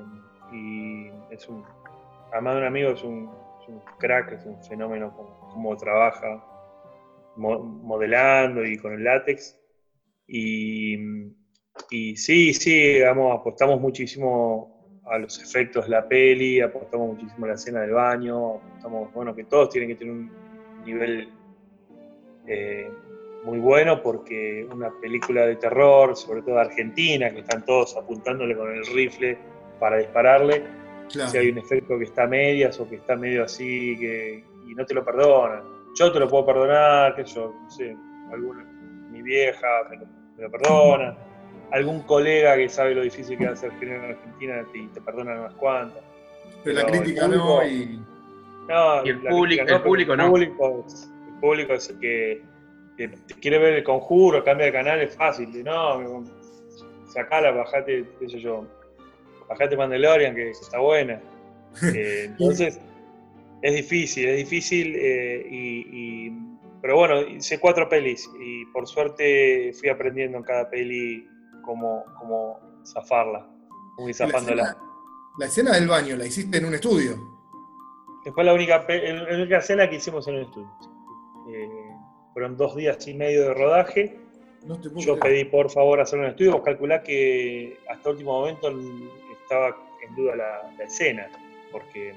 y 0.52 1.10
es 1.32 1.48
un, 1.48 1.64
además 2.32 2.56
de 2.56 2.62
un 2.62 2.68
amigo, 2.68 2.92
es 2.92 3.04
un, 3.04 3.30
crack, 4.00 4.32
es 4.32 4.46
un 4.46 4.64
fenómeno 4.64 5.14
como, 5.54 5.76
trabaja 5.76 6.44
modelando 7.38 8.66
y 8.66 8.78
con 8.78 8.94
el 8.94 9.04
látex. 9.04 9.58
Y, 10.28 10.98
y 11.92 12.16
sí, 12.16 12.54
sí, 12.54 12.94
digamos, 12.94 13.40
apostamos 13.40 13.80
muchísimo 13.80 15.02
a 15.06 15.18
los 15.18 15.42
efectos 15.42 15.86
de 15.86 15.92
la 15.92 16.08
peli, 16.08 16.60
apostamos 16.60 17.16
muchísimo 17.16 17.46
a 17.46 17.50
la 17.50 17.56
escena 17.56 17.82
del 17.82 17.92
baño, 17.92 18.56
apostamos, 18.56 19.14
bueno, 19.14 19.34
que 19.34 19.46
todos 19.46 19.70
tienen 19.70 19.90
que 19.90 19.96
tener 19.96 20.14
un 20.14 20.32
nivel 20.86 21.30
eh, 22.46 22.90
muy 23.46 23.60
bueno 23.60 24.02
porque 24.02 24.68
una 24.70 24.92
película 25.00 25.46
de 25.46 25.56
terror, 25.56 26.16
sobre 26.18 26.42
todo 26.42 26.60
argentina, 26.60 27.32
que 27.32 27.40
están 27.40 27.64
todos 27.66 27.96
apuntándole 27.96 28.56
con 28.58 28.70
el 28.72 28.86
rifle, 28.88 29.38
para 29.80 29.98
dispararle. 29.98 30.64
Si 31.08 31.38
hay 31.38 31.50
un 31.50 31.58
efecto 31.58 31.98
que 31.98 32.06
está 32.06 32.24
a 32.24 32.28
medias 32.28 32.80
o 32.80 32.90
que 32.90 32.98
está 32.98 33.16
medio 33.16 33.46
así 33.46 33.98
que, 33.98 34.44
y 34.68 34.74
no 34.76 34.86
te 34.86 34.94
lo 34.94 35.06
perdonan. 35.06 35.77
Yo 35.96 36.12
te 36.12 36.20
lo 36.20 36.28
puedo 36.28 36.46
perdonar, 36.46 37.16
que 37.16 37.24
yo, 37.24 37.54
no 37.62 37.70
sé, 37.70 37.96
alguna, 38.32 38.64
mi 39.12 39.22
vieja 39.22 39.68
me 39.90 39.98
lo, 39.98 40.52
perdona, 40.52 41.18
algún 41.72 42.02
colega 42.02 42.56
que 42.56 42.70
sabe 42.70 42.96
lo 42.96 43.02
difícil 43.02 43.38
que 43.38 43.46
va 43.46 43.54
a 43.54 43.56
ser 43.56 43.72
en 43.82 44.12
Argentina 44.12 44.66
y 44.74 44.88
te, 44.88 45.02
perdona 45.02 45.40
unas 45.40 45.54
cuantas. 45.56 46.04
Pero, 46.64 46.82
la 46.82 46.86
crítica 46.86 47.28
no 47.28 47.66
y... 47.66 48.00
No, 48.68 49.02
el, 49.04 49.22
público, 49.22 49.64
el 49.66 49.82
público 49.82 50.16
no. 50.16 50.36
El 50.36 50.52
público, 51.40 51.74
es 51.74 51.90
el 51.90 52.00
que, 52.00 52.42
quiere 53.40 53.60
ver 53.60 53.74
el 53.76 53.84
conjuro, 53.84 54.44
cambia 54.44 54.66
de 54.66 54.74
canal, 54.74 55.00
es 55.00 55.16
fácil. 55.16 55.64
No, 55.64 56.26
sacala, 57.14 57.52
bajate, 57.52 58.06
qué 58.20 58.30
sé 58.30 58.40
yo, 58.40 58.68
bajate 59.48 59.78
Mandalorian, 59.78 60.36
que 60.36 60.52
está 60.52 60.80
buena. 60.80 61.20
Eh, 61.94 62.26
entonces, 62.26 62.80
es 63.62 63.74
difícil, 63.74 64.28
es 64.28 64.38
difícil, 64.38 64.96
eh, 64.96 65.48
y, 65.50 66.32
pero 66.82 66.98
bueno, 66.98 67.22
hice 67.22 67.60
cuatro 67.60 67.90
pelis 67.90 68.30
y 68.40 68.66
por 68.68 68.88
suerte 68.88 69.72
fui 69.80 69.90
aprendiendo 69.90 70.38
en 70.38 70.44
cada 70.44 70.70
peli 70.70 71.28
cómo, 71.64 72.04
cómo 72.20 72.60
zafarla, 72.86 73.48
cómo 73.96 74.14
zafándola. 74.14 74.78
La, 75.40 75.46
escena 75.46 75.74
del 75.74 75.88
baño 75.88 76.16
la 76.16 76.26
hiciste 76.26 76.58
en 76.58 76.66
un 76.66 76.76
estudio. 76.76 77.16
Fue 78.34 78.44
la 78.44 78.54
única, 78.54 78.86
la 78.88 79.36
única 79.36 79.58
escena 79.58 79.90
que 79.90 79.96
hicimos 79.96 80.28
en 80.28 80.36
un 80.36 80.42
estudio. 80.42 80.72
Eh, 81.54 81.88
fueron 82.34 82.58
dos 82.58 82.76
días 82.76 83.08
y 83.08 83.14
medio 83.14 83.44
de 83.44 83.54
rodaje. 83.54 84.20
Yo 84.96 85.18
pedí 85.18 85.46
por 85.46 85.72
favor 85.72 86.02
hacer 86.02 86.20
un 86.20 86.26
estudio, 86.26 86.54
vos 86.54 86.62
calculá 86.64 87.02
que 87.02 87.80
hasta 87.90 88.10
último 88.10 88.34
momento 88.34 88.70
estaba 89.42 89.76
en 90.06 90.16
duda 90.16 90.36
la, 90.36 90.84
escena, 90.84 91.30
porque 91.72 92.14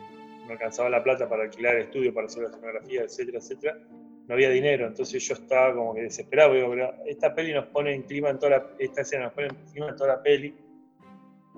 no 0.50 0.54
alcanzaba 0.54 0.90
la 0.90 1.02
plata 1.02 1.28
para 1.28 1.44
alquilar 1.44 1.76
el 1.76 1.82
estudio, 1.82 2.12
para 2.12 2.26
hacer 2.26 2.42
la 2.42 2.48
escenografía, 2.48 3.02
etcétera, 3.02 3.38
etcétera. 3.38 3.78
No 4.26 4.34
había 4.34 4.50
dinero, 4.50 4.86
entonces 4.86 5.22
yo 5.22 5.34
estaba 5.34 5.74
como 5.74 5.94
que 5.94 6.02
desesperado. 6.02 6.54
Digo, 6.54 6.70
pero 6.70 6.92
esta 7.06 7.32
peli 7.34 7.54
nos 7.54 7.66
pone 7.66 7.94
en 7.94 8.02
clima 8.02 8.30
en 8.30 8.38
toda 8.38 8.50
la, 8.50 8.66
esta 8.78 9.02
escena 9.02 9.24
nos 9.24 9.32
pone 9.32 9.46
en 9.46 9.54
clima 9.70 9.88
en 9.90 9.96
toda 9.96 10.16
la 10.16 10.22
peli. 10.22 10.56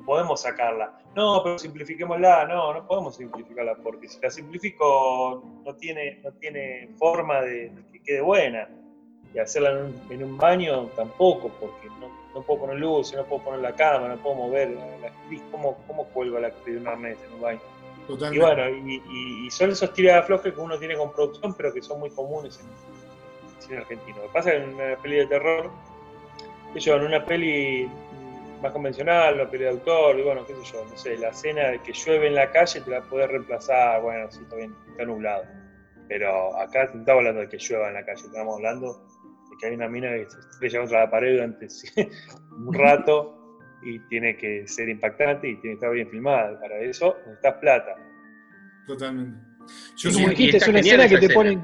Podemos 0.05 0.43
sacarla. 0.43 0.99
No, 1.17 1.43
pero 1.43 1.59
simplifiquémosla. 1.59 2.47
No, 2.47 2.75
no 2.75 2.87
podemos 2.87 3.17
simplificarla 3.17 3.77
porque 3.77 4.09
si 4.09 4.21
la 4.21 4.31
simplifico 4.31 5.43
no 5.65 5.75
tiene, 5.77 6.21
no 6.23 6.33
tiene 6.33 6.91
forma 6.99 7.41
de 7.41 7.73
que 7.93 8.03
quede 8.03 8.21
buena 8.21 8.69
y 9.35 9.39
hacerla 9.39 9.89
en 10.11 10.23
un, 10.23 10.37
baño 10.37 10.87
tampoco, 10.97 11.51
porque 11.59 11.89
no, 11.99 12.43
puedo 12.43 12.61
poner 12.61 12.79
luz, 12.79 13.15
no 13.15 13.25
puedo 13.25 13.43
poner 13.43 13.61
la 13.61 13.75
cama, 13.75 14.09
no 14.09 14.17
puedo 14.19 14.35
mover 14.35 14.71
la 15.01 15.09
actriz, 15.09 15.43
¿cómo, 15.51 15.79
cómo 15.87 16.05
cuelgo 16.09 16.37
a 16.37 16.41
la 16.41 16.49
actriz 16.49 16.75
de 16.75 16.81
un 16.81 17.07
en 17.07 17.17
un 17.35 17.41
baño? 17.41 17.61
Y 18.09 18.39
bueno, 18.39 18.69
y, 18.69 19.51
son 19.51 19.71
esos 19.71 19.93
tiradas 19.93 20.27
flojas 20.27 20.53
que 20.53 20.61
uno 20.61 20.79
tiene 20.79 20.97
con 20.97 21.13
producción, 21.13 21.55
pero 21.55 21.73
que 21.73 21.81
son 21.81 22.01
muy 22.01 22.11
comunes 22.11 22.59
en 22.61 22.67
el 22.67 23.63
cine 23.63 23.79
argentino. 23.79 24.17
Lo 24.19 24.23
que 24.25 24.33
pasa 24.33 24.55
en 24.55 24.75
una 24.75 24.97
peli 24.97 25.17
de 25.17 25.27
terror, 25.27 25.71
yo, 26.75 26.97
en 26.97 27.03
una 27.03 27.25
peli 27.25 27.89
más 28.61 28.73
convencional, 28.73 29.35
una 29.35 29.51
peli 29.51 29.65
de 29.65 29.71
autor, 29.71 30.19
y 30.19 30.23
bueno, 30.23 30.45
qué 30.47 30.55
sé 30.55 30.73
yo, 30.73 30.85
no 30.85 30.97
sé, 30.97 31.17
la 31.17 31.29
escena 31.29 31.69
de 31.69 31.79
que 31.81 31.93
llueve 31.93 32.29
en 32.29 32.35
la 32.35 32.51
calle 32.51 32.81
te 32.81 32.91
la 32.91 33.03
podés 33.03 33.29
reemplazar, 33.29 34.03
bueno, 34.03 34.31
sí, 34.31 34.41
está 34.43 34.57
bien, 34.57 34.75
está 34.91 35.05
nublado. 35.05 35.45
Pero 36.09 36.57
acá 36.59 36.91
no 36.93 37.01
estamos 37.01 37.21
hablando 37.21 37.41
de 37.43 37.49
que 37.49 37.59
llueva 37.59 37.89
en 37.89 37.95
la 37.95 38.05
calle, 38.05 38.23
estamos 38.27 38.57
hablando 38.57 39.07
que 39.63 39.69
hay 39.69 39.75
una 39.75 39.89
mina 39.89 40.11
que 40.11 40.29
se 40.29 40.41
estrella 40.41 40.79
contra 40.81 41.01
la 41.01 41.11
pared 41.11 41.33
durante 41.35 41.69
un 42.51 42.75
rato 42.75 43.42
y 43.83 43.99
tiene 44.09 44.37
que 44.37 44.67
ser 44.67 44.89
impactante 44.89 45.49
y 45.49 45.57
tiene 45.57 45.75
que 45.75 45.75
estar 45.75 45.93
bien 45.93 46.09
filmada. 46.11 46.59
Para 46.61 46.79
eso 46.79 47.17
necesitas 47.27 47.55
plata. 47.55 47.95
Totalmente. 48.87 49.39
Yo 49.97 50.13
como 50.13 50.29
dijiste, 50.29 50.57
es 50.57 50.69
una 50.69 50.81
escena 50.81 51.09
que 51.09 51.19
te 51.19 51.31
pone 51.31 51.59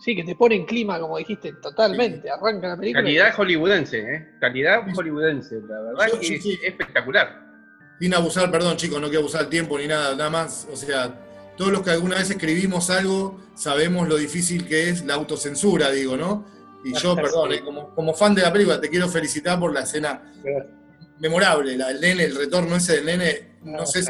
sí, 0.00 0.14
que 0.14 0.24
te 0.24 0.34
pone 0.34 0.56
en 0.56 0.66
clima, 0.66 0.98
como 1.00 1.18
dijiste, 1.18 1.52
totalmente. 1.54 2.30
Arranca 2.30 2.68
la 2.68 2.76
película. 2.76 3.02
Calidad 3.02 3.34
hollywoodense, 3.34 3.98
¿eh? 3.98 4.28
Calidad 4.40 4.82
hollywoodense, 4.94 5.56
la 5.68 5.80
verdad 5.80 6.20
que 6.20 6.34
es 6.34 6.46
espectacular. 6.62 7.46
Sin 8.00 8.14
abusar, 8.14 8.50
perdón 8.50 8.76
chicos, 8.76 9.00
no 9.00 9.06
quiero 9.06 9.20
abusar 9.20 9.42
el 9.42 9.48
tiempo 9.48 9.78
ni 9.78 9.86
nada, 9.86 10.14
nada 10.14 10.30
más. 10.30 10.68
O 10.70 10.76
sea, 10.76 11.14
todos 11.56 11.72
los 11.72 11.82
que 11.82 11.90
alguna 11.90 12.16
vez 12.16 12.30
escribimos 12.30 12.90
algo 12.90 13.40
sabemos 13.54 14.06
lo 14.08 14.16
difícil 14.16 14.66
que 14.66 14.90
es 14.90 15.04
la 15.04 15.14
autocensura, 15.14 15.90
digo, 15.90 16.16
¿no? 16.16 16.46
Y 16.84 16.94
yo, 16.94 17.16
perdón, 17.16 17.52
eh, 17.52 17.62
como, 17.62 18.14
fan 18.14 18.34
de 18.34 18.42
la 18.42 18.52
película, 18.52 18.80
te 18.80 18.90
quiero 18.90 19.08
felicitar 19.08 19.58
por 19.58 19.72
la 19.72 19.80
escena 19.80 20.32
memorable, 21.20 21.76
la 21.76 21.88
del 21.88 22.00
nene, 22.00 22.24
el 22.24 22.36
retorno 22.36 22.76
ese 22.76 22.96
del 22.96 23.04
nene, 23.06 23.48
no 23.62 23.86
sé, 23.86 24.00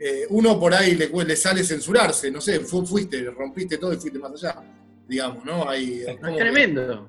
eh, 0.00 0.26
uno 0.30 0.58
por 0.58 0.74
ahí 0.74 0.94
le, 0.94 1.08
le, 1.08 1.36
sale 1.36 1.64
censurarse, 1.64 2.30
no 2.30 2.40
sé, 2.40 2.60
fuiste, 2.60 3.22
rompiste 3.30 3.78
todo 3.78 3.92
y 3.92 3.96
fuiste 3.96 4.18
más 4.18 4.32
allá, 4.32 4.62
digamos, 5.08 5.44
¿no? 5.44 5.68
es 6.06 6.20
tremendo. 6.36 7.08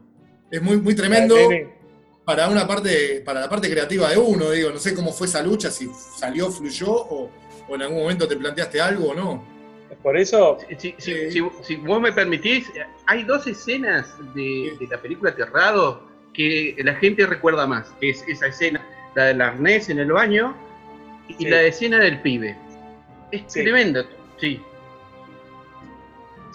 Es 0.51 0.61
muy, 0.61 0.77
muy 0.77 0.95
tremendo. 0.95 1.35
para 2.25 2.47
una 2.49 2.67
parte, 2.67 3.21
para 3.25 3.41
la 3.41 3.49
parte 3.49 3.69
creativa 3.69 4.09
de 4.09 4.17
uno, 4.17 4.51
digo, 4.51 4.71
no 4.71 4.79
sé 4.79 4.93
cómo 4.93 5.11
fue 5.11 5.27
esa 5.27 5.41
lucha, 5.41 5.69
si 5.71 5.89
salió, 6.17 6.49
fluyó, 6.51 6.91
o, 6.91 7.29
o 7.67 7.75
en 7.75 7.81
algún 7.83 7.99
momento 7.99 8.27
te 8.27 8.35
planteaste 8.35 8.81
algo 8.81 9.09
o 9.09 9.13
no. 9.13 9.59
Por 10.03 10.15
eso, 10.17 10.57
Si, 10.77 10.95
si- 10.99 11.31
si- 11.31 11.49
si 11.63 11.75
vos 11.77 11.99
me 12.01 12.11
permitís, 12.13 12.71
hay 13.07 13.23
dos 13.23 13.45
escenas 13.47 14.07
de, 14.35 14.75
de 14.79 14.87
la 14.87 15.01
película 15.01 15.35
Terrado 15.35 16.08
que 16.39 16.73
la 16.83 16.95
gente 16.95 17.25
recuerda 17.25 17.67
más. 17.67 17.89
que 17.99 18.11
Es 18.11 18.23
esa 18.29 18.47
escena, 18.47 18.81
la 19.13 19.25
del 19.25 19.41
arnés 19.41 19.89
en 19.89 19.99
el 19.99 20.09
baño 20.13 20.55
y 21.27 21.33
Sí. 21.33 21.49
la 21.49 21.63
escena 21.63 21.99
del 21.99 22.21
pibe. 22.21 22.55
Es 23.31 23.43
Sí. 23.47 23.63
tremendo, 23.63 24.05
sí. 24.37 24.61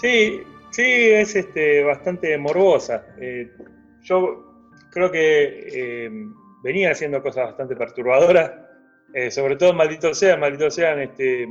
Sí, 0.01 0.43
sí, 0.71 0.83
es 1.11 1.37
este, 1.37 1.83
bastante 1.85 2.37
morbosa. 2.39 3.05
Eh, 3.21 3.51
yo 4.05 4.71
creo 4.91 5.11
que 5.11 5.69
eh, 5.71 6.11
venía 6.63 6.93
haciendo 6.93 7.23
cosas 7.23 7.49
bastante 7.49 7.77
perturbadoras, 7.77 8.53
eh, 9.13 9.31
sobre 9.31 9.57
todo 9.57 9.75
Maldito 9.75 10.15
Sean, 10.15 10.41
Maldito 10.41 10.71
Sean, 10.71 10.99
este, 11.01 11.47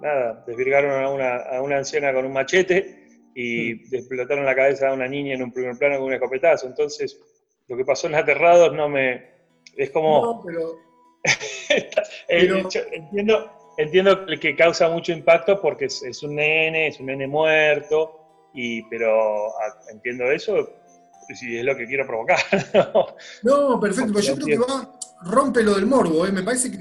nada, 0.00 0.44
desvirgaron 0.46 1.02
a 1.02 1.10
una, 1.10 1.36
a 1.38 1.62
una 1.62 1.78
anciana 1.78 2.12
con 2.12 2.24
un 2.26 2.32
machete 2.32 2.97
y 3.40 3.94
explotaron 3.96 4.44
la 4.44 4.54
cabeza 4.56 4.88
a 4.88 4.92
una 4.94 5.06
niña 5.06 5.34
en 5.34 5.42
un 5.42 5.52
primer 5.52 5.76
plano 5.78 5.96
con 5.98 6.06
un 6.06 6.14
escopetazo. 6.14 6.66
Entonces, 6.66 7.18
lo 7.68 7.76
que 7.76 7.84
pasó 7.84 8.06
en 8.08 8.14
Aterrados 8.16 8.72
no 8.74 8.88
me... 8.88 9.24
Es 9.76 9.90
como... 9.90 10.22
No, 10.24 10.42
pero 10.44 10.74
Eh, 11.70 11.90
Pero- 12.28 12.68
yo 12.68 12.80
entiendo, 12.92 13.52
entiendo 13.76 14.26
que- 14.40 14.56
causa 14.56 14.88
mucho 14.88 15.12
impacto 15.12 15.60
porque 15.60 15.84
es, 15.86 16.02
es 16.02 16.22
un 16.22 16.36
nene, 16.36 16.88
es 16.88 16.98
un 17.00 17.06
nene 17.06 17.26
muerto, 17.26 18.18
y, 18.54 18.82
pero 18.88 19.52
entiendo 19.92 20.30
eso 20.30 20.68
si 21.34 21.58
es 21.58 21.64
lo 21.64 21.76
que 21.76 21.86
quiero 21.86 22.06
provocar. 22.06 22.38
¿no? 23.44 23.68
No, 23.68 23.80
perfecto, 23.80 24.12
pero 24.14 24.24
yo 24.24 24.34
Porque 24.34 24.54
creo 24.56 24.66
que 24.66 24.72
va, 24.72 24.98
rompe 25.24 25.62
lo 25.62 25.74
del 25.74 25.86
morbo, 25.86 26.26
¿eh? 26.26 26.32
me 26.32 26.42
parece 26.42 26.70
que 26.70 26.78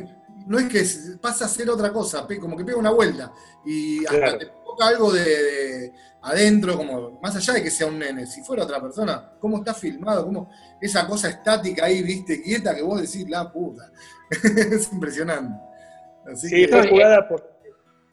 no 0.47 0.57
es 0.59 0.69
que 0.69 1.17
pasa 1.21 1.45
a 1.45 1.49
ser 1.49 1.69
otra 1.69 1.91
cosa, 1.91 2.25
como 2.39 2.55
que 2.55 2.63
pega 2.63 2.77
una 2.77 2.91
vuelta 2.91 3.33
y 3.65 4.05
hasta 4.05 4.17
Claro. 4.17 4.37
te 4.37 4.45
provoca 4.47 4.87
algo 4.87 5.11
de, 5.11 5.19
de 5.25 5.91
adentro, 6.27 6.75
como 6.77 7.19
más 7.21 7.35
allá 7.35 7.53
de 7.53 7.63
que 7.63 7.71
sea 7.71 7.87
un 7.87 7.99
nene, 7.99 8.25
si 8.25 8.41
fuera 8.41 8.63
otra 8.63 8.81
persona, 8.81 9.33
cómo 9.39 9.57
está 9.57 9.73
filmado, 9.73 10.25
cómo 10.25 10.49
esa 10.81 11.07
cosa 11.07 11.29
estática 11.29 11.85
ahí, 11.85 12.01
viste, 12.03 12.41
quieta, 12.41 12.75
que 12.75 12.81
vos 12.81 13.01
decís, 13.01 13.27
la 13.29 13.51
puta. 13.51 13.91
es 14.31 14.91
impresionante. 14.91 15.59
Así 16.31 16.49
Sí, 16.49 16.65
que, 16.65 16.67
fue 16.67 16.87
jugada 16.89 17.27
por- 17.27 17.57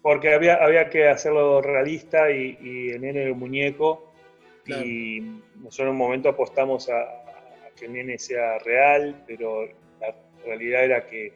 porque 0.02 0.34
había, 0.34 0.56
había 0.62 0.88
que 0.90 1.08
hacerlo 1.08 1.62
realista 1.62 2.30
y, 2.30 2.58
y 2.60 2.90
el 2.90 3.00
nene 3.00 3.22
era 3.22 3.32
un 3.32 3.38
muñeco. 3.38 4.12
Claro. 4.64 4.84
Y 4.84 5.42
nosotros 5.56 5.80
en 5.80 5.88
un 5.88 5.96
momento 5.96 6.28
apostamos 6.28 6.88
a, 6.90 7.00
a 7.00 7.70
que 7.76 7.86
el 7.86 7.94
nene 7.94 8.18
sea 8.18 8.58
real, 8.58 9.24
pero 9.26 9.66
la 10.00 10.14
realidad 10.44 10.84
era 10.84 11.06
que, 11.06 11.32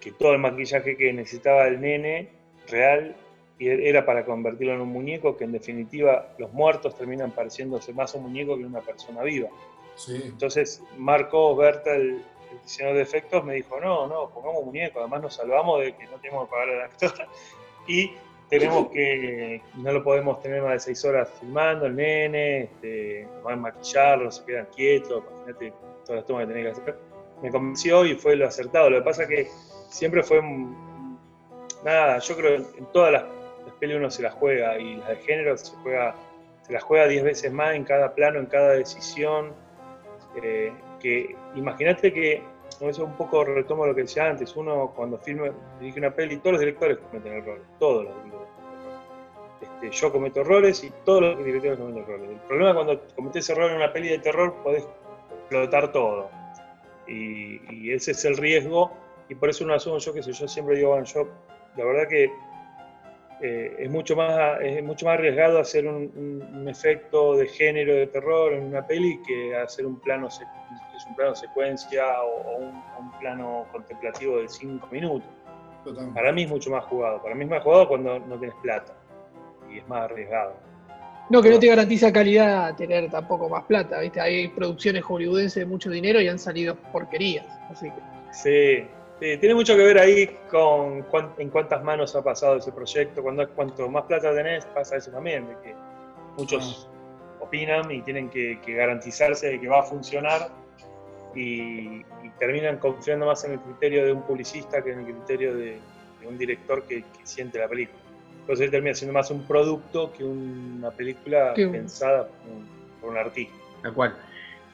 que 0.00 0.12
todo 0.12 0.32
el 0.32 0.38
maquillaje 0.38 0.96
que 0.96 1.12
necesitaba 1.12 1.66
el 1.68 1.80
nene 1.80 2.30
real 2.68 3.16
y 3.60 3.68
era 3.68 4.04
para 4.06 4.24
convertirlo 4.24 4.72
en 4.74 4.80
un 4.80 4.88
muñeco, 4.88 5.36
que 5.36 5.44
en 5.44 5.52
definitiva 5.52 6.28
los 6.38 6.50
muertos 6.52 6.96
terminan 6.96 7.30
pareciéndose 7.30 7.92
más 7.92 8.14
a 8.14 8.18
un 8.18 8.24
muñeco 8.24 8.56
que 8.56 8.64
a 8.64 8.66
una 8.66 8.80
persona 8.80 9.22
viva. 9.22 9.50
sí. 9.96 10.20
Entonces 10.24 10.82
Marco 10.96 11.54
Berta, 11.54 11.94
el, 11.94 12.22
el 12.50 12.62
diseñador 12.64 12.96
de 12.96 13.02
efectos, 13.02 13.44
me 13.44 13.54
dijo, 13.54 13.78
no, 13.78 14.06
no, 14.06 14.30
pongamos 14.30 14.64
muñeco, 14.64 15.00
además 15.00 15.20
nos 15.22 15.34
salvamos 15.34 15.80
de 15.80 15.92
que 15.94 16.04
no 16.06 16.16
tenemos 16.22 16.46
que 16.46 16.50
pagar 16.50 16.68
al 16.70 16.80
actor 16.82 17.12
y 17.86 18.12
tenemos 18.48 18.88
que, 18.88 19.60
no 19.76 19.92
lo 19.92 20.02
podemos 20.02 20.40
tener 20.42 20.60
más 20.62 20.72
de 20.72 20.80
seis 20.80 21.04
horas 21.04 21.28
filmando, 21.38 21.84
el 21.86 21.94
nene, 21.94 22.62
este, 22.62 23.28
van 23.44 23.58
a 23.58 23.62
maquillarlo, 23.62 24.32
se 24.32 24.44
quedan 24.44 24.66
quietos, 24.74 25.22
imagínate 25.30 25.72
todas 26.04 26.16
las 26.20 26.26
tomas 26.26 26.46
que 26.46 26.52
tenés 26.54 26.64
que 26.74 26.80
hacer. 26.82 26.96
Me 27.42 27.50
convenció 27.50 28.04
y 28.06 28.14
fue 28.14 28.34
lo 28.36 28.46
acertado, 28.48 28.88
lo 28.90 28.98
que 28.98 29.04
pasa 29.04 29.28
que 29.28 29.46
siempre 29.90 30.22
fue, 30.24 30.40
un- 30.40 31.16
nada, 31.84 32.18
yo 32.18 32.36
creo 32.36 32.56
que 32.72 32.78
en 32.78 32.86
todas 32.86 33.12
las, 33.12 33.24
las 33.66 33.74
pelis 33.76 33.96
uno 33.96 34.10
se 34.10 34.22
las 34.22 34.34
juega 34.34 34.78
y 34.78 34.96
las 34.96 35.08
de 35.08 35.16
género 35.16 35.56
se 35.56 35.74
juega, 35.76 36.14
se 36.62 36.72
las 36.72 36.82
juega 36.82 37.06
diez 37.06 37.22
veces 37.22 37.52
más 37.52 37.74
en 37.74 37.84
cada 37.84 38.14
plano, 38.14 38.38
en 38.38 38.46
cada 38.46 38.72
decisión, 38.72 39.52
eh, 40.42 40.72
que 41.00 41.34
imagínate 41.54 42.12
que, 42.12 42.42
un 42.80 43.16
poco 43.16 43.44
retomo 43.44 43.86
lo 43.86 43.94
que 43.94 44.02
decía 44.02 44.28
antes, 44.28 44.56
uno 44.56 44.92
cuando 44.94 45.18
filma, 45.18 45.50
dirige 45.78 45.98
una 45.98 46.14
peli, 46.14 46.38
todos 46.38 46.52
los 46.52 46.60
directores 46.60 46.98
cometen 46.98 47.32
errores, 47.32 47.62
todos 47.78 48.04
los 48.04 48.14
directores. 48.24 48.48
Este, 49.60 49.90
yo 49.90 50.12
cometo 50.12 50.40
errores 50.40 50.82
y 50.84 50.90
todos 51.04 51.22
los 51.22 51.44
directores 51.44 51.78
cometen 51.78 52.02
errores. 52.02 52.30
El 52.30 52.40
problema 52.40 52.70
es 52.70 52.76
cuando 52.76 53.02
cometes 53.16 53.50
error 53.50 53.70
en 53.70 53.76
una 53.76 53.92
peli 53.92 54.08
de 54.08 54.18
terror, 54.18 54.54
podés 54.62 54.86
explotar 55.40 55.92
todo. 55.92 56.30
Y, 57.06 57.92
ese 57.92 58.12
es 58.12 58.24
el 58.24 58.36
riesgo, 58.36 58.92
y 59.28 59.34
por 59.34 59.50
eso 59.50 59.64
uno 59.64 59.74
asumo, 59.74 59.98
yo 59.98 60.12
qué 60.14 60.22
sé, 60.22 60.32
yo 60.32 60.46
siempre 60.46 60.76
digo, 60.76 60.90
bueno, 60.90 61.04
yo, 61.04 61.26
la 61.76 61.84
verdad 61.84 62.08
que 62.08 62.30
eh, 63.42 63.76
es, 63.78 63.90
mucho 63.90 64.16
más, 64.16 64.60
es 64.60 64.82
mucho 64.82 65.06
más 65.06 65.14
arriesgado 65.14 65.58
hacer 65.58 65.86
un, 65.86 66.10
un- 66.14 66.56
un 66.62 66.68
efecto 66.68 67.36
de 67.36 67.46
género 67.48 67.94
de 67.94 68.06
terror 68.06 68.52
en 68.52 68.64
una 68.64 68.86
peli 68.86 69.20
que 69.26 69.56
hacer 69.56 69.86
un 69.86 69.98
plano, 70.00 70.28
es 70.28 70.40
un 71.08 71.16
plano 71.16 71.34
secuencia 71.34 72.22
o, 72.22 72.42
o 72.42 72.56
un, 72.58 72.82
un 72.98 73.18
plano 73.18 73.66
contemplativo 73.72 74.38
de 74.38 74.48
5 74.48 74.86
minutos. 74.90 75.28
Totalmente. 75.84 76.20
Para 76.20 76.32
mí 76.32 76.42
es 76.42 76.50
mucho 76.50 76.70
más 76.70 76.84
jugado. 76.84 77.22
Para 77.22 77.34
mí 77.34 77.44
es 77.44 77.50
más 77.50 77.62
jugado 77.62 77.88
cuando 77.88 78.18
no 78.18 78.38
tienes 78.38 78.56
plata 78.62 78.92
y 79.72 79.78
es 79.78 79.88
más 79.88 80.02
arriesgado. 80.02 80.54
No, 81.30 81.40
que 81.40 81.48
no 81.48 81.58
te 81.60 81.68
garantiza 81.68 82.12
calidad 82.12 82.74
tener 82.74 83.08
tampoco 83.08 83.48
más 83.48 83.62
plata, 83.64 84.00
¿viste? 84.00 84.20
Hay 84.20 84.48
producciones 84.48 85.02
hollywoodenses 85.04 85.54
de 85.62 85.64
mucho 85.64 85.88
dinero 85.88 86.20
y 86.20 86.26
han 86.28 86.38
salido 86.40 86.74
porquerías. 86.92 87.46
Así 87.70 87.86
que. 87.88 88.00
Sí, 88.32 88.88
sí, 89.20 89.36
tiene 89.38 89.54
mucho 89.54 89.76
que 89.76 89.82
ver 89.84 89.98
ahí 89.98 90.38
con 90.50 91.02
cuán- 91.02 91.34
en 91.38 91.50
cuántas 91.50 91.82
manos 91.84 92.14
ha 92.16 92.22
pasado 92.24 92.56
ese 92.56 92.72
proyecto. 92.72 93.22
Cuando, 93.22 93.48
cuanto 93.50 93.88
más 93.88 94.04
plata 94.04 94.34
tenés, 94.34 94.64
pasa 94.66 94.96
eso 94.96 95.10
también, 95.10 95.46
de 95.46 95.54
que 95.62 95.74
muchos 96.36 96.88
opinan 97.40 97.90
y 97.90 98.02
tienen 98.02 98.28
que, 98.30 98.58
que 98.64 98.74
garantizarse 98.74 99.48
de 99.48 99.60
que 99.60 99.68
va 99.68 99.80
a 99.80 99.82
funcionar 99.82 100.48
y, 101.34 102.00
y 102.00 102.30
terminan 102.38 102.78
confiando 102.78 103.26
más 103.26 103.44
en 103.44 103.52
el 103.52 103.60
criterio 103.60 104.04
de 104.04 104.12
un 104.12 104.22
publicista 104.22 104.82
que 104.82 104.92
en 104.92 105.00
el 105.00 105.04
criterio 105.06 105.54
de, 105.56 105.78
de 106.20 106.26
un 106.26 106.36
director 106.38 106.82
que, 106.84 107.02
que 107.02 107.24
siente 107.26 107.58
la 107.58 107.68
película. 107.68 107.98
Entonces 108.40 108.70
termina 108.70 108.94
siendo 108.94 109.12
más 109.12 109.30
un 109.30 109.46
producto 109.46 110.12
que 110.12 110.24
una 110.24 110.90
película 110.90 111.52
pensada 111.70 112.26
por 112.26 112.50
un, 112.52 112.66
por 113.00 113.10
un 113.10 113.16
artista. 113.18 113.54
Tal 113.82 113.94
cual. 113.94 114.16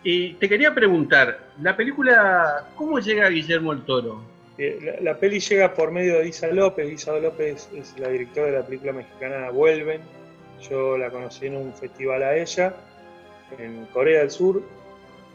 Y 0.02 0.34
te 0.34 0.48
quería 0.48 0.74
preguntar, 0.74 1.38
la 1.60 1.76
película, 1.76 2.68
¿cómo 2.76 2.98
llega 3.00 3.28
Guillermo 3.28 3.72
el 3.72 3.82
Toro? 3.84 4.20
Eh, 4.58 4.98
La, 5.02 5.18
peli 5.18 5.38
llega 5.38 5.74
por 5.74 5.90
medio 5.90 6.18
de 6.18 6.28
Isa 6.28 6.48
López. 6.48 6.90
Isa 6.90 7.18
López 7.18 7.68
es 7.74 7.98
la 7.98 8.08
directora 8.08 8.46
de 8.46 8.52
la 8.52 8.64
película 8.64 8.92
mexicana 8.92 9.50
Vuelven. 9.50 10.00
Yo 10.68 10.96
la 10.96 11.10
conocí 11.10 11.46
en 11.46 11.56
un 11.56 11.74
festival 11.74 12.22
a 12.22 12.36
ella, 12.36 12.74
en 13.58 13.84
Corea 13.86 14.20
del 14.20 14.30
Sur, 14.30 14.62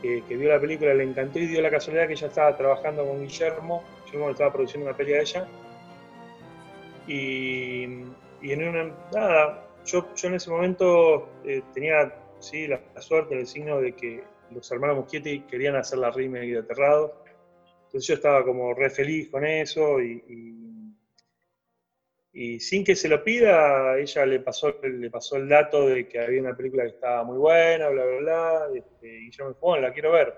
que 0.01 0.35
vio 0.35 0.49
la 0.49 0.59
película, 0.59 0.95
le 0.95 1.03
encantó 1.03 1.37
y 1.37 1.45
dio 1.45 1.61
la 1.61 1.69
casualidad 1.69 2.07
que 2.07 2.13
ella 2.13 2.27
estaba 2.27 2.57
trabajando 2.57 3.05
con 3.05 3.21
Guillermo. 3.21 3.83
Guillermo 4.05 4.27
le 4.27 4.31
estaba 4.31 4.51
produciendo 4.51 4.87
una 4.87 4.97
peli 4.97 5.13
a 5.13 5.21
ella. 5.21 5.47
Y, 7.07 7.83
en 7.83 8.67
una. 8.67 8.91
Nada, 9.13 9.67
yo, 9.85 10.07
en 10.23 10.33
ese 10.33 10.49
momento 10.49 11.29
eh, 11.45 11.61
tenía 11.73 12.11
sí, 12.39 12.67
la, 12.67 12.81
la 12.95 13.01
suerte, 13.01 13.39
el 13.39 13.45
signo 13.45 13.79
de 13.79 13.93
que 13.93 14.23
los 14.49 14.71
hermanos 14.71 14.97
Muschietti 14.97 15.41
querían 15.41 15.75
hacer 15.75 15.99
la 15.99 16.09
remake 16.09 16.53
de 16.53 16.59
Aterrado. 16.59 17.20
Entonces 17.91 18.07
yo 18.07 18.13
estaba 18.13 18.45
como 18.45 18.73
re 18.73 18.89
feliz 18.89 19.27
con 19.29 19.45
eso 19.45 19.99
y, 20.01 20.23
y, 22.31 22.53
y 22.53 22.59
sin 22.61 22.85
que 22.85 22.95
se 22.95 23.09
lo 23.09 23.21
pida, 23.21 23.99
ella 23.99 24.25
le 24.25 24.39
pasó, 24.39 24.73
le 24.81 25.09
pasó 25.09 25.35
el 25.35 25.49
dato 25.49 25.87
de 25.89 26.07
que 26.07 26.17
había 26.19 26.39
una 26.39 26.55
película 26.55 26.83
que 26.83 26.91
estaba 26.91 27.25
muy 27.25 27.37
buena, 27.37 27.89
bla, 27.89 28.05
bla, 28.05 28.17
bla, 28.19 28.69
este, 28.73 29.23
y 29.23 29.29
yo 29.31 29.43
me 29.43 29.49
dijo, 29.49 29.59
bueno, 29.59 29.87
la 29.87 29.93
quiero 29.93 30.13
ver. 30.13 30.33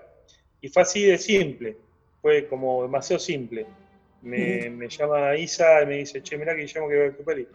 Y 0.60 0.68
fue 0.68 0.82
así 0.82 1.04
de 1.04 1.16
simple, 1.16 1.76
fue 2.20 2.48
como 2.48 2.82
demasiado 2.82 3.20
simple. 3.20 3.68
Me, 4.22 4.68
me 4.70 4.88
llama 4.88 5.36
Isa 5.36 5.80
y 5.82 5.86
me 5.86 5.96
dice, 5.98 6.24
che, 6.24 6.36
mirá 6.36 6.56
que 6.56 6.62
Guillermo 6.62 6.88
quiere 6.88 7.02
ver 7.04 7.16
tu 7.16 7.24
peli. 7.24 7.46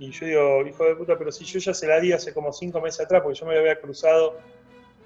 Y 0.00 0.10
yo 0.10 0.26
digo, 0.26 0.66
hijo 0.66 0.84
de 0.84 0.96
puta, 0.96 1.16
pero 1.16 1.30
si 1.30 1.44
yo 1.44 1.60
ya 1.60 1.72
se 1.72 1.86
la 1.86 2.00
di 2.00 2.10
hace 2.10 2.34
como 2.34 2.52
cinco 2.52 2.80
meses 2.80 3.02
atrás, 3.04 3.22
porque 3.22 3.38
yo 3.38 3.46
me 3.46 3.54
la 3.54 3.60
había 3.60 3.80
cruzado 3.80 4.34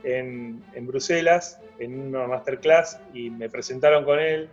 en, 0.02 0.62
Bruselas, 0.86 1.60
en 1.78 2.08
una 2.08 2.26
masterclass, 2.26 3.00
y 3.12 3.30
me 3.30 3.48
presentaron 3.48 4.04
con 4.04 4.18
él, 4.18 4.48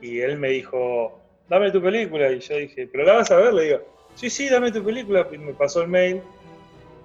y 0.00 0.20
él 0.20 0.38
me 0.38 0.50
dijo, 0.50 1.20
dame 1.48 1.70
tu 1.70 1.82
película, 1.82 2.30
y 2.30 2.40
yo 2.40 2.56
dije, 2.56 2.86
¿pero 2.86 3.04
la 3.04 3.14
vas 3.14 3.30
a 3.30 3.36
ver? 3.36 3.54
Le 3.54 3.62
digo, 3.64 3.80
sí, 4.14 4.30
sí, 4.30 4.48
dame 4.48 4.72
tu 4.72 4.84
película, 4.84 5.26
y 5.30 5.38
me 5.38 5.54
pasó 5.54 5.82
el 5.82 5.88
mail, 5.88 6.20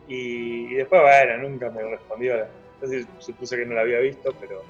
y, 0.07 0.73
después, 0.73 1.01
bueno, 1.01 1.49
nunca 1.49 1.69
me 1.69 1.83
respondió, 1.83 2.45
entonces 2.75 3.07
supuse 3.19 3.57
que 3.57 3.65
no 3.65 3.75
la 3.75 3.81
había 3.81 3.99
visto, 3.99 4.33
pero... 4.39 4.63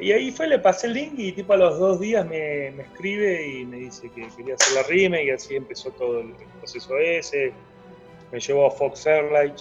Y 0.00 0.12
ahí 0.12 0.30
fue, 0.30 0.48
le 0.48 0.58
pasé 0.58 0.88
el 0.88 0.92
link 0.92 1.14
y 1.16 1.32
tipo 1.32 1.54
a 1.54 1.56
los 1.56 1.78
dos 1.78 1.98
días 1.98 2.26
me, 2.26 2.68
escribe 2.68 3.48
y 3.48 3.64
me 3.64 3.78
dice 3.78 4.10
que 4.10 4.28
quería 4.36 4.54
hacer 4.54 4.74
la 4.74 4.82
remake 4.82 5.24
y 5.24 5.30
así 5.30 5.56
empezó 5.56 5.90
todo 5.92 6.20
el 6.20 6.34
proceso 6.58 6.98
ese. 6.98 7.54
Me 8.30 8.38
llevó 8.38 8.66
a 8.66 8.70
Fox 8.70 9.06
Airlight, 9.06 9.60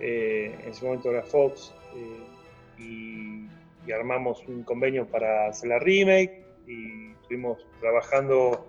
eh, 0.00 0.56
en 0.62 0.70
ese 0.70 0.84
momento 0.84 1.10
era 1.10 1.22
Fox. 1.22 1.72
eh, 1.96 2.34
y, 2.78 3.48
armamos 3.92 4.42
un 4.48 4.62
convenio 4.62 5.06
para 5.06 5.48
hacer 5.48 5.68
la 5.68 5.78
remake 5.78 6.42
y 6.66 7.12
estuvimos 7.12 7.58
trabajando 7.80 8.66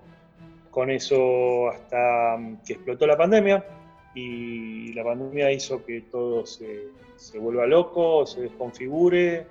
con 0.69 0.91
eso 0.91 1.69
hasta 1.69 2.37
que 2.67 2.73
explotó 2.73 3.07
la 3.07 3.15
pandemia 3.15 3.65
y 4.13 4.91
la 4.91 5.05
pandemia 5.05 5.53
hizo 5.53 5.85
que 5.85 6.01
todo 6.01 6.45
se, 6.45 6.89
se 7.15 7.39
vuelva 7.39 7.65
loco, 7.65 8.25
se 8.25 8.41
desconfigure, 8.41 9.47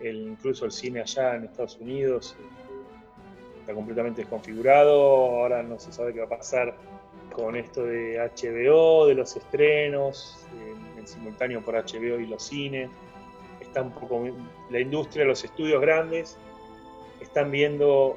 el, 0.00 0.28
incluso 0.28 0.64
el 0.64 0.70
cine 0.70 1.00
allá 1.00 1.34
en 1.34 1.44
Estados 1.44 1.76
Unidos 1.78 2.36
este, 2.38 3.60
está 3.60 3.74
completamente 3.74 4.22
desconfigurado, 4.22 5.40
ahora 5.40 5.62
no 5.62 5.78
se 5.78 5.92
sabe 5.92 6.12
qué 6.12 6.20
va 6.20 6.26
a 6.26 6.38
pasar 6.38 6.74
con 7.32 7.56
esto 7.56 7.84
de 7.84 8.18
HBO, 8.18 9.06
de 9.06 9.14
los 9.14 9.36
estrenos, 9.36 10.38
en, 10.96 11.06
simultáneo 11.06 11.62
por 11.62 11.74
HBO 11.74 12.20
y 12.20 12.26
los 12.26 12.42
cines, 12.42 12.90
está 13.60 13.80
un 13.80 13.92
poco 13.92 14.28
la 14.68 14.78
industria, 14.78 15.24
los 15.24 15.42
estudios 15.42 15.80
grandes 15.80 16.36
están 17.20 17.50
viendo 17.50 18.16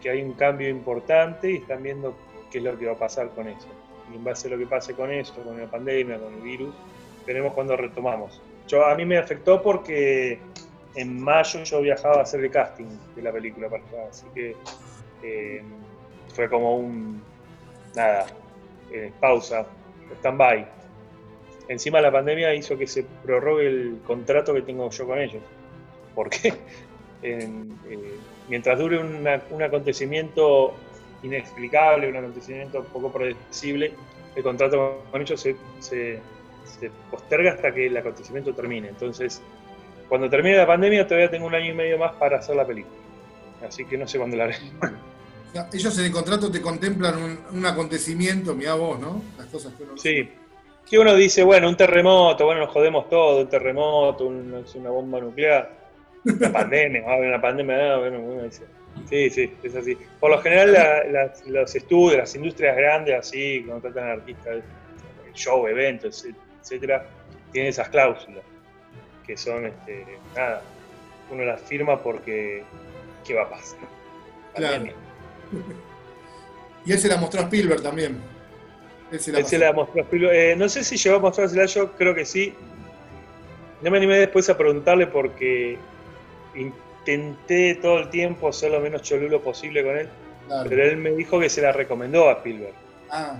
que 0.00 0.10
hay 0.10 0.22
un 0.22 0.32
cambio 0.34 0.68
importante 0.68 1.50
y 1.50 1.56
están 1.56 1.82
viendo 1.82 2.14
qué 2.50 2.58
es 2.58 2.64
lo 2.64 2.78
que 2.78 2.86
va 2.86 2.92
a 2.92 2.98
pasar 2.98 3.30
con 3.30 3.48
eso. 3.48 3.66
Y 4.12 4.16
en 4.16 4.24
base 4.24 4.48
a 4.48 4.52
lo 4.52 4.58
que 4.58 4.66
pase 4.66 4.94
con 4.94 5.10
eso, 5.10 5.34
con 5.42 5.58
la 5.60 5.66
pandemia, 5.66 6.18
con 6.18 6.32
el 6.34 6.40
virus, 6.40 6.74
veremos 7.26 7.52
cuándo 7.52 7.76
retomamos. 7.76 8.40
Yo, 8.68 8.84
a 8.86 8.94
mí 8.94 9.04
me 9.04 9.18
afectó 9.18 9.60
porque 9.60 10.38
en 10.94 11.20
mayo 11.20 11.62
yo 11.62 11.80
viajaba 11.80 12.16
a 12.16 12.22
hacer 12.22 12.44
el 12.44 12.50
casting 12.50 12.86
de 13.14 13.22
la 13.22 13.32
película 13.32 13.68
para 13.68 13.82
acá, 13.82 13.96
así 14.10 14.26
que 14.34 14.56
eh, 15.22 15.62
fue 16.34 16.48
como 16.48 16.76
un, 16.76 17.22
nada, 17.94 18.26
eh, 18.92 19.12
pausa, 19.20 19.66
stand-by. 20.18 20.66
Encima 21.68 22.00
la 22.00 22.10
pandemia 22.10 22.54
hizo 22.54 22.78
que 22.78 22.86
se 22.86 23.04
prorrogue 23.24 23.66
el 23.66 23.98
contrato 24.06 24.54
que 24.54 24.62
tengo 24.62 24.88
yo 24.90 25.06
con 25.06 25.18
ellos, 25.18 25.42
porque 26.14 26.54
en, 27.22 27.78
eh, 27.90 28.16
mientras 28.48 28.78
dure 28.78 28.98
un 28.98 29.62
acontecimiento 29.62 30.74
inexplicable, 31.22 32.08
un 32.08 32.16
acontecimiento 32.16 32.84
poco 32.84 33.12
predecible, 33.12 33.92
el 34.36 34.42
contrato 34.42 35.02
con 35.10 35.20
ellos 35.20 35.40
se, 35.40 35.56
se, 35.80 36.20
se, 36.64 36.90
posterga 37.10 37.52
hasta 37.52 37.72
que 37.72 37.86
el 37.86 37.96
acontecimiento 37.96 38.54
termine. 38.54 38.88
Entonces, 38.88 39.42
cuando 40.08 40.30
termine 40.30 40.56
la 40.56 40.66
pandemia, 40.66 41.06
todavía 41.06 41.30
tengo 41.30 41.46
un 41.46 41.54
año 41.54 41.72
y 41.72 41.74
medio 41.74 41.98
más 41.98 42.12
para 42.14 42.38
hacer 42.38 42.56
la 42.56 42.66
película. 42.66 42.94
Así 43.66 43.84
que 43.84 43.98
no 43.98 44.06
sé 44.06 44.18
cuándo 44.18 44.36
la 44.36 44.44
haré. 44.44 44.56
Ellos 45.72 45.98
en 45.98 46.04
el 46.04 46.12
contrato 46.12 46.50
te 46.50 46.60
contemplan 46.60 47.22
un, 47.22 47.38
un 47.52 47.66
acontecimiento, 47.66 48.54
mira 48.54 48.74
vos, 48.74 48.98
¿no? 49.00 49.22
Las 49.36 49.46
cosas 49.46 49.72
que 49.74 49.82
uno 49.82 49.96
Sí. 49.96 50.30
Que 50.88 50.98
uno 50.98 51.14
dice, 51.14 51.42
bueno, 51.42 51.68
un 51.68 51.76
terremoto, 51.76 52.46
bueno, 52.46 52.62
nos 52.62 52.70
jodemos 52.70 53.08
todo, 53.10 53.42
un 53.42 53.48
terremoto, 53.48 54.26
un, 54.26 54.64
una 54.74 54.90
bomba 54.90 55.20
nuclear 55.20 55.78
una 56.24 56.52
pandemia, 56.52 57.02
una 57.04 57.40
pandemia, 57.40 57.96
bueno, 57.96 58.20
bueno, 58.20 58.42
dice. 58.42 58.64
Sí, 59.08 59.30
sí, 59.30 59.54
es 59.62 59.76
así. 59.76 59.96
Por 60.18 60.30
lo 60.30 60.40
general, 60.40 60.72
la, 60.72 61.04
la, 61.04 61.32
los 61.46 61.74
estudios, 61.74 62.18
las 62.18 62.34
industrias 62.34 62.76
grandes, 62.76 63.14
así, 63.18 63.62
cuando 63.64 63.88
tratan 63.88 64.10
artistas, 64.10 64.62
show, 65.34 65.66
eventos, 65.66 66.26
etcétera, 66.62 67.06
tienen 67.52 67.70
esas 67.70 67.88
cláusulas, 67.90 68.42
que 69.26 69.36
son, 69.36 69.66
este, 69.66 70.04
nada, 70.34 70.62
uno 71.30 71.44
las 71.44 71.60
firma 71.60 72.02
porque, 72.02 72.64
¿qué 73.26 73.34
va 73.34 73.42
a 73.42 73.50
pasar? 73.50 73.78
Claro. 74.54 75.07
Y 76.86 76.92
él 76.92 76.98
se 76.98 77.08
la 77.08 77.18
mostró 77.18 77.40
a 77.40 77.44
Spielberg 77.44 77.82
también. 77.82 78.18
Él 79.12 79.20
se 79.20 79.30
la, 79.30 79.40
él 79.40 79.44
se 79.44 79.58
la 79.58 79.72
mostró 79.74 80.00
a 80.00 80.04
Spielberg. 80.04 80.34
Eh, 80.34 80.56
no 80.56 80.70
sé 80.70 80.82
si 80.82 80.96
llegó 80.96 81.16
a 81.16 81.18
mostrársela 81.18 81.66
yo, 81.66 81.92
creo 81.92 82.14
que 82.14 82.24
sí. 82.24 82.54
No 83.82 83.90
me 83.90 83.98
animé 83.98 84.16
después 84.16 84.48
a 84.48 84.56
preguntarle 84.56 85.06
porque 85.06 85.76
intenté 86.54 87.74
todo 87.76 87.98
el 87.98 88.10
tiempo 88.10 88.52
ser 88.52 88.72
lo 88.72 88.80
menos 88.80 89.02
cholulo 89.02 89.42
posible 89.42 89.84
con 89.84 89.96
él, 89.96 90.08
claro. 90.46 90.68
pero 90.68 90.84
él 90.84 90.96
me 90.96 91.10
dijo 91.10 91.38
que 91.38 91.48
se 91.48 91.62
la 91.62 91.72
recomendó 91.72 92.28
a 92.28 92.34
Spielberg. 92.34 92.74
Ah. 93.10 93.38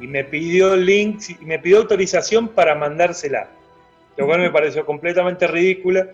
Y 0.00 0.06
me 0.06 0.24
pidió 0.24 0.74
el 0.74 0.86
link, 0.86 1.22
y 1.40 1.44
me 1.44 1.58
pidió 1.58 1.78
autorización 1.78 2.48
para 2.48 2.74
mandársela, 2.74 3.48
lo 4.16 4.26
cual 4.26 4.40
me 4.40 4.50
pareció 4.50 4.86
completamente 4.86 5.46
ridícula. 5.46 6.08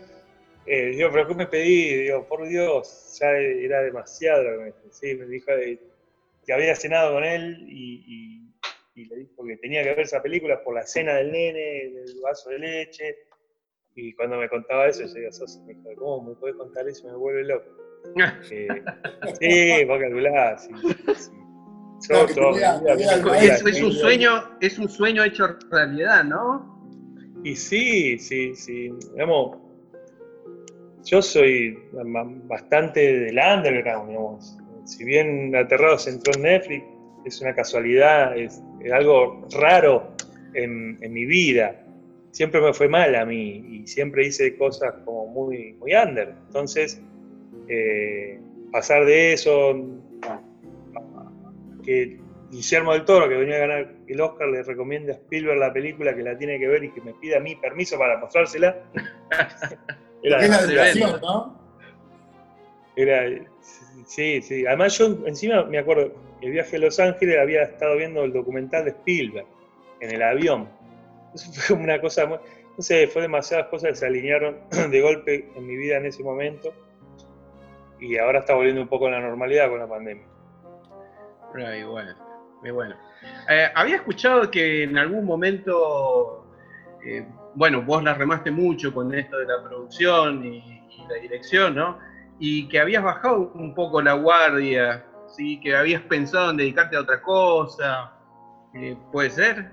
Eh, 0.66 0.86
digo, 0.96 1.10
pero 1.12 1.28
¿qué 1.28 1.34
me 1.34 1.46
pedí? 1.46 1.94
Digo, 2.02 2.26
por 2.26 2.46
Dios, 2.46 3.16
ya 3.20 3.30
era 3.30 3.82
demasiado 3.82 4.42
lo 4.42 4.50
que 4.50 4.58
me 4.58 4.64
dijo. 4.66 4.78
Sí, 4.90 5.14
me 5.14 5.26
dijo 5.26 5.46
que 6.44 6.52
había 6.52 6.74
cenado 6.74 7.14
con 7.14 7.24
él 7.24 7.64
y, 7.68 8.04
y, 8.94 9.00
y 9.00 9.04
le 9.06 9.16
dijo 9.16 9.44
que 9.44 9.56
tenía 9.58 9.82
que 9.82 9.90
ver 9.90 10.00
esa 10.00 10.22
película 10.22 10.62
por 10.62 10.74
la 10.74 10.86
cena 10.86 11.14
del 11.14 11.32
nene, 11.32 11.90
del 11.90 12.20
vaso 12.20 12.50
de 12.50 12.58
leche 12.58 13.16
y 13.96 14.12
cuando 14.12 14.36
me 14.36 14.48
contaba 14.48 14.86
eso, 14.86 15.00
yo 15.00 15.06
decía, 15.06 15.32
sos, 15.32 15.58
me 15.66 15.72
dijo, 15.72 15.88
¿cómo 15.96 16.28
me 16.28 16.34
puedes 16.36 16.56
contar 16.56 16.86
eso? 16.86 17.08
Me 17.08 17.16
vuelve 17.16 17.44
loco. 17.44 17.64
eh, 18.50 18.68
sí, 19.40 19.84
vos 19.86 19.98
calculás. 19.98 20.64
Sí, 20.64 20.72
sí. 21.14 21.30
Yo, 22.10 22.26
todo, 22.26 22.52
tenía, 22.52 22.78
tenía 22.84 23.54
es, 23.54 23.64
es, 23.64 23.82
un 23.82 23.92
sueño, 23.92 24.58
es 24.60 24.78
un 24.78 24.88
sueño 24.88 25.24
hecho 25.24 25.56
realidad, 25.70 26.24
¿no? 26.24 26.78
Y 27.42 27.56
sí, 27.56 28.18
sí, 28.18 28.54
sí. 28.54 28.90
Digamos, 29.12 29.56
yo 31.06 31.22
soy 31.22 31.78
bastante 32.48 33.20
del 33.20 33.38
underground, 33.38 34.08
digamos. 34.08 34.58
Si 34.84 35.04
bien 35.04 35.54
Aterrados 35.54 36.06
entró 36.08 36.32
en 36.34 36.42
Netflix, 36.42 36.84
es 37.24 37.40
una 37.40 37.54
casualidad, 37.54 38.36
es, 38.36 38.62
algo 38.92 39.46
raro 39.52 40.12
en, 40.54 40.98
mi 41.12 41.24
vida 41.24 41.82
siempre 42.30 42.60
me 42.60 42.72
fue 42.72 42.86
mal 42.86 43.14
a 43.14 43.24
mí 43.24 43.64
y 43.66 43.86
siempre 43.86 44.26
hice 44.26 44.56
cosas 44.56 44.94
como 45.04 45.26
muy, 45.26 45.72
muy 45.74 45.94
under. 45.94 46.34
Entonces, 46.46 47.00
eh, 47.68 48.38
pasar 48.70 49.06
de 49.06 49.32
eso 49.32 49.74
que 51.82 52.18
Guillermo 52.50 52.92
del 52.92 53.04
Toro, 53.04 53.28
que 53.28 53.36
venía 53.36 53.56
a 53.56 53.60
ganar 53.60 53.94
el 54.06 54.20
Oscar, 54.20 54.48
le 54.48 54.62
recomienda 54.62 55.12
a 55.12 55.16
Spielberg 55.16 55.58
la 55.58 55.72
película 55.72 56.14
que 56.14 56.22
la 56.22 56.36
tiene 56.36 56.58
que 56.58 56.68
ver 56.68 56.84
y 56.84 56.92
que 56.92 57.00
me 57.00 57.14
pida 57.14 57.38
a 57.38 57.40
mí 57.40 57.56
permiso 57.56 57.98
para 57.98 58.18
mostrársela. 58.18 58.76
era 60.26 60.44
es 60.44 60.96
la 60.96 61.18
¿no? 61.18 61.56
Era, 62.96 63.44
sí, 64.06 64.40
sí. 64.42 64.66
Además 64.66 64.96
yo 64.98 65.18
encima 65.26 65.64
me 65.64 65.78
acuerdo, 65.78 66.12
el 66.40 66.50
viaje 66.50 66.76
a 66.76 66.78
Los 66.80 66.98
Ángeles 66.98 67.38
había 67.38 67.62
estado 67.62 67.96
viendo 67.96 68.24
el 68.24 68.32
documental 68.32 68.84
de 68.84 68.90
Spielberg 68.90 69.46
en 70.00 70.10
el 70.10 70.22
avión 70.22 70.68
eso 71.36 71.52
fue 71.52 71.76
una 71.76 72.00
cosa, 72.00 72.26
muy, 72.26 72.38
no 72.76 72.82
sé, 72.82 73.06
fue 73.06 73.22
demasiadas 73.22 73.68
cosas 73.68 73.90
que 73.90 73.96
se 73.96 74.06
alinearon 74.06 74.58
de 74.90 75.00
golpe 75.00 75.50
en 75.54 75.66
mi 75.66 75.76
vida 75.76 75.98
en 75.98 76.06
ese 76.06 76.22
momento 76.22 76.72
y 78.00 78.18
ahora 78.18 78.40
está 78.40 78.54
volviendo 78.54 78.82
un 78.82 78.88
poco 78.88 79.06
a 79.06 79.10
la 79.10 79.20
normalidad 79.20 79.68
con 79.68 79.78
la 79.78 79.86
pandemia. 79.86 80.26
Muy 81.54 81.84
bueno, 81.84 82.14
muy 82.60 82.70
bueno. 82.70 82.96
Eh, 83.48 83.68
había 83.74 83.96
escuchado 83.96 84.50
que 84.50 84.84
en 84.84 84.98
algún 84.98 85.24
momento, 85.24 86.46
eh, 87.04 87.26
bueno, 87.56 87.82
vos 87.82 88.04
la 88.04 88.14
remaste 88.14 88.50
mucho 88.50 88.92
con 88.92 89.12
esto 89.14 89.38
de 89.38 89.46
la 89.46 89.62
producción 89.64 90.44
y, 90.44 90.58
y, 90.58 91.06
la 91.08 91.16
dirección, 91.16 91.74
¿no? 91.74 91.98
Y 92.38 92.68
que 92.68 92.78
habías 92.78 93.02
bajado 93.02 93.50
un 93.54 93.74
poco 93.74 94.02
la 94.02 94.12
guardia, 94.12 95.04
¿sí? 95.28 95.58
Que 95.60 95.74
habías 95.74 96.02
pensado 96.02 96.50
en 96.50 96.58
dedicarte 96.58 96.96
a 96.96 97.00
otra 97.00 97.22
cosa. 97.22 98.12
Eh, 98.74 98.96
¿Puede 99.10 99.30
ser? 99.30 99.70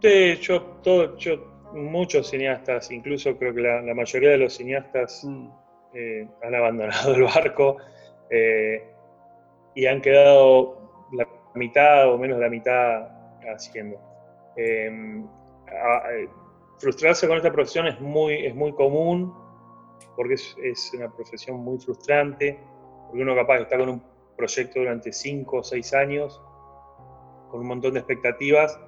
Sí, 0.00 0.36
yo, 0.40 0.62
todo, 0.82 1.16
yo, 1.18 1.36
muchos 1.74 2.30
cineastas, 2.30 2.90
incluso 2.90 3.36
creo 3.36 3.54
que 3.54 3.60
la, 3.60 3.82
la 3.82 3.94
mayoría 3.94 4.30
de 4.30 4.38
los 4.38 4.54
cineastas 4.54 5.22
mm. 5.24 5.48
eh, 5.94 6.28
han 6.42 6.54
abandonado 6.54 7.14
el 7.14 7.24
barco 7.24 7.76
eh, 8.30 8.90
y 9.74 9.86
han 9.86 10.00
quedado 10.00 11.08
la 11.12 11.28
mitad 11.54 12.10
o 12.10 12.16
menos 12.16 12.40
la 12.40 12.48
mitad 12.48 13.08
haciendo. 13.54 14.00
Eh, 14.56 15.22
frustrarse 16.78 17.28
con 17.28 17.36
esta 17.36 17.52
profesión 17.52 17.86
es 17.86 18.00
muy, 18.00 18.46
es 18.46 18.54
muy 18.54 18.72
común 18.72 19.32
porque 20.16 20.34
es, 20.34 20.56
es, 20.62 20.92
una 20.94 21.10
profesión 21.10 21.58
muy 21.58 21.78
frustrante, 21.78 22.58
porque 23.06 23.22
uno 23.22 23.34
capaz 23.34 23.60
está 23.60 23.78
con 23.78 23.88
un 23.88 24.02
proyecto 24.36 24.80
durante 24.80 25.12
5 25.12 25.56
o 25.56 25.62
6 25.62 25.94
años, 25.94 26.40
con 27.50 27.60
un 27.60 27.66
montón 27.66 27.94
de 27.94 28.00
expectativas 28.00 28.78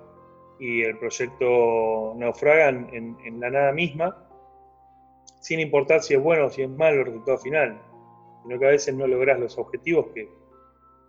y 0.59 0.83
el 0.83 0.99
proyecto 0.99 2.15
naufraga 2.17 2.69
en, 2.69 3.17
en, 3.25 3.41
la 3.41 3.51
nada 3.51 3.73
misma, 3.73 4.27
sin 5.41 5.61
importar 5.61 6.03
si 6.03 6.15
es 6.15 6.23
bueno 6.23 6.47
o 6.47 6.51
si 6.51 6.63
es 6.63 6.71
malo 6.71 7.01
el 7.01 7.07
resultado 7.07 7.39
final, 7.39 7.81
sino 8.43 8.59
que 8.59 8.67
a 8.67 8.71
veces 8.71 8.95
no 8.95 9.07
logras 9.07 9.39
los 9.39 9.59
objetivos 9.59 10.07
que, 10.15 10.29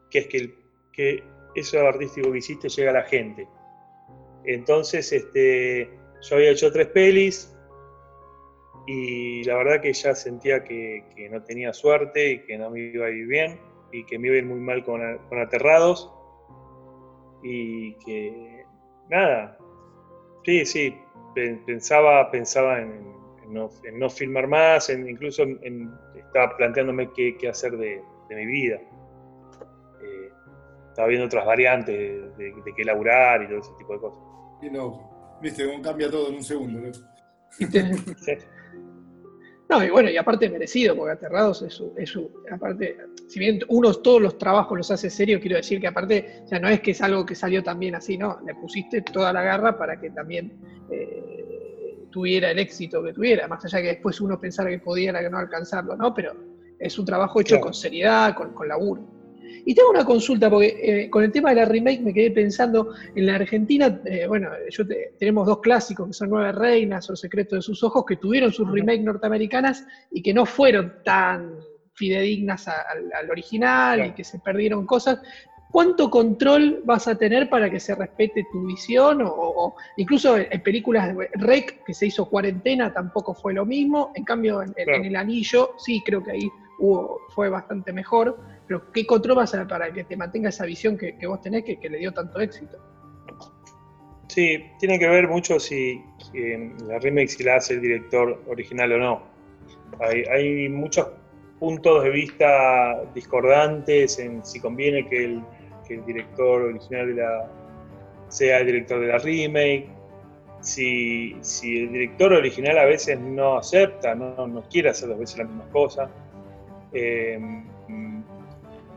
que 0.09 0.19
es 0.19 0.27
que, 0.27 0.37
el, 0.37 0.55
que 0.91 1.23
eso 1.55 1.79
artístico 1.87 2.31
que 2.31 2.39
hiciste 2.39 2.69
llega 2.69 2.91
a 2.91 2.95
la 2.95 3.03
gente. 3.03 3.47
Entonces, 4.45 5.11
este, 5.11 5.89
yo 6.21 6.35
había 6.35 6.51
hecho 6.51 6.71
tres 6.71 6.87
pelis 6.87 7.55
y 8.87 9.43
la 9.43 9.55
verdad 9.55 9.81
que 9.81 9.93
ya 9.93 10.13
sentía 10.13 10.63
que, 10.63 11.03
no 11.31 11.43
tenía 11.43 11.73
suerte 11.73 12.31
y 12.31 12.39
que 12.43 12.57
no 12.57 12.69
me 12.69 12.81
iba 12.81 13.07
a 13.07 13.09
ir 13.09 13.27
bien 13.27 13.59
y 13.91 14.05
que 14.05 14.19
me 14.19 14.27
iba 14.27 14.35
a 14.35 14.39
ir 14.39 14.45
muy 14.45 14.59
mal 14.59 14.83
con, 14.83 15.01
Aterrados 15.39 16.11
y 17.43 17.93
que 18.05 18.63
nada, 19.09 19.57
sí, 20.43 20.65
sí, 20.65 20.97
pensaba, 21.65 22.29
pensaba 22.31 22.81
en, 22.81 23.15
no, 23.49 24.09
filmar 24.09 24.47
más, 24.47 24.89
incluso 24.89 25.43
estaba 26.15 26.55
planteándome 26.57 27.11
qué, 27.13 27.37
hacer 27.47 27.77
de, 27.77 28.01
mi 28.29 28.45
vida. 28.45 28.79
Eh, 30.01 30.29
estaba 30.89 31.07
viendo 31.07 31.27
otras 31.27 31.45
variantes 31.45 32.37
de, 32.37 32.73
qué 32.75 32.83
laburar 32.83 33.43
y 33.43 33.47
todo 33.47 33.59
ese 33.59 33.71
tipo 33.77 33.93
de 33.93 33.99
cosas. 33.99 34.24
Y 34.61 34.69
no, 34.69 35.37
viste 35.41 35.65
cómo 35.65 35.81
cambia 35.81 36.09
todo 36.09 36.29
en 36.29 36.35
un 36.35 36.43
segundo, 36.43 36.79
¿no? 36.79 36.91
No, 39.67 39.83
y 39.83 39.89
bueno, 39.89 40.11
y 40.11 40.17
aparte 40.17 40.47
merecido, 40.47 40.95
porque 40.95 41.13
Aterrados 41.13 41.63
es 41.63 41.73
su, 41.73 41.91
es 41.97 42.09
su, 42.11 42.29
aparte, 42.51 42.97
si 43.27 43.39
bien 43.39 43.61
uno 43.67 43.91
todos 43.95 44.21
los 44.21 44.37
trabajos 44.37 44.77
los 44.77 44.91
hace 44.91 45.09
serio, 45.09 45.39
quiero 45.39 45.55
decir 45.55 45.81
que 45.81 45.87
aparte, 45.87 46.43
o 46.43 46.47
sea, 46.47 46.59
no 46.59 46.69
es 46.69 46.81
que 46.81 46.91
es 46.91 47.01
algo 47.01 47.25
que 47.25 47.33
salió 47.33 47.63
también 47.63 47.95
así, 47.95 48.15
no, 48.15 48.39
le 48.45 48.53
pusiste 48.53 49.01
toda 49.01 49.33
la 49.33 49.41
garra 49.41 49.75
para 49.75 49.99
que 49.99 50.11
también 50.11 50.53
eh, 50.91 52.05
tuviera 52.11 52.51
el 52.51 52.59
éxito 52.59 53.03
que 53.03 53.11
tuviera, 53.11 53.47
más 53.47 53.65
allá 53.65 53.81
que 53.81 53.87
después 53.87 54.21
uno 54.21 54.39
pensara 54.39 54.69
que 54.69 54.79
podía 54.79 55.11
no 55.29 55.37
alcanzarlo, 55.39 55.95
¿no? 55.95 56.13
Pero 56.13 56.33
es 56.77 56.99
un 56.99 57.05
trabajo 57.05 57.41
hecho 57.41 57.59
con 57.59 57.73
seriedad, 57.73 58.35
con, 58.35 58.53
con 58.53 58.67
laburo. 58.67 59.14
Y 59.65 59.73
tengo 59.73 59.89
una 59.89 60.05
consulta, 60.05 60.49
porque 60.49 60.77
eh, 60.81 61.09
con 61.09 61.23
el 61.23 61.31
tema 61.31 61.49
de 61.49 61.55
la 61.57 61.65
remake 61.65 62.01
me 62.01 62.13
quedé 62.13 62.31
pensando, 62.31 62.93
en 63.15 63.25
la 63.25 63.35
Argentina, 63.35 64.01
eh, 64.05 64.25
bueno, 64.27 64.49
yo 64.69 64.83
tenemos 65.17 65.47
dos 65.47 65.59
clásicos, 65.59 66.07
que 66.07 66.13
son 66.13 66.29
Nueve 66.29 66.51
Reinas 66.51 67.09
o 67.09 67.15
Secreto 67.15 67.55
de 67.55 67.61
sus 67.61 67.83
Ojos, 67.83 68.05
que 68.07 68.17
tuvieron 68.17 68.51
sus 68.51 68.69
remakes 68.71 69.03
norteamericanas 69.03 69.85
y 70.11 70.21
que 70.21 70.33
no 70.33 70.45
fueron 70.45 70.93
tan 71.03 71.55
fidedignas 71.93 72.67
al, 72.67 73.29
original 73.29 74.05
y 74.05 74.11
que 74.11 74.23
se 74.23 74.39
perdieron 74.39 74.85
cosas. 74.85 75.19
¿Cuánto 75.71 76.09
control 76.09 76.81
vas 76.85 77.07
a 77.07 77.15
tener 77.15 77.49
para 77.49 77.69
que 77.69 77.79
se 77.79 77.95
respete 77.95 78.45
tu 78.51 78.65
visión? 78.65 79.21
O, 79.23 79.75
incluso 79.97 80.37
en, 80.37 80.61
películas 80.61 81.15
de 81.15 81.29
Rec, 81.33 81.83
que 81.85 81.93
se 81.93 82.07
hizo 82.07 82.29
cuarentena, 82.29 82.93
tampoco 82.93 83.33
fue 83.33 83.53
lo 83.53 83.65
mismo. 83.65 84.11
En 84.15 84.23
cambio, 84.23 84.61
en, 84.61 84.73
en 84.77 85.05
El 85.05 85.15
Anillo, 85.15 85.71
sí, 85.77 86.01
creo 86.05 86.23
que 86.23 86.31
ahí 86.31 86.49
hubo, 86.79 87.19
fue 87.29 87.49
bastante 87.49 87.91
mejor. 87.91 88.39
Pero 88.67 88.91
¿qué 88.91 89.05
control 89.05 89.37
vas 89.37 89.53
a 89.53 89.67
para 89.67 89.91
que 89.91 90.03
te 90.03 90.17
mantenga 90.17 90.49
esa 90.49 90.65
visión 90.65 90.97
que, 90.97 91.15
vos 91.27 91.41
tenés 91.41 91.63
que, 91.63 91.77
le 91.89 91.97
dio 91.97 92.11
tanto 92.11 92.39
éxito? 92.39 92.77
Sí, 94.27 94.65
tiene 94.79 94.97
que 94.97 95.07
ver 95.07 95.27
mucho 95.27 95.59
si 95.59 96.01
la 96.33 96.99
remake 96.99 97.29
si 97.29 97.43
la 97.43 97.55
hace 97.55 97.75
el 97.75 97.81
director 97.81 98.41
original 98.47 98.91
o 98.93 98.97
no. 98.97 99.23
Hay, 99.99 100.67
muchos 100.67 101.07
puntos 101.59 102.03
de 102.03 102.09
vista 102.09 103.01
discordantes 103.13 104.19
en 104.19 104.45
si 104.45 104.59
conviene 104.59 105.07
que 105.07 105.25
el, 105.25 105.43
director 106.05 106.63
original 106.63 107.15
sea 108.27 108.59
el 108.59 108.65
director 108.65 108.99
de 108.99 109.07
la 109.07 109.19
remake, 109.19 109.87
si, 110.59 111.35
el 111.63 111.91
director 111.91 112.33
original 112.33 112.79
a 112.79 112.85
veces 112.85 113.19
no 113.19 113.57
acepta, 113.57 114.15
no, 114.15 114.47
no 114.47 114.63
quiere 114.63 114.89
hacer 114.89 115.09
dos 115.09 115.19
veces 115.19 115.37
la 115.37 115.43
misma 115.45 115.69
cosa. 115.71 116.09
Eh, 116.91 117.39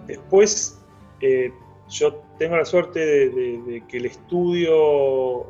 Después, 0.08 0.80
eh, 1.20 1.52
yo 1.90 2.22
tengo 2.38 2.56
la 2.56 2.64
suerte 2.64 2.98
de, 2.98 3.82
que 3.86 3.98
el 3.98 4.06
estudio 4.06 5.46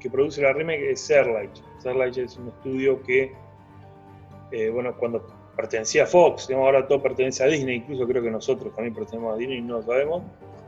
que 0.00 0.10
produce 0.10 0.40
la 0.40 0.54
remake 0.54 0.90
es 0.90 1.02
Serlight. 1.02 1.50
Serlight 1.78 2.16
es 2.16 2.36
un 2.38 2.48
estudio 2.48 3.02
que, 3.02 3.32
eh, 4.52 4.70
bueno, 4.70 4.96
cuando 4.96 5.26
pertenecía 5.54 6.04
a 6.04 6.06
Fox, 6.06 6.48
digamos, 6.48 6.66
ahora 6.66 6.88
todo 6.88 7.02
pertenece 7.02 7.44
a 7.44 7.46
Disney, 7.46 7.76
incluso 7.76 8.06
creo 8.06 8.22
que 8.22 8.30
nosotros 8.30 8.74
también 8.74 8.94
pertenecemos 8.94 9.34
a 9.34 9.36
Disney 9.36 9.58
y 9.58 9.62
no 9.62 9.76
lo 9.76 9.82
sabemos. 9.82 10.22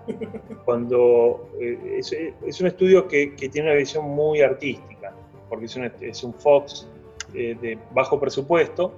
Cuando 0.66 1.48
eh, 1.58 2.00
es, 2.44 2.60
un 2.60 2.66
estudio 2.66 3.08
que, 3.08 3.28
tiene 3.50 3.70
una 3.70 3.78
visión 3.78 4.04
muy 4.04 4.42
artística, 4.42 5.14
porque 5.48 5.66
es 5.66 5.76
un, 5.76 5.90
es 6.00 6.22
un 6.22 6.34
Fox 6.34 6.86
de 7.32 7.78
bajo 7.94 8.20
presupuesto, 8.20 8.92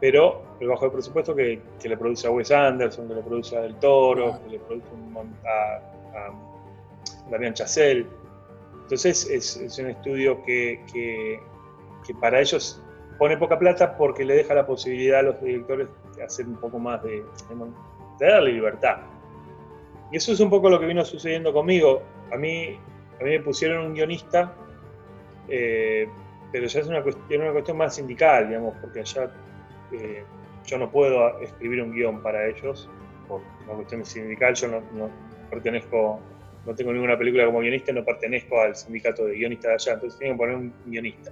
pero 0.00 0.42
el 0.60 0.68
bajo 0.68 0.86
de 0.86 0.90
presupuesto 0.92 1.34
que, 1.34 1.60
le 1.82 1.96
produce 1.96 2.26
a 2.26 2.30
Wes 2.30 2.50
Anderson, 2.50 3.08
que 3.08 3.14
le 3.14 3.22
produce 3.22 3.56
a 3.56 3.62
Del 3.62 3.76
Toro, 3.76 4.40
que 4.44 4.50
le 4.50 4.58
produce 4.60 4.88
a, 5.46 5.76
a 6.18 7.30
Damián 7.30 7.54
Chazelle. 7.54 8.06
Entonces 8.82 9.28
es, 9.30 9.78
un 9.78 9.88
estudio 9.88 10.42
que, 10.44 11.40
para 12.20 12.40
ellos 12.40 12.82
pone 13.18 13.36
poca 13.36 13.58
plata 13.58 13.96
porque 13.96 14.24
le 14.24 14.34
deja 14.34 14.54
la 14.54 14.66
posibilidad 14.66 15.20
a 15.20 15.22
los 15.22 15.40
directores 15.40 15.88
de 16.16 16.24
hacer 16.24 16.46
un 16.46 16.56
poco 16.56 16.78
más 16.78 17.02
de, 17.02 17.24
de 18.18 18.26
darle 18.26 18.52
libertad. 18.52 18.98
Y 20.12 20.16
eso 20.16 20.32
es 20.32 20.40
un 20.40 20.50
poco 20.50 20.68
lo 20.68 20.78
que 20.78 20.86
vino 20.86 21.04
sucediendo 21.04 21.52
conmigo. 21.52 22.02
A 22.32 22.36
mí, 22.36 22.78
a 23.20 23.24
mí 23.24 23.30
me 23.30 23.40
pusieron 23.40 23.86
un 23.86 23.94
guionista, 23.94 24.52
eh, 25.48 26.08
pero 26.52 26.66
ya 26.66 26.80
es 26.80 26.86
una 26.86 27.02
cuestión, 27.02 27.42
una 27.42 27.52
cuestión 27.52 27.76
más 27.76 27.94
sindical, 27.96 28.48
digamos, 28.48 28.74
porque 28.80 29.00
allá 29.00 29.30
yo 30.66 30.78
no 30.78 30.90
puedo 30.90 31.38
escribir 31.40 31.82
un 31.82 31.92
guion 31.92 32.22
para 32.22 32.46
ellos, 32.48 32.88
por 33.28 33.40
una 33.64 33.74
cuestión 33.74 34.04
sindical, 34.04 34.54
yo 34.54 34.68
no, 34.68 35.10
pertenezco, 35.50 36.20
no 36.66 36.74
tengo 36.74 36.92
ninguna 36.92 37.18
película 37.18 37.46
como 37.46 37.60
guionista, 37.60 37.92
no 37.92 38.04
pertenezco 38.04 38.60
al 38.60 38.74
sindicato 38.74 39.26
de 39.26 39.36
guionistas 39.36 39.68
de 39.68 39.74
allá, 39.74 39.92
entonces 39.94 40.18
tengo 40.18 40.34
que 40.34 40.38
poner 40.38 40.56
un 40.56 40.74
guionista. 40.86 41.30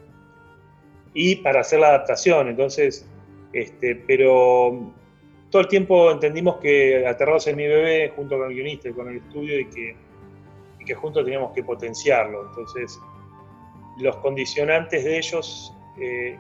Y 1.15 1.37
para 1.37 1.61
hacer 1.61 1.81
la 1.81 1.89
adaptación, 1.89 2.49
entonces, 2.49 3.07
este, 3.53 3.97
pero 3.97 4.93
todo 5.51 5.63
el 5.63 5.69
tiempo 5.69 6.11
entendimos 6.11 6.57
que 6.57 7.07
Aterrados 7.07 7.47
en 7.47 7.57
mi 7.57 7.67
bebé, 7.67 8.13
junto 8.17 8.39
con 8.39 8.49
el 8.49 8.55
guionista 8.55 8.89
y 8.89 8.93
con 8.93 9.09
el 9.09 9.17
estudio, 9.19 9.61
y 9.61 9.67
que, 9.67 9.97
y 10.81 10.85
que 10.85 10.95
juntos 10.95 11.25
teníamos 11.25 11.53
que 11.53 11.63
potenciarlo. 11.63 12.47
Entonces, 12.49 12.99
los 14.01 14.17
condicionantes 14.17 15.05
de 15.05 15.19
ellos 15.19 15.75
eh, 16.01 16.39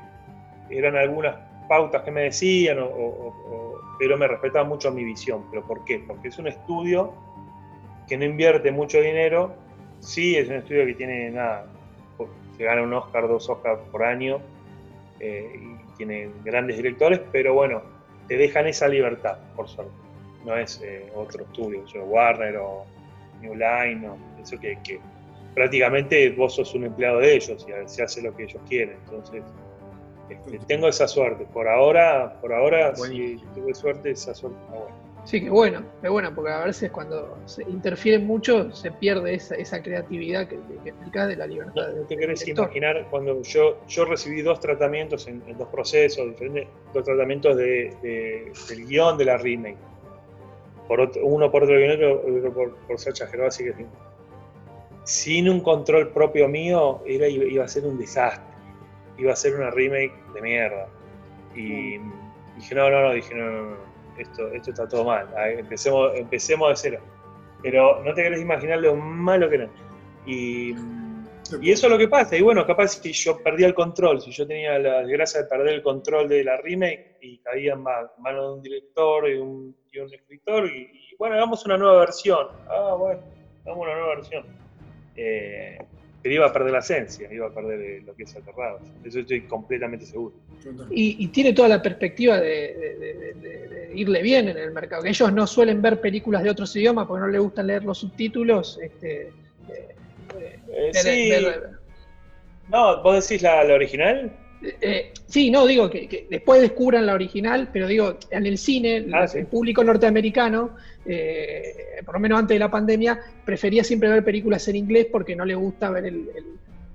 eran 0.70 0.96
algunas 0.96 1.51
pautas 1.68 2.02
que 2.02 2.10
me 2.10 2.22
decían, 2.22 2.78
pero 3.98 4.16
me 4.18 4.26
respetaba 4.26 4.64
mucho 4.64 4.90
mi 4.90 5.04
visión. 5.04 5.44
¿Pero 5.50 5.62
por 5.66 5.84
qué? 5.84 6.02
Porque 6.06 6.28
es 6.28 6.38
un 6.38 6.48
estudio 6.48 7.12
que 8.08 8.16
no 8.16 8.24
invierte 8.24 8.70
mucho 8.72 9.00
dinero, 9.00 9.54
sí 10.00 10.36
es 10.36 10.48
un 10.48 10.56
estudio 10.56 10.84
que 10.86 10.94
tiene 10.94 11.30
nada, 11.30 11.66
se 12.56 12.64
gana 12.64 12.82
un 12.82 12.92
Oscar, 12.92 13.28
dos 13.28 13.48
Oscars 13.48 13.80
por 13.90 14.02
año, 14.02 14.40
eh, 15.20 15.52
y 15.54 15.96
tiene 15.96 16.30
grandes 16.44 16.76
directores, 16.76 17.20
pero 17.30 17.54
bueno, 17.54 17.82
te 18.28 18.36
dejan 18.36 18.66
esa 18.66 18.88
libertad, 18.88 19.38
por 19.56 19.68
suerte. 19.68 19.92
No 20.44 20.56
es 20.56 20.82
eh, 20.82 21.06
otro 21.14 21.44
estudio, 21.44 21.84
yo, 21.86 22.04
Warner 22.04 22.56
o 22.56 22.84
New 23.40 23.54
Line, 23.54 24.08
eso 24.42 24.58
que, 24.58 24.76
que 24.82 24.98
prácticamente 25.54 26.30
vos 26.30 26.54
sos 26.54 26.74
un 26.74 26.84
empleado 26.84 27.20
de 27.20 27.36
ellos 27.36 27.66
y 27.68 27.88
se 27.88 28.02
hace 28.02 28.22
lo 28.22 28.34
que 28.34 28.44
ellos 28.44 28.60
quieren. 28.68 28.96
Entonces, 29.04 29.44
este, 30.28 30.58
tengo 30.66 30.88
esa 30.88 31.08
suerte. 31.08 31.46
Por 31.52 31.68
ahora, 31.68 32.38
por 32.40 32.52
ahora, 32.52 32.94
si 32.96 33.36
tuve 33.54 33.74
suerte, 33.74 34.10
esa 34.10 34.34
suerte 34.34 34.58
está 34.60 34.78
buena. 34.78 35.02
Sí, 35.24 35.40
qué 35.40 35.50
bueno, 35.50 35.84
qué 36.00 36.08
bueno, 36.08 36.34
porque 36.34 36.50
a 36.50 36.64
veces 36.64 36.90
cuando 36.90 37.38
se 37.44 37.62
interfiere 37.62 38.18
mucho 38.18 38.72
se 38.72 38.90
pierde 38.90 39.34
esa, 39.34 39.80
creatividad 39.80 40.48
que, 40.48 40.58
que, 40.84 41.18
de 41.20 41.36
la 41.36 41.46
libertad. 41.46 41.92
No, 41.94 42.02
te 42.06 42.16
querés 42.16 42.46
imaginar 42.48 43.06
cuando 43.08 43.40
yo, 43.42 43.78
yo 43.86 44.04
recibí 44.04 44.42
dos 44.42 44.58
tratamientos 44.58 45.28
en, 45.28 45.40
dos 45.56 45.68
procesos 45.68 46.26
diferentes, 46.26 46.66
dos 46.92 47.04
tratamientos 47.04 47.56
de, 47.56 47.94
del 48.68 48.86
guion 48.86 49.16
de 49.16 49.24
la 49.24 49.36
remake. 49.36 49.78
Por 50.88 51.12
uno 51.22 51.52
por 51.52 51.62
otro 51.62 51.76
guion, 51.76 52.02
otro 52.38 52.52
por, 52.52 52.76
por 52.78 52.98
Sacha 52.98 53.28
Gervasi, 53.28 53.64
que 53.64 53.74
sin 55.04 55.48
un 55.48 55.60
control 55.60 56.08
propio 56.08 56.48
mío 56.48 57.00
era, 57.06 57.28
iba 57.28 57.64
a 57.64 57.68
ser 57.68 57.86
un 57.86 57.96
desastre 57.96 58.51
iba 59.18 59.32
a 59.32 59.36
ser 59.36 59.54
una 59.54 59.70
remake 59.70 60.14
de 60.34 60.42
mierda. 60.42 60.88
Y 61.54 61.98
dije, 62.56 62.74
no, 62.74 62.90
no, 62.90 63.02
no, 63.02 63.12
dije, 63.12 63.34
no, 63.34 63.50
no, 63.50 63.76
esto, 64.18 64.48
esto 64.48 64.70
está 64.70 64.88
todo 64.88 65.04
mal. 65.04 65.28
Empecemos, 65.58 66.12
empecemos 66.14 66.68
de 66.70 66.76
cero. 66.76 67.04
Pero 67.62 68.02
no 68.02 68.12
te 68.14 68.22
querés 68.22 68.40
imaginar 68.40 68.80
lo 68.80 68.96
malo 68.96 69.48
que 69.48 69.54
era. 69.56 69.68
Y, 70.26 70.74
y 71.60 71.70
eso 71.70 71.86
es 71.86 71.92
lo 71.92 71.98
que 71.98 72.08
pasa. 72.08 72.36
Y 72.36 72.42
bueno, 72.42 72.66
capaz 72.66 72.88
si 72.88 73.12
yo 73.12 73.38
perdía 73.42 73.66
el 73.66 73.74
control, 73.74 74.20
si 74.20 74.30
yo 74.30 74.46
tenía 74.46 74.78
la 74.78 75.00
desgracia 75.02 75.42
de 75.42 75.48
perder 75.48 75.74
el 75.74 75.82
control 75.82 76.28
de 76.28 76.44
la 76.44 76.56
remake 76.56 77.18
y 77.20 77.38
caía 77.38 77.74
en 77.74 77.82
manos 77.82 78.10
de 78.18 78.52
un 78.52 78.62
director 78.62 79.28
y 79.30 79.34
un, 79.34 79.76
y 79.92 79.98
un 79.98 80.12
escritor, 80.12 80.66
y, 80.66 81.14
bueno, 81.18 81.36
hagamos 81.36 81.64
una 81.66 81.76
nueva 81.76 82.00
versión. 82.00 82.48
Ah, 82.68 82.96
bueno, 82.98 83.20
hagamos 83.64 83.84
una 83.86 83.94
nueva 83.94 84.14
versión. 84.16 84.44
Eh, 85.16 85.78
pero 86.22 86.34
iba 86.36 86.46
a 86.46 86.52
perder 86.52 86.72
la 86.72 86.78
esencia, 86.78 87.32
iba 87.32 87.48
a 87.48 87.50
perder 87.50 87.80
eh, 87.80 88.02
lo 88.06 88.14
que 88.14 88.22
es 88.22 88.36
aterrado. 88.36 88.78
Eso 89.04 89.20
estoy 89.20 89.40
completamente 89.42 90.06
seguro. 90.06 90.34
Y, 90.90 91.26
tiene 91.28 91.52
toda 91.52 91.68
la 91.68 91.82
perspectiva 91.82 92.38
de, 92.38 93.90
irle 93.94 94.22
bien 94.22 94.48
en 94.48 94.56
el 94.56 94.70
mercado. 94.70 95.02
Que 95.02 95.08
ellos 95.08 95.32
no 95.32 95.46
suelen 95.46 95.82
ver 95.82 96.00
películas 96.00 96.44
de 96.44 96.50
otros 96.50 96.74
idiomas 96.76 97.06
porque 97.08 97.22
no 97.22 97.28
les 97.28 97.40
gusta 97.40 97.62
leer 97.64 97.82
los 97.84 97.98
subtítulos. 97.98 98.78
Este, 98.80 99.32
eh, 99.68 100.60
eh, 100.68 100.90
sí. 100.94 101.32
no, 102.70 103.02
¿vos 103.02 103.28
decís 103.28 103.42
la, 103.42 103.62
original? 103.62 104.30
Sí, 105.26 105.50
no, 105.50 105.66
digo 105.66 105.90
que, 105.90 106.26
después 106.30 106.60
descubran 106.60 107.06
la 107.06 107.14
original, 107.14 107.70
pero 107.72 107.86
digo, 107.86 108.18
en 108.30 108.46
el 108.46 108.58
cine, 108.58 109.06
ah, 109.12 109.26
el 109.34 109.46
público 109.46 109.82
norteamericano 109.82 110.76
eh, 111.04 112.00
por 112.04 112.14
lo 112.14 112.20
menos 112.20 112.38
antes 112.38 112.54
de 112.54 112.58
la 112.58 112.70
pandemia, 112.70 113.20
prefería 113.44 113.82
siempre 113.82 114.08
ver 114.08 114.24
películas 114.24 114.66
en 114.68 114.76
inglés 114.76 115.06
porque 115.10 115.34
no 115.34 115.44
le 115.44 115.54
gusta 115.54 115.90
ver 115.90 116.06
el, 116.06 116.28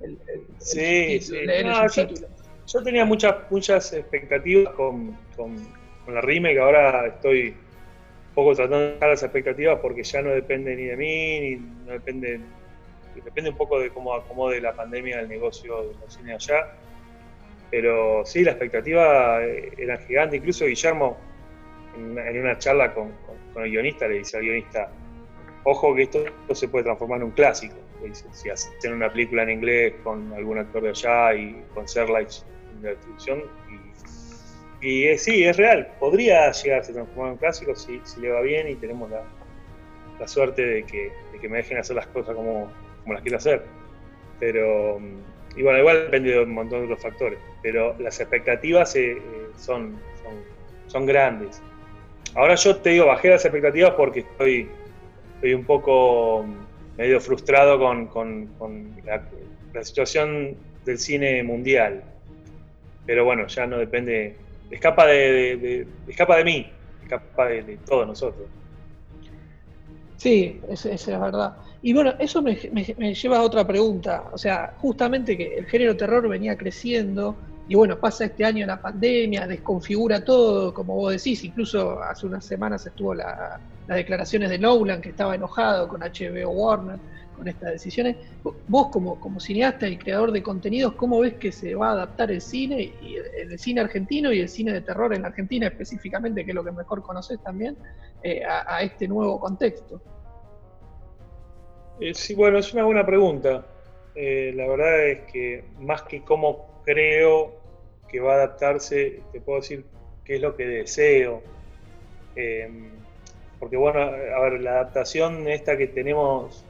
el, 0.00 0.18
sí, 0.58 1.20
sí. 1.20 1.32
leer 1.44 1.66
el 1.66 2.28
yo 2.66 2.82
tenía 2.82 3.06
muchas, 3.06 3.50
muchas 3.50 3.92
expectativas 3.94 4.74
con, 4.74 5.16
con, 5.34 5.56
la 6.06 6.20
remake, 6.22 6.58
ahora 6.58 7.06
estoy 7.06 7.48
un 7.48 8.34
poco 8.34 8.54
tratando 8.54 8.78
de 8.78 8.92
dejar 8.92 9.08
las 9.10 9.22
expectativas 9.22 9.78
porque 9.80 10.02
ya 10.02 10.22
no 10.22 10.30
depende 10.30 10.74
ni 10.74 10.84
de 10.84 10.96
mí, 10.96 11.40
ni 11.40 11.56
no 11.86 11.92
depende, 11.92 12.40
depende 13.22 13.50
un 13.50 13.56
poco 13.56 13.78
de 13.78 13.90
cómo 13.90 14.14
acomode 14.14 14.60
la 14.60 14.72
pandemia 14.72 15.20
el 15.20 15.28
negocio 15.28 15.82
de 15.82 15.94
los 16.00 16.14
cines 16.14 16.48
allá. 16.48 16.72
Pero 17.70 18.24
sí, 18.24 18.44
la 18.44 18.52
expectativa 18.52 19.44
eh, 19.44 19.72
era 19.76 19.98
gigante, 19.98 20.36
incluso 20.36 20.66
Guillermo 20.66 21.18
en, 21.96 22.40
una 22.40 22.58
charla 22.58 22.94
con, 22.94 23.12
el 23.56 23.70
guionista 23.70 24.06
le 24.06 24.18
dice 24.18 24.36
al 24.36 24.44
guionista, 24.44 24.90
ojo 25.64 25.94
que 25.94 26.02
esto, 26.02 26.24
se 26.52 26.68
puede 26.68 26.84
transformar 26.84 27.18
en 27.18 27.24
un 27.24 27.30
clásico. 27.32 27.76
Dice, 28.02 28.26
si 28.30 28.48
hacen 28.48 28.92
una 28.92 29.10
película 29.10 29.42
en 29.42 29.50
inglés 29.50 29.94
con 30.04 30.32
algún 30.32 30.58
actor 30.58 30.82
de 30.82 30.90
allá 30.90 31.34
y 31.34 31.64
con 31.74 31.88
Serlight 31.88 32.30
en 32.76 32.82
la 32.84 32.90
distribución. 32.90 33.42
Y, 34.80 35.08
y 35.10 35.18
sí, 35.18 35.44
es 35.44 35.56
real, 35.56 35.92
podría 35.98 36.52
llegarse 36.52 36.92
a 36.92 36.94
transformar 36.94 37.26
en 37.26 37.32
un 37.32 37.38
clásico 37.38 37.74
si, 37.74 38.00
si 38.04 38.20
le 38.20 38.30
va 38.30 38.40
bien 38.40 38.68
y 38.68 38.76
tenemos 38.76 39.10
la, 39.10 39.24
la 40.18 40.28
suerte 40.28 40.64
de 40.64 40.84
que, 40.84 41.12
de 41.32 41.38
que, 41.40 41.48
me 41.48 41.58
dejen 41.58 41.78
hacer 41.78 41.96
las 41.96 42.06
cosas 42.08 42.34
como, 42.34 42.70
como 43.02 43.14
las 43.14 43.22
quiero 43.22 43.38
hacer. 43.38 43.64
Pero, 44.38 45.00
y 45.58 45.62
bueno, 45.62 45.80
igual 45.80 46.04
depende 46.04 46.30
de 46.30 46.40
un 46.44 46.54
montón 46.54 46.78
de 46.78 46.84
otros 46.84 47.02
factores, 47.02 47.36
pero 47.62 47.96
las 47.98 48.20
expectativas 48.20 48.94
eh, 48.94 49.10
eh, 49.10 49.20
son, 49.56 49.98
son, 50.86 51.04
grandes. 51.04 51.60
Ahora 52.36 52.54
yo 52.54 52.76
te 52.76 52.90
digo, 52.90 53.06
bajé 53.06 53.30
las 53.30 53.44
expectativas 53.44 53.90
porque 53.94 54.20
estoy, 54.20 54.68
estoy 55.34 55.54
un 55.54 55.64
poco 55.64 56.46
medio 56.96 57.20
frustrado 57.20 57.80
con, 57.80 58.48
la, 59.04 59.82
situación 59.82 60.56
del 60.84 60.98
cine 60.98 61.42
mundial. 61.42 62.04
Pero 63.04 63.24
bueno, 63.24 63.48
ya 63.48 63.66
no 63.66 63.78
depende, 63.78 64.36
escapa 64.70 65.06
de, 65.06 65.88
escapa 66.06 66.36
de 66.36 66.44
mí, 66.44 66.72
escapa 67.02 67.46
de, 67.46 67.78
todos 67.84 68.06
nosotros. 68.06 68.46
Sí, 70.18 70.60
esa 70.68 70.92
es 70.92 71.06
verdad. 71.08 71.56
Y 71.82 71.92
bueno, 71.92 72.14
eso 72.18 72.42
me, 72.42 72.54
lleva 72.56 73.38
a 73.38 73.42
otra 73.42 73.66
pregunta. 73.66 74.24
O 74.32 74.38
sea, 74.38 74.74
justamente 74.78 75.36
que 75.36 75.58
el 75.58 75.66
género 75.66 75.96
terror 75.96 76.28
venía 76.28 76.56
creciendo 76.56 77.36
y 77.68 77.74
bueno, 77.74 77.98
pasa 77.98 78.24
este 78.24 78.44
año 78.44 78.66
la 78.66 78.80
pandemia, 78.80 79.46
desconfigura 79.46 80.24
todo, 80.24 80.72
como 80.72 80.94
vos 80.94 81.12
decís, 81.12 81.44
incluso 81.44 82.02
hace 82.02 82.26
unas 82.26 82.44
semanas 82.44 82.86
estuvo 82.86 83.12
la, 83.12 83.60
las 83.86 83.96
declaraciones 83.96 84.50
de 84.50 84.58
Nolan, 84.58 85.00
que 85.02 85.10
estaba 85.10 85.34
enojado 85.34 85.86
con 85.88 86.00
HBO 86.00 86.50
Warner, 86.50 86.98
con 87.36 87.48
estas 87.48 87.72
decisiones. 87.72 88.16
Vos 88.68 88.88
como, 88.88 89.40
cineasta 89.40 89.88
y 89.88 89.96
creador 89.96 90.32
de 90.32 90.42
contenidos, 90.42 90.92
¿cómo 90.94 91.20
ves 91.20 91.34
que 91.34 91.52
se 91.52 91.74
va 91.74 91.88
a 91.88 91.92
adaptar 91.92 92.30
el 92.30 92.40
cine, 92.40 92.92
y 93.02 93.16
el, 93.40 93.58
cine 93.58 93.80
argentino 93.80 94.32
y 94.32 94.40
el 94.40 94.48
cine 94.48 94.72
de 94.72 94.82
terror 94.82 95.14
en 95.14 95.24
Argentina 95.24 95.66
específicamente, 95.66 96.44
que 96.44 96.50
es 96.50 96.54
lo 96.54 96.64
que 96.64 96.72
mejor 96.72 97.02
conoces 97.02 97.38
también, 97.42 97.76
eh, 98.22 98.42
a, 98.44 98.82
este 98.82 99.08
nuevo 99.08 99.40
contexto? 99.40 100.00
Eh, 102.00 102.14
sí, 102.14 102.34
bueno, 102.34 102.58
es 102.58 102.72
una 102.72 102.84
buena 102.84 103.04
pregunta. 103.04 103.66
Eh, 104.14 104.52
la 104.54 104.68
verdad 104.68 105.06
es 105.08 105.32
que 105.32 105.64
más 105.80 106.02
que 106.02 106.22
cómo 106.22 106.82
creo 106.84 107.52
que 108.08 108.20
va 108.20 108.34
a 108.34 108.36
adaptarse, 108.36 109.20
te 109.32 109.40
puedo 109.40 109.60
decir 109.60 109.84
qué 110.24 110.36
es 110.36 110.40
lo 110.40 110.56
que 110.56 110.64
deseo. 110.64 111.42
Em, 112.36 112.90
porque 113.58 113.76
bueno, 113.76 114.00
a 114.00 114.40
ver, 114.40 114.60
la 114.60 114.72
adaptación 114.72 115.48
esta 115.48 115.76
que 115.76 115.88
tenemos 115.88 116.64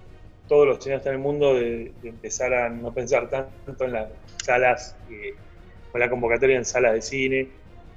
todos 0.46 0.66
los 0.66 0.82
cineastas 0.82 1.08
en 1.08 1.16
el 1.16 1.20
mundo 1.20 1.54
de, 1.54 1.92
empezar 2.04 2.54
a 2.54 2.70
no 2.70 2.94
pensar 2.94 3.28
tanto 3.28 3.84
en 3.84 3.92
las 3.92 4.08
salas, 4.42 4.96
eh, 5.10 5.34
con 5.92 6.00
la 6.00 6.08
convocatoria 6.08 6.56
en 6.56 6.64
salas 6.64 6.94
de 6.94 7.02
cine 7.02 7.48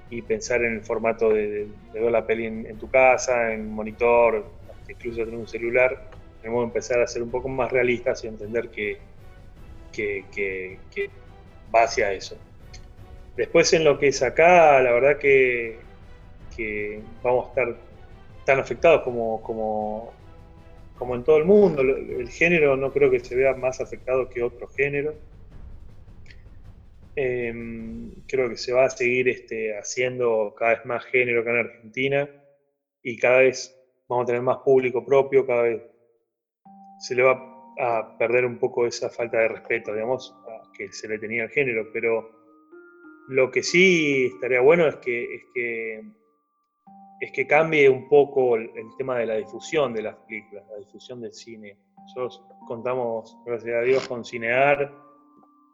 y 0.10 0.22
pensar 0.22 0.62
en 0.64 0.74
el 0.74 0.82
formato 0.82 1.30
de, 1.30 1.70
ver 1.94 2.12
la 2.12 2.28
peli 2.28 2.46
en, 2.46 2.78
tu 2.78 2.90
casa, 2.90 3.54
en 3.54 3.70
monitor, 3.70 4.46
incluso 4.90 5.22
en 5.22 5.36
un 5.36 5.48
celular, 5.48 6.10
tenemos 6.42 6.64
que 6.64 6.68
empezar 6.68 7.02
a 7.02 7.08
ser 7.08 7.24
un 7.24 7.32
poco 7.32 7.48
más 7.48 7.72
realistas 7.72 8.24
y 8.24 8.28
entender 8.28 8.70
que, 8.70 8.98
que, 9.92 10.26
que 10.32 11.10
va 11.74 11.84
hacia 11.84 12.12
eso. 12.14 12.38
Después 13.36 13.72
en 13.74 13.84
lo 13.84 13.98
que 13.98 14.10
es 14.10 14.22
acá, 14.22 14.82
la 14.82 14.92
verdad 14.92 15.18
que, 15.18 15.80
vamos 17.24 17.46
a 17.46 17.50
estar 17.50 17.78
tan 18.46 18.60
afectados 18.60 19.04
como, 19.04 19.42
como, 19.42 20.14
como, 20.98 21.16
en 21.16 21.24
todo 21.24 21.38
el 21.38 21.46
mundo. 21.46 21.82
El 21.82 22.30
género 22.30 22.76
no 22.76 22.92
creo 22.92 23.10
que 23.10 23.20
se 23.20 23.36
vea 23.36 23.54
más 23.56 23.80
afectado 23.80 24.30
que 24.30 24.44
otro 24.44 24.68
género. 24.68 25.16
Em, 27.16 28.12
creo 28.28 28.50
que 28.50 28.58
se 28.58 28.74
va 28.74 28.86
a 28.86 28.90
seguir 28.90 29.28
este, 29.30 29.78
haciendo 29.78 30.54
cada 30.58 30.76
vez 30.76 30.86
más 30.86 31.04
género 31.06 31.42
acá 31.42 31.52
en 31.52 31.58
Argentina 31.58 32.30
y 33.04 33.18
cada 33.18 33.40
vez 33.40 33.78
vamos 34.08 34.24
a 34.24 34.28
tener 34.28 34.42
más 34.42 34.58
público 34.60 35.06
propio, 35.06 35.46
cada 35.46 35.64
vez 35.64 35.82
se 37.02 37.16
le 37.16 37.24
va 37.24 37.32
a 37.80 38.16
perder 38.18 38.46
un 38.46 38.60
poco 38.60 38.86
esa 38.86 39.10
falta 39.10 39.40
de 39.40 39.48
respeto, 39.48 39.94
digamos, 39.94 40.36
que 40.74 40.92
se 40.94 41.08
le 41.08 41.18
tenía 41.18 41.44
al 41.44 41.50
género, 41.50 41.90
pero 41.92 42.30
lo 43.28 43.50
que 43.50 43.64
sí 43.64 44.26
estaría 44.34 44.62
bueno 44.62 44.88
es 44.88 44.98
que, 44.98 45.36
es 45.36 45.44
que, 45.54 46.04
es 47.20 47.32
que 47.32 47.48
cambie 47.48 47.90
un 47.90 48.08
poco 48.08 48.56
el, 48.56 48.70
tema 49.00 49.18
de 49.18 49.26
la 49.26 49.36
difusión 49.36 49.94
de 49.94 50.04
las 50.04 50.16
películas, 50.28 50.64
la 50.70 50.78
difusión 50.78 51.22
del 51.22 51.34
cine. 51.34 51.76
Nosotros 51.98 52.44
contamos, 52.68 53.36
gracias 53.46 53.76
a 53.76 53.82
Dios, 53.82 54.08
con 54.08 54.24
Cinear, 54.24 54.94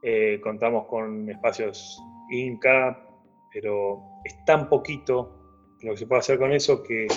eh, 0.02 0.40
contamos 0.42 0.88
con 0.88 1.30
espacios 1.30 2.02
Inca, 2.32 3.06
pero 3.52 4.02
es 4.24 4.46
tan 4.46 4.70
poquito 4.70 5.76
lo 5.82 5.92
que 5.92 5.98
se 5.98 6.08
puede 6.08 6.20
hacer 6.20 6.40
con 6.40 6.54
eso 6.54 6.82
que, 6.84 7.08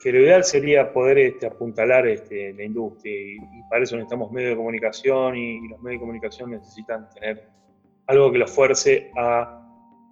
que 0.00 0.12
lo 0.12 0.20
ideal 0.20 0.42
sería 0.44 0.92
poder 0.94 1.18
este, 1.18 1.46
apuntalar 1.46 2.08
este, 2.08 2.54
la 2.54 2.64
industria 2.64 3.14
y, 3.14 3.38
para 3.68 3.84
eso 3.84 3.96
necesitamos 3.96 4.32
medios 4.32 4.52
de 4.52 4.56
comunicación 4.56 5.36
y 5.36 5.68
los 5.68 5.80
medios 5.82 6.00
de 6.00 6.00
comunicación 6.00 6.50
necesitan 6.50 7.08
tener 7.10 7.48
algo 8.06 8.32
que 8.32 8.38
lo 8.38 8.48
fuerce 8.48 9.10
a 9.16 9.60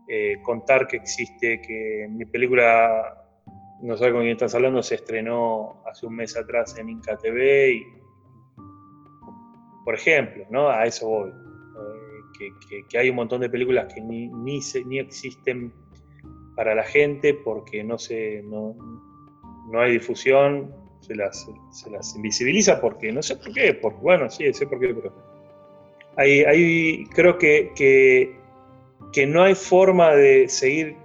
eh, 0.06 0.36
contar 0.42 0.86
que 0.86 0.98
existe, 0.98 1.60
que 1.62 2.06
mi 2.10 2.26
película, 2.26 3.24
no 3.80 3.96
sé 3.96 4.12
con 4.12 4.20
quién 4.20 4.32
estás 4.32 4.54
hablando, 4.54 4.82
se 4.82 4.96
estrenó 4.96 5.82
hace 5.86 6.06
un 6.06 6.16
mes 6.16 6.36
atrás 6.36 6.76
en 6.78 6.90
Inca 6.90 7.16
TV 7.16 7.72
y, 7.72 7.82
por 9.84 9.94
ejemplo, 9.94 10.44
¿no? 10.50 10.68
A 10.68 10.84
eso 10.84 11.08
voy. 11.08 11.30
Eh, 11.30 12.84
que, 12.88 12.98
hay 12.98 13.10
un 13.10 13.16
montón 13.16 13.40
de 13.40 13.48
películas 13.48 13.92
que 13.92 14.00
ni, 14.02 14.28
ni, 14.28 14.60
ni 14.86 14.98
existen 14.98 15.72
para 16.54 16.74
la 16.74 16.84
gente 16.84 17.34
porque 17.34 17.82
no, 17.82 17.98
se, 17.98 18.42
no 19.70 19.80
hay 19.80 19.92
difusión, 19.92 20.74
se 21.00 21.14
las, 21.14 21.48
se 21.70 21.90
las 21.90 22.14
invisibiliza 22.16 22.80
porque 22.80 23.12
no 23.12 23.22
sé 23.22 23.36
por 23.36 23.52
qué, 23.52 23.74
porque 23.74 23.98
bueno, 24.00 24.28
sí, 24.30 24.52
sé 24.52 24.66
por 24.66 24.80
qué, 24.80 24.94
pero 24.94 25.12
Ahí, 26.18 27.04
creo 27.14 27.38
que, 27.38 27.70
que, 27.76 29.26
no 29.26 29.44
hay 29.44 29.54
forma 29.54 30.16
de 30.16 30.48
seguir 30.48 30.96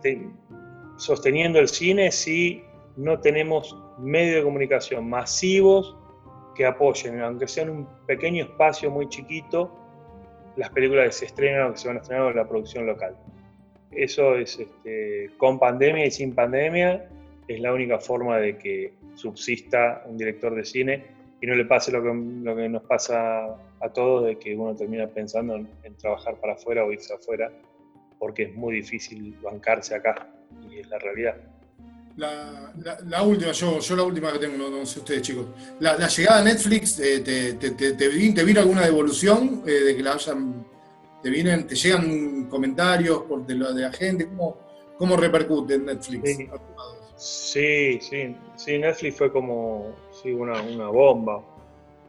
sosteniendo 0.98 1.60
el 1.60 1.68
cine 1.68 2.12
si 2.12 2.64
no 2.98 3.20
tenemos 3.20 3.78
medios 4.00 4.38
de 4.38 4.44
comunicación 4.44 5.08
masivos 5.08 5.96
que 6.56 6.66
apoyen, 6.66 7.22
aunque 7.22 7.48
sea 7.48 7.64
en 7.64 7.70
un 7.70 7.88
pequeño 8.08 8.46
espacio 8.46 8.90
muy 8.90 9.08
chiquito, 9.08 9.72
las 10.56 10.72
películas 10.72 11.06
que 11.06 11.12
se 11.12 11.26
estrenan 11.26 11.70
o 11.70 11.72
que 11.74 11.78
se 11.78 11.88
van 11.90 11.98
a 11.98 12.02
estrenar 12.02 12.32
en 12.32 12.38
la 12.38 12.50
producción 12.50 12.88
local. 12.88 13.16
Eso 13.92 14.36
es 14.36 14.58
este, 14.58 15.30
con 15.38 15.60
pandemia 15.60 16.08
y 16.08 16.12
sin 16.12 16.34
pandemia, 16.34 17.08
es 17.48 17.60
la 17.60 17.74
única 17.74 18.00
forma 18.00 18.38
de 18.38 18.58
que 18.58 18.94
subsista 19.16 20.04
un 20.06 20.18
director 20.18 20.56
de 20.56 20.66
cine 20.66 21.04
y 21.42 21.46
no 21.46 21.56
le 21.56 21.66
pase 21.66 21.92
lo 21.92 22.02
que, 22.02 22.10
lo 22.14 22.56
que 22.56 22.70
nos 22.70 22.84
pasa 22.84 23.46
a 23.82 23.90
todos, 23.94 24.26
de 24.26 24.40
que 24.40 24.56
uno 24.56 24.74
termina 24.76 25.08
pensando 25.08 25.56
en, 25.56 25.96
trabajar 25.98 26.40
para 26.40 26.54
afuera 26.54 26.86
o 26.86 26.92
irse 26.94 27.14
afuera, 27.14 27.52
porque 28.18 28.44
es 28.44 28.56
muy 28.56 28.76
difícil 28.76 29.38
bancarse 29.42 29.94
acá, 29.94 30.30
y 30.72 30.80
es 30.80 30.88
la 30.88 31.00
realidad. 31.00 31.36
La, 32.16 32.72
la, 33.06 33.24
última, 33.24 33.52
yo, 33.52 33.80
yo 33.80 33.96
la 33.96 34.04
última 34.04 34.32
que 34.32 34.40
tengo, 34.40 34.70
no, 34.70 34.86
sé 34.86 35.00
ustedes 35.00 35.22
chicos. 35.24 35.48
La, 35.82 36.08
llegada 36.08 36.40
a 36.40 36.44
Netflix, 36.46 37.00
eh, 37.00 37.20
te, 37.20 37.54
te, 37.56 37.72
te, 37.72 37.92
te, 37.92 38.08
vino 38.08 38.62
alguna 38.62 38.86
devolución 38.86 39.64
eh, 39.68 39.72
de 39.72 39.96
que 39.98 40.02
la 40.02 40.14
hayan, 40.14 40.66
te 41.22 41.30
vienen, 41.30 41.68
te 41.68 41.76
llegan 41.76 42.46
comentarios 42.46 43.24
por 43.24 43.46
de, 43.46 43.56
lo, 43.56 43.74
de 43.74 43.82
la 43.82 43.92
gente? 43.92 44.28
¿Cómo, 44.28 44.58
cómo 44.98 45.18
repercute 45.18 45.74
en 45.74 45.88
Netflix? 45.88 46.38
Sí, 46.38 46.48
sí, 47.24 48.00
sí, 48.56 48.78
Netflix 48.78 49.18
fue 49.18 49.32
como 49.32 49.96
una, 50.26 50.62
una 50.62 50.88
bomba. 50.90 51.42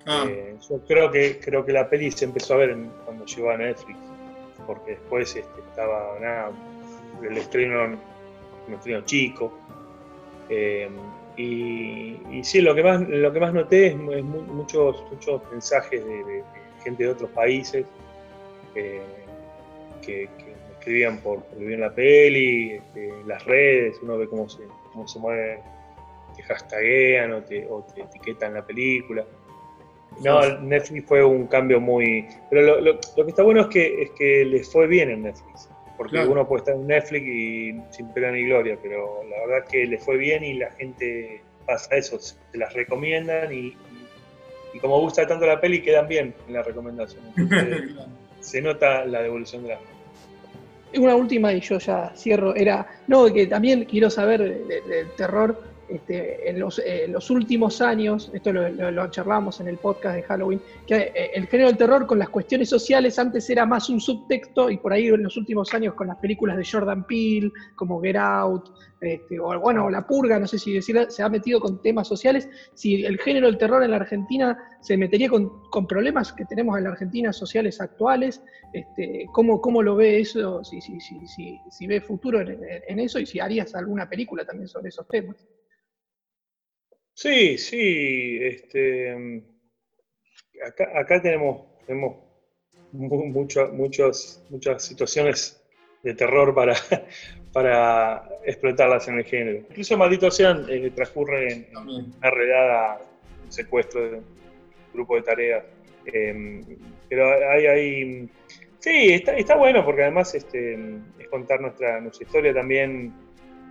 Ah. 0.07 0.27
Eh, 0.29 0.57
yo 0.69 0.81
creo 0.87 1.11
que, 1.11 1.39
creo 1.39 1.65
que 1.65 1.73
la 1.73 1.89
peli 1.89 2.11
se 2.11 2.25
empezó 2.25 2.55
a 2.55 2.59
ver 2.59 2.77
cuando 3.05 3.25
llegó 3.25 3.51
a 3.51 3.57
Netflix, 3.57 3.97
porque 4.67 4.93
después 4.93 5.37
este, 5.37 5.61
estaba 5.69 6.19
nada, 6.21 6.53
el 7.23 7.37
estreno, 7.37 7.99
un 8.67 8.75
estreno 8.75 9.03
chico. 9.05 9.53
Eh, 10.49 10.91
y, 11.37 12.19
y, 12.31 12.45
sí, 12.45 12.61
lo 12.61 12.75
que 12.75 12.83
más, 12.83 13.01
lo 13.09 13.33
que 13.33 13.41
más 13.41 13.55
noté 13.55 13.89
es, 13.89 13.97
muchos, 13.97 15.05
muchos 15.11 15.41
mensajes 15.51 16.05
de, 16.05 16.43
gente 16.83 17.05
de 17.05 17.09
otros 17.09 17.31
países 17.31 17.87
que, 18.75 19.01
que, 20.03 20.29
escribían 20.79 21.19
por, 21.19 21.43
por 21.45 21.63
en 21.63 21.81
la 21.81 21.95
peli, 21.95 22.73
este, 22.73 23.11
las 23.27 23.43
redes, 23.47 23.97
uno 24.03 24.19
ve 24.19 24.29
cómo 24.29 24.49
se, 24.51 24.65
cómo 24.95 25.07
se 25.07 25.19
mueven, 25.19 25.61
te 26.35 26.43
hashtaguean 26.43 27.33
o 27.33 27.43
te, 27.43 27.67
o 27.69 27.83
te 27.95 28.03
etiquetan 28.03 28.55
la 28.55 28.65
película. 28.65 29.25
No, 30.21 30.61
Netflix 30.61 31.07
fue 31.07 31.25
un 31.25 31.47
cambio 31.49 31.81
muy... 31.81 32.27
Pero 32.49 32.63
lo, 32.63 32.81
lo, 32.81 32.93
lo, 33.17 33.25
que 33.25 33.31
está 33.31 33.43
bueno 33.43 33.63
es 33.63 33.67
que, 33.67 34.03
es 34.03 34.11
que 34.13 34.45
les 34.45 34.71
fue 34.71 34.87
bien 34.87 35.11
en 35.11 35.23
Netflix. 35.25 35.69
Porque 35.97 36.13
Claro. 36.13 36.33
uno 36.33 36.49
puede 36.49 36.61
estar 36.61 36.75
en 36.75 36.87
Netflix 36.87 37.27
y 37.27 37.81
sin 37.91 38.13
pena 38.13 38.31
ni 38.31 38.45
gloria, 38.45 38.79
pero 38.83 39.23
la 39.29 39.47
verdad 39.47 39.69
que 39.69 39.87
les 39.87 40.05
fue 40.05 40.17
bien 40.17 40.45
y 40.45 40.55
la 40.55 40.71
gente 40.73 41.41
pasa 41.67 41.97
eso, 41.97 42.19
se 42.19 42.37
las 42.53 42.73
recomiendan 42.75 43.53
y, 43.53 43.77
y 44.73 44.79
como 44.81 45.01
gusta 45.01 45.27
tanto 45.27 45.47
la 45.47 45.61
peli 45.61 45.83
quedan 45.83 46.09
bien 46.09 46.35
en 46.47 46.55
la 46.55 46.63
recomendación. 46.63 47.23
Entonces, 47.37 47.95
se 48.41 48.61
nota 48.61 49.05
la 49.05 49.23
devolución 49.23 49.63
de 49.63 49.71
la 49.71 49.79
Una 50.99 51.15
última 51.17 51.53
y 51.53 51.61
yo 51.61 51.79
ya 51.79 52.13
cierro. 52.17 52.55
Era, 52.55 52.87
no, 53.09 53.33
que 53.33 53.47
también 53.47 53.85
quiero 53.85 54.11
saber 54.11 54.41
de- 54.67 54.81
del 54.83 55.15
terror. 55.15 55.74
Este, 55.89 56.49
en 56.49 56.59
los, 56.59 56.79
eh, 56.79 57.07
los 57.09 57.31
últimos 57.31 57.83
años, 57.83 58.31
esto 58.33 58.53
lo, 58.53 59.11
charlamos 59.11 59.61
en 59.61 59.69
el 59.69 59.77
podcast 59.77 60.17
de 60.17 60.23
Halloween, 60.23 60.61
que 60.87 61.13
eh, 61.15 61.31
el 61.35 61.47
género 61.47 61.69
del 61.69 61.77
terror 61.77 62.07
con 62.07 62.19
las 62.19 62.31
cuestiones 62.31 62.71
sociales 62.71 63.19
antes 63.19 63.49
era 63.51 63.67
más 63.67 63.91
un 63.91 64.01
subtexto 64.01 64.71
y 64.71 64.79
por 64.79 64.93
ahí 64.93 65.09
en 65.09 65.23
los 65.23 65.37
últimos 65.37 65.75
años 65.75 65.95
con 65.95 66.07
las 66.07 66.17
películas 66.17 66.57
de 66.57 66.65
Jordan 66.65 67.07
Peele, 67.07 67.53
como 67.77 68.01
Get 68.01 68.17
Out, 68.17 68.71
este, 69.01 69.39
o 69.39 69.61
bueno, 69.61 69.91
La 69.91 70.07
Purga, 70.07 70.39
no 70.39 70.47
sé 70.47 70.59
si 70.59 70.73
decirla, 70.73 71.11
se 71.11 71.23
ha 71.23 71.29
metido 71.29 71.61
con 71.61 71.83
temas 71.83 72.09
sociales. 72.09 72.49
Si 72.73 73.05
el 73.05 73.19
género 73.19 73.47
del 73.47 73.59
terror 73.59 73.85
en 73.85 73.91
la 73.91 73.97
Argentina 73.99 74.59
se 74.81 74.97
metería 74.97 75.29
con, 75.29 75.51
problemas 75.87 76.33
que 76.33 76.47
tenemos 76.47 76.79
en 76.79 76.85
la 76.85 76.91
Argentina 76.91 77.31
sociales 77.33 77.79
actuales, 77.81 78.43
este, 78.73 79.27
¿cómo, 79.33 79.61
¿cómo 79.61 79.83
lo 79.83 79.97
ve 79.97 80.21
eso? 80.21 80.65
Si, 80.65 80.81
si, 80.81 80.99
si, 81.01 81.61
si, 81.71 81.87
ve 81.87 82.01
futuro 82.01 82.41
en 82.41 82.99
eso 83.01 83.19
y 83.19 83.27
si 83.27 83.39
harías 83.39 83.75
alguna 83.75 84.09
película 84.09 84.47
también 84.47 84.69
sobre 84.69 84.89
esos 84.89 85.07
temas. 85.09 85.45
Sí, 87.15 87.57
sí, 87.59 88.39
este, 88.43 89.43
acá, 90.67 90.91
acá 90.99 91.23
tenemos, 91.23 91.63
tenemos 91.87 92.17
mu- 92.93 93.27
mucho- 93.27 93.69
muchos, 93.73 94.43
muchas 94.51 94.85
situaciones 94.85 95.61
de 96.03 96.15
terror 96.15 96.55
para, 96.55 96.75
para 97.53 98.29
explotarlas 98.45 99.07
en 99.09 99.19
el 99.19 99.25
género. 99.25 99.59
Incluso 99.71 99.97
Maldito 99.97 100.31
Sean 100.31 100.67
eh, 100.69 100.91
transcurre 100.91 101.53
en 101.53 101.67
una 102.19 102.31
redada, 102.31 103.01
un 103.45 103.53
secuestro 103.53 104.03
de 104.11 104.17
un 104.19 104.25
grupo 104.93 105.17
de 105.17 105.23
tareas. 105.23 105.65
Eh, 106.07 106.61
pero 107.09 107.49
hay, 107.51 107.67
hay- 107.67 108.29
sí, 108.81 109.13
está, 109.13 109.37
está 109.37 109.57
bueno 109.57 109.85
porque 109.85 110.03
además 110.03 110.35
este, 110.35 110.75
es 111.19 111.29
contar 111.31 111.61
nuestra, 111.61 112.01
nuestra 112.01 112.27
historia 112.27 112.53
también. 112.53 113.13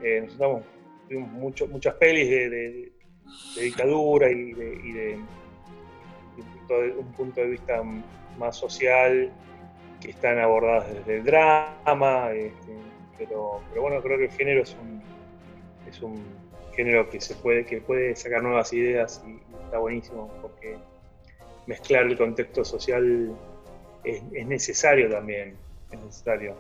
Eh, 0.02 0.22
nosotros 0.22 0.64
tuvimos 1.08 1.30
mucho- 1.30 1.68
muchas 1.68 1.94
pelis 1.96 2.30
de, 2.30 2.50
de- 2.50 2.93
de 3.56 3.62
dictadura 3.62 4.30
y 4.30 4.54
de, 4.54 4.82
y 4.84 4.92
de- 4.92 5.20
un, 6.38 6.44
punto 6.44 6.82
de, 6.82 6.92
un 6.92 7.12
punto 7.14 7.42
de 7.42 7.48
vista 7.48 7.84
más 8.38 8.58
social 8.58 9.32
que 10.02 10.12
están 10.12 10.40
abordadas 10.40 10.94
desde 10.94 11.18
el 11.18 11.24
drama, 11.24 12.32
este, 12.32 12.74
pero, 13.18 13.62
pero 13.70 13.82
bueno, 13.84 14.02
creo 14.02 14.18
que 14.18 14.26
el 14.26 14.32
género 14.32 14.64
es 14.64 14.76
un, 14.82 15.02
es 15.88 16.02
un 16.02 16.24
género 16.76 17.10
que 17.10 17.22
se 17.22 17.36
puede, 17.36 17.66
que 17.66 17.82
puede 17.82 18.16
sacar 18.16 18.42
nuevas 18.42 18.74
ideas 18.74 19.24
y, 19.28 19.40
está 19.64 19.78
buenísimo 19.78 20.32
porque 20.42 20.78
mezclar 21.66 22.04
el 22.06 22.18
contexto 22.18 22.64
social 22.64 23.36
es, 24.04 24.22
es 24.34 24.48
necesario 24.48 25.10
también, 25.10 25.56
es 25.92 26.00
necesario. 26.00 26.56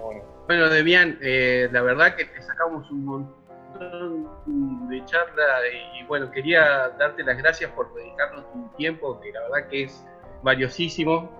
Bueno. 0.00 0.22
Bueno, 0.46 0.70
Demian, 0.70 1.18
eh, 1.20 1.68
la 1.72 1.82
verdad 1.82 2.14
que 2.14 2.26
te 2.26 2.42
sacamos 2.42 2.88
un 2.90 3.04
montón 3.04 3.43
de 3.78 5.04
charla 5.04 5.44
y, 5.72 6.00
y 6.00 6.04
bueno, 6.04 6.30
quería 6.30 6.90
darte 6.98 7.22
las 7.24 7.36
gracias 7.38 7.70
por 7.72 7.92
dedicarnos 7.94 8.50
tu 8.52 8.68
tiempo, 8.76 9.20
que 9.20 9.32
la 9.32 9.40
verdad 9.42 9.68
que 9.68 9.84
es 9.84 10.06
valiosísimo 10.42 11.30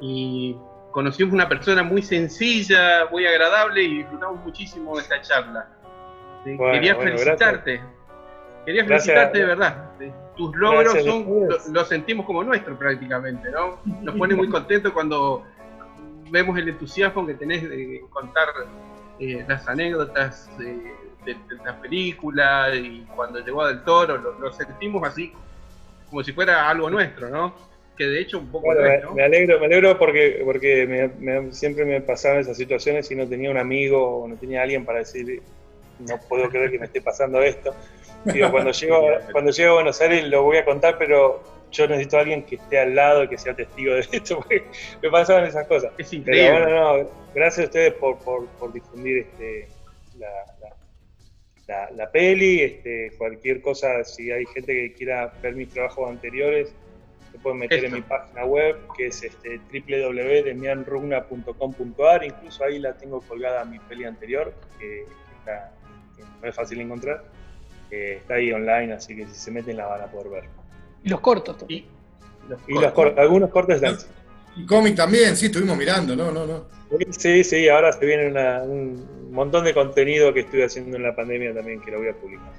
y 0.00 0.56
conocimos 0.90 1.34
una 1.34 1.48
persona 1.48 1.82
muy 1.82 2.02
sencilla, 2.02 3.06
muy 3.10 3.26
agradable 3.26 3.82
y 3.82 3.98
disfrutamos 3.98 4.40
muchísimo 4.44 4.96
de 4.96 5.02
esta 5.02 5.20
charla. 5.20 5.68
Bueno, 6.44 6.72
Quería 6.72 6.94
bueno, 6.94 7.10
felicitarte. 7.18 7.82
Quería 8.64 8.84
Gracias. 8.84 9.06
felicitarte 9.06 9.38
de 9.38 9.44
verdad. 9.46 9.90
Tus 10.36 10.54
logros 10.56 10.94
Gracias 10.94 11.06
a 11.06 11.10
son, 11.10 11.26
ustedes. 11.28 11.66
lo, 11.68 11.72
lo 11.74 11.84
sentimos 11.84 12.26
como 12.26 12.42
nuestros 12.44 12.76
prácticamente, 12.78 13.50
¿no? 13.50 13.78
Nos 13.84 14.16
pone 14.16 14.34
muy 14.34 14.48
contentos 14.48 14.92
cuando 14.92 15.44
vemos 16.30 16.58
el 16.58 16.68
entusiasmo 16.68 17.26
que 17.26 17.34
tenés 17.34 17.68
de 17.68 18.04
contar 18.10 18.48
eh, 19.20 19.44
las 19.46 19.68
anécdotas 19.68 20.50
de, 20.58 20.92
de, 21.24 21.34
de 21.34 21.56
la 21.64 21.80
película 21.80 22.74
y 22.74 23.04
cuando 23.14 23.40
llegó 23.40 23.62
a 23.62 23.68
Del 23.68 23.84
Toro, 23.84 24.16
lo, 24.18 24.38
lo 24.38 24.52
sentimos 24.52 25.06
así 25.08 25.32
como 26.08 26.22
si 26.22 26.32
fuera 26.32 26.68
algo 26.68 26.90
nuestro, 26.90 27.28
¿no? 27.28 27.54
Que 27.96 28.04
de 28.04 28.20
hecho 28.20 28.38
un 28.38 28.50
poco 28.50 28.66
Bueno, 28.66 28.82
me, 28.82 28.96
es, 28.96 29.02
¿no? 29.04 29.14
me 29.14 29.22
alegro, 29.24 29.60
me 29.60 29.66
alegro 29.66 29.98
porque, 29.98 30.42
porque 30.44 30.86
me- 30.86 31.40
me- 31.42 31.52
siempre 31.52 31.84
me 31.84 32.00
pasaban 32.00 32.38
esas 32.40 32.56
situaciones 32.56 33.10
y 33.10 33.16
no 33.16 33.28
tenía 33.28 33.50
un 33.50 33.58
amigo 33.58 34.22
o 34.22 34.28
no 34.28 34.36
tenía 34.38 34.62
alguien 34.62 34.84
para 34.84 34.98
decir, 35.00 35.42
no 35.98 36.18
puedo 36.28 36.48
creer 36.50 36.70
que 36.70 36.78
me 36.78 36.86
esté 36.86 37.00
pasando 37.02 37.40
esto. 37.42 37.74
Digo, 38.32 38.50
cuando 38.50 38.70
llego, 38.72 39.00
cuando 39.32 39.50
llego 39.50 39.72
a 39.72 39.74
Buenos 39.74 40.00
Aires 40.00 40.24
lo 40.28 40.42
voy 40.42 40.56
a 40.58 40.64
contar, 40.64 40.96
pero 40.98 41.42
yo 41.70 41.86
necesito 41.88 42.16
a 42.16 42.20
alguien 42.20 42.46
que 42.46 42.56
esté 42.56 42.78
al 42.78 42.94
lado, 42.94 43.28
que 43.28 43.38
sea 43.38 43.54
testigo 43.54 43.94
de 43.94 44.00
esto, 44.12 44.36
porque 44.38 44.70
me 45.02 45.10
pasaban 45.10 45.44
esas 45.46 45.66
cosas. 45.66 45.92
Es 45.98 46.12
Pero 46.12 46.20
increíble. 46.20 46.50
bueno, 46.50 46.68
no, 46.70 47.10
gracias 47.34 47.66
a 47.66 47.68
ustedes 47.68 47.94
por, 47.94 48.18
por, 48.24 48.48
por 48.58 48.72
difundir 48.72 49.18
este, 49.18 49.68
la, 50.18 50.28
la- 51.66 52.10
peli. 52.10 52.62
Este, 52.62 53.12
cualquier 53.18 53.60
cosa, 53.60 54.02
si 54.04 54.30
hay 54.30 54.46
gente 54.46 54.72
que 54.72 54.92
quiera 54.94 55.32
ver 55.42 55.54
mis 55.56 55.68
trabajos 55.68 56.08
anteriores, 56.10 56.72
se 57.32 57.38
pueden 57.38 57.58
meter 57.58 57.78
Esto. 57.84 57.88
en 57.88 57.94
mi 57.94 58.02
página 58.02 58.44
web, 58.44 58.76
que 58.96 59.06
es 59.06 59.22
este, 59.22 59.60
www.demianrugna.com.ar. 59.72 62.24
Incluso 62.24 62.64
ahí 62.64 62.78
la 62.78 62.96
tengo 62.96 63.20
colgada 63.22 63.64
mi 63.64 63.78
peli 63.80 64.04
anterior, 64.04 64.52
que, 64.78 65.02
está- 65.38 65.72
que 66.16 66.22
no 66.42 66.48
es 66.48 66.54
fácil 66.54 66.78
de 66.78 66.84
encontrar. 66.84 67.24
Eh, 67.90 68.18
está 68.20 68.34
ahí 68.34 68.52
online, 68.52 68.92
así 68.94 69.16
que 69.16 69.26
si 69.26 69.34
se 69.34 69.50
meten 69.50 69.76
la 69.76 69.86
van 69.86 70.02
a 70.02 70.06
poder 70.06 70.28
ver. 70.30 70.44
Y 71.02 71.08
los 71.08 71.20
cortos 71.20 71.58
también. 71.58 71.84
Y 72.46 72.48
los 72.48 72.60
Y 72.68 72.74
los 72.74 72.84
algunos 73.18 73.50
cortes 73.50 73.82
están. 73.82 73.96
Y 74.56 74.66
cómic 74.66 74.94
también, 74.94 75.36
sí, 75.36 75.46
estuvimos 75.46 75.76
mirando, 75.76 76.14
no, 76.14 76.30
no, 76.30 76.46
no. 76.46 76.66
Sí, 77.10 77.42
sí, 77.42 77.68
ahora 77.68 77.92
se 77.92 78.04
viene 78.06 78.28
una- 78.28 78.62
un 78.62 79.32
montón 79.32 79.64
de 79.64 79.74
contenido 79.74 80.32
que 80.32 80.40
estuve 80.40 80.64
haciendo 80.64 80.96
en 80.96 81.02
la 81.02 81.14
pandemia 81.16 81.52
también 81.52 81.80
que 81.80 81.90
lo 81.90 81.98
voy 81.98 82.08
a 82.08 82.14
publicar. 82.14 82.52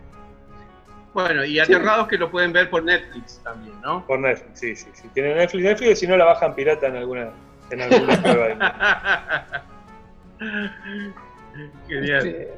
Bueno, 1.13 1.45
y 1.45 1.57
aterrados 1.59 2.09
que 2.09 2.17
lo 2.17 2.29
pueden 2.29 2.51
ver 2.51 2.69
por 2.69 2.83
Netflix 2.83 3.39
también, 3.43 3.79
¿no? 3.81 4.05
Por 4.05 4.19
Netflix, 4.19 4.59
sí, 4.59 4.75
sí. 4.75 4.87
Si 4.93 5.07
tienen 5.09 5.37
Netflix, 5.37 5.63
Netflix, 5.63 5.99
si 5.99 6.07
no 6.07 6.17
la 6.17 6.25
bajan 6.25 6.53
pirata 6.53 6.87
en 6.87 6.97
alguna, 6.97 7.29
en 7.71 7.81
alguna 7.81 8.21
prueba. 8.21 9.65
Genial. 11.87 12.27
Este, 12.27 12.53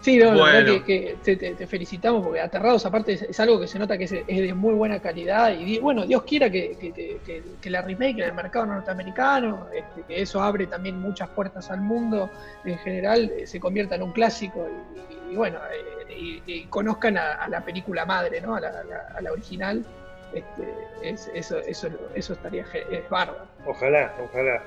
sí, 0.00 0.16
no, 0.18 0.32
la 0.34 0.44
verdad 0.44 0.62
Bueno. 0.72 0.84
que, 0.84 1.00
que 1.04 1.16
te, 1.22 1.36
te- 1.36 1.54
te 1.54 1.66
felicitamos 1.66 2.22
porque 2.24 2.40
Aterrados 2.40 2.84
aparte 2.86 3.12
es, 3.12 3.22
es 3.22 3.38
algo 3.40 3.60
que 3.60 3.66
se 3.66 3.78
nota 3.78 3.96
que 3.98 4.04
es, 4.04 4.12
es 4.12 4.26
de 4.26 4.54
muy 4.54 4.74
buena 4.74 5.00
calidad 5.00 5.52
y 5.52 5.64
di- 5.64 5.78
bueno, 5.78 6.06
Dios 6.06 6.22
quiera 6.24 6.50
que, 6.50 6.76
que- 6.78 6.92
que- 6.92 7.20
que- 7.24 7.42
que 7.60 7.70
la 7.70 7.82
remake 7.82 8.18
en 8.18 8.24
el 8.28 8.34
mercado 8.34 8.66
norteamericano, 8.66 9.68
este, 9.72 10.04
que 10.04 10.22
eso 10.22 10.42
abre 10.42 10.66
también 10.66 10.98
muchas 11.00 11.28
puertas 11.30 11.70
al 11.70 11.80
mundo 11.80 12.30
en 12.64 12.78
general, 12.78 13.30
eh, 13.38 13.46
se 13.46 13.60
convierta 13.60 13.94
en 13.96 14.02
un 14.02 14.12
clásico 14.12 14.66
y, 14.68 15.32
y 15.32 15.36
bueno, 15.36 15.58
eh, 15.72 16.14
y, 16.16 16.42
y 16.46 16.66
conozcan 16.68 17.16
a, 17.16 17.32
a 17.34 17.48
la 17.48 17.64
película 17.64 18.04
madre, 18.04 18.40
¿no? 18.40 18.54
A 18.56 18.60
la, 18.60 18.68
a 18.68 18.84
la- 18.84 19.04
a 19.16 19.20
la 19.22 19.32
original. 19.32 19.84
Este, 20.32 20.74
es- 21.02 21.28
eso, 21.34 21.58
eso, 21.58 21.88
eso 22.14 22.32
estaría 22.34 22.64
es 22.90 23.08
bárbaro. 23.08 23.48
Ojalá, 23.66 24.14
ojalá. 24.22 24.62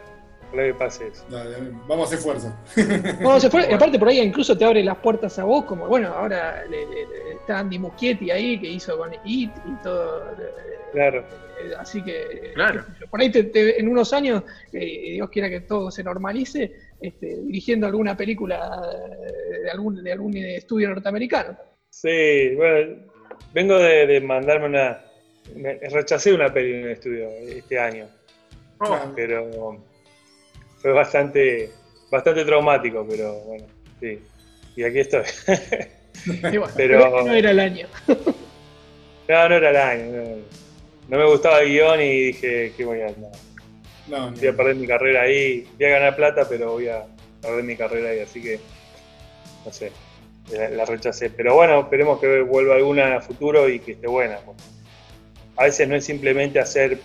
Ojalá 0.54 0.68
que 0.68 0.74
pase 0.76 1.08
eso. 1.08 1.26
Dale, 1.30 1.56
vamos 1.88 2.12
a 2.12 2.16
hacer 2.16 2.20
fuerza. 2.20 2.56
Bueno, 3.22 3.40
se 3.40 3.50
fue, 3.50 3.68
y 3.70 3.74
aparte 3.74 3.98
por 3.98 4.08
ahí 4.08 4.20
incluso 4.20 4.56
te 4.58 4.64
abre 4.66 4.84
las 4.84 4.98
puertas 4.98 5.38
a 5.40 5.44
vos, 5.44 5.66
como 5.66 5.88
bueno, 5.88 6.10
ahora 6.10 6.64
le- 6.66 6.86
le- 6.86 6.96
le- 7.08 7.34
está 7.40 7.60
Andy 7.60 7.80
Muschietti 7.80 8.30
ahí 8.30 8.60
que 8.60 8.68
hizo 8.68 8.98
con 8.98 9.12
It 9.26 9.52
y 9.66 9.84
todo. 9.84 10.24
Claro. 10.92 11.26
Así 11.80 12.04
que 12.04 12.52
Claro. 12.54 12.84
por 13.10 13.20
ahí 13.22 13.32
te- 13.32 13.46
te- 13.46 13.80
en 13.80 13.88
unos 13.88 14.14
años, 14.14 14.44
eh, 14.74 15.14
Dios 15.14 15.30
quiera 15.30 15.50
que 15.50 15.62
todo 15.62 15.90
se 15.90 16.04
normalice, 16.04 16.72
este, 17.02 17.38
dirigiendo 17.42 17.88
alguna 17.88 18.16
película 18.16 18.82
de 19.64 19.72
algún, 19.72 20.04
de 20.04 20.12
algún 20.12 20.36
estudio 20.38 20.90
norteamericano. 20.90 21.58
Sí, 21.90 22.54
bueno, 22.56 22.96
vengo 23.54 23.78
de, 23.80 24.06
de 24.08 24.22
mandarme 24.22 24.68
una. 24.68 25.02
me- 25.56 25.76
rechacé 25.90 26.32
una 26.34 26.54
peli 26.54 26.74
en 26.76 26.80
el 26.86 26.92
estudio 26.92 27.28
este 27.30 27.80
año, 27.80 28.06
Oh, 28.80 28.98
pero 29.16 29.82
fue 30.84 30.92
bastante, 30.94 31.72
bastante 32.12 32.46
traumático, 32.46 33.04
pero 33.10 33.34
bueno, 33.46 33.66
sí. 34.00 34.20
Y 34.76 34.84
aquí 34.84 35.00
estoy. 35.00 35.24
Y 36.26 36.58
bueno, 36.58 36.68
Pero- 36.78 37.24
no 37.26 37.34
era 37.34 37.50
el 37.52 37.60
año. 37.60 37.88
No, 39.28 39.50
no 39.50 39.56
era 39.56 39.70
el 39.70 39.78
año. 39.78 40.12
No, 40.12 40.36
no 41.08 41.18
me 41.18 41.26
gustaba 41.32 41.62
el 41.62 41.70
guion 41.70 42.02
y 42.02 42.26
dije, 42.26 42.74
¿qué 42.76 42.84
voy 42.86 43.02
a 43.02 43.06
hacer? 43.08 43.24
No, 44.08 44.30
ni- 44.32 44.38
Voy 44.40 44.48
a 44.50 44.54
perder 44.58 44.76
mi 44.76 44.86
carrera 44.86 45.22
ahí. 45.24 45.66
Voy 45.78 45.86
a 45.88 45.90
ganar 45.92 46.16
plata, 46.18 46.46
pero 46.48 46.74
voy 46.74 46.90
a 46.90 47.06
perder 47.42 47.64
mi 47.64 47.76
carrera 47.78 48.10
ahí. 48.10 48.20
Así 48.20 48.42
que, 48.42 48.60
no 49.66 49.72
sé, 49.72 49.92
la, 50.52 50.70
la 50.70 50.86
rechacé. 50.86 51.30
Pero 51.30 51.56
bueno, 51.56 51.80
esperemos 51.80 52.20
que 52.20 52.42
vuelva 52.42 52.76
alguna 52.76 53.16
a 53.16 53.22
futuro 53.22 53.70
y 53.70 53.80
que 53.80 53.94
esté 53.94 54.08
buena. 54.08 54.38
porque 54.46 54.62
A 55.56 55.64
veces 55.64 55.88
no 55.88 55.96
es 55.96 56.04
simplemente 56.06 56.60
hacer 56.60 57.00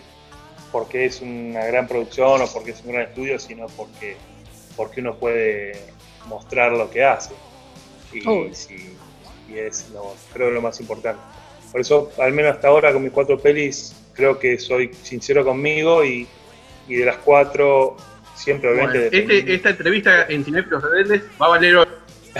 porque 0.71 1.05
es 1.05 1.21
una 1.21 1.65
gran 1.65 1.87
producción 1.87 2.41
o 2.41 2.47
porque 2.47 2.71
es 2.71 2.81
un 2.83 2.93
gran 2.93 3.03
estudio, 3.07 3.39
sino 3.39 3.67
porque, 3.67 4.15
porque 4.75 5.01
uno 5.01 5.15
puede 5.15 5.73
mostrar 6.27 6.71
lo 6.71 6.89
que 6.89 7.03
hace. 7.03 7.33
Y, 8.13 8.21
sí, 8.53 8.95
y 9.49 9.57
es 9.57 9.89
lo, 9.93 10.15
creo 10.33 10.51
lo 10.51 10.61
más 10.61 10.79
importante. 10.79 11.21
Por 11.71 11.81
eso, 11.81 12.11
al 12.19 12.31
menos 12.33 12.53
hasta 12.55 12.67
ahora, 12.67 12.91
con 12.93 13.03
mis 13.03 13.11
cuatro 13.11 13.39
pelis, 13.39 13.95
creo 14.13 14.39
que 14.39 14.57
soy 14.57 14.91
sincero 15.03 15.43
conmigo 15.45 16.03
y, 16.03 16.27
y 16.87 16.95
de 16.95 17.05
las 17.05 17.17
cuatro, 17.17 17.95
siempre 18.35 18.69
Bueno, 18.73 18.89
obviamente. 18.91 19.17
este- 19.17 19.33
depende- 19.33 19.53
esta 19.55 19.69
entrevista 19.69 20.25
en 20.27 20.43
Cinéfilos 20.45 20.83
Rebeldes 20.83 21.23
va 21.41 21.45
a 21.45 21.49
valer 21.49 21.75
oro. 21.77 21.91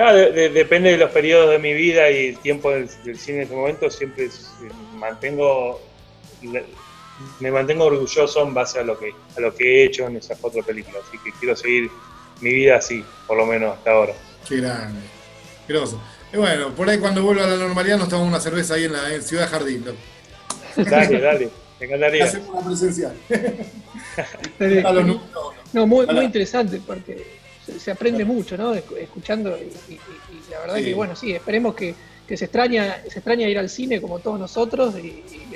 Ah, 0.00 0.12
de- 0.12 0.30
de- 0.30 0.48
depende 0.50 0.92
de 0.92 0.96
los 0.98 1.10
periodos 1.10 1.50
de 1.50 1.58
mi 1.58 1.72
vida 1.72 2.08
y 2.08 2.28
el 2.28 2.38
tiempo 2.38 2.70
del, 2.70 2.88
del 3.02 3.18
cine 3.18 3.38
en 3.38 3.42
ese 3.44 3.54
momento, 3.56 3.90
siempre 3.90 4.26
es- 4.26 4.52
eh, 4.62 4.68
mantengo 4.94 5.80
me 7.40 7.50
mantengo 7.50 7.84
orgulloso 7.84 8.42
en 8.46 8.54
base 8.54 8.78
a 8.80 8.84
lo 8.84 8.98
que 8.98 9.12
a 9.36 9.40
lo 9.40 9.54
que 9.54 9.64
he 9.82 9.84
hecho 9.86 10.06
en 10.06 10.16
esas 10.16 10.38
cuatro 10.38 10.62
películas, 10.62 11.02
así 11.08 11.18
que 11.18 11.32
quiero 11.38 11.56
seguir 11.56 11.90
mi 12.40 12.52
vida 12.52 12.76
así, 12.76 13.04
por 13.26 13.36
lo 13.36 13.46
menos 13.46 13.76
hasta 13.76 13.90
ahora. 13.90 14.12
Qué 14.48 14.56
grande. 14.58 15.00
Grosso. 15.66 16.00
Y 16.32 16.36
bueno, 16.36 16.70
por 16.74 16.88
ahí 16.88 16.98
cuando 16.98 17.22
vuelva 17.22 17.44
a 17.44 17.48
la 17.48 17.56
normalidad 17.56 17.98
nos 17.98 18.08
tomamos 18.08 18.28
una 18.28 18.40
cerveza 18.40 18.74
ahí 18.74 18.84
en 18.84 18.92
la 18.92 19.14
en 19.14 19.22
Ciudad 19.22 19.48
Jardín. 19.50 19.84
Dale, 20.76 21.20
dale, 21.20 21.50
me 21.80 21.86
encantaría. 21.86 22.24
Hacemos 22.24 22.48
una 22.50 22.66
presencial. 22.66 23.14
Eh, 24.60 24.82
A 24.84 24.92
los 24.92 25.06
números. 25.06 25.28
No, 25.72 25.86
muy, 25.86 26.06
interesante 26.24 26.80
porque 26.86 27.26
se, 27.64 27.78
se 27.80 27.90
aprende 27.90 28.24
mucho, 28.24 28.56
¿no? 28.56 28.74
Escu- 28.74 28.96
Escuchando 28.98 29.56
y, 29.58 29.92
y- 29.92 29.94
y 29.94 30.50
la 30.50 30.60
verdad 30.60 30.76
Sí. 30.76 30.84
que, 30.84 30.94
bueno, 30.94 31.14
sí, 31.16 31.32
esperemos 31.32 31.74
que, 31.74 31.94
que 32.26 32.36
se 32.36 32.44
extraña 32.46 33.02
se 33.08 33.18
extraña 33.18 33.48
ir 33.48 33.58
al 33.58 33.68
cine 33.68 34.00
como 34.00 34.18
todos 34.18 34.38
nosotros 34.38 34.94
y, 34.98 35.06
y, 35.08 35.48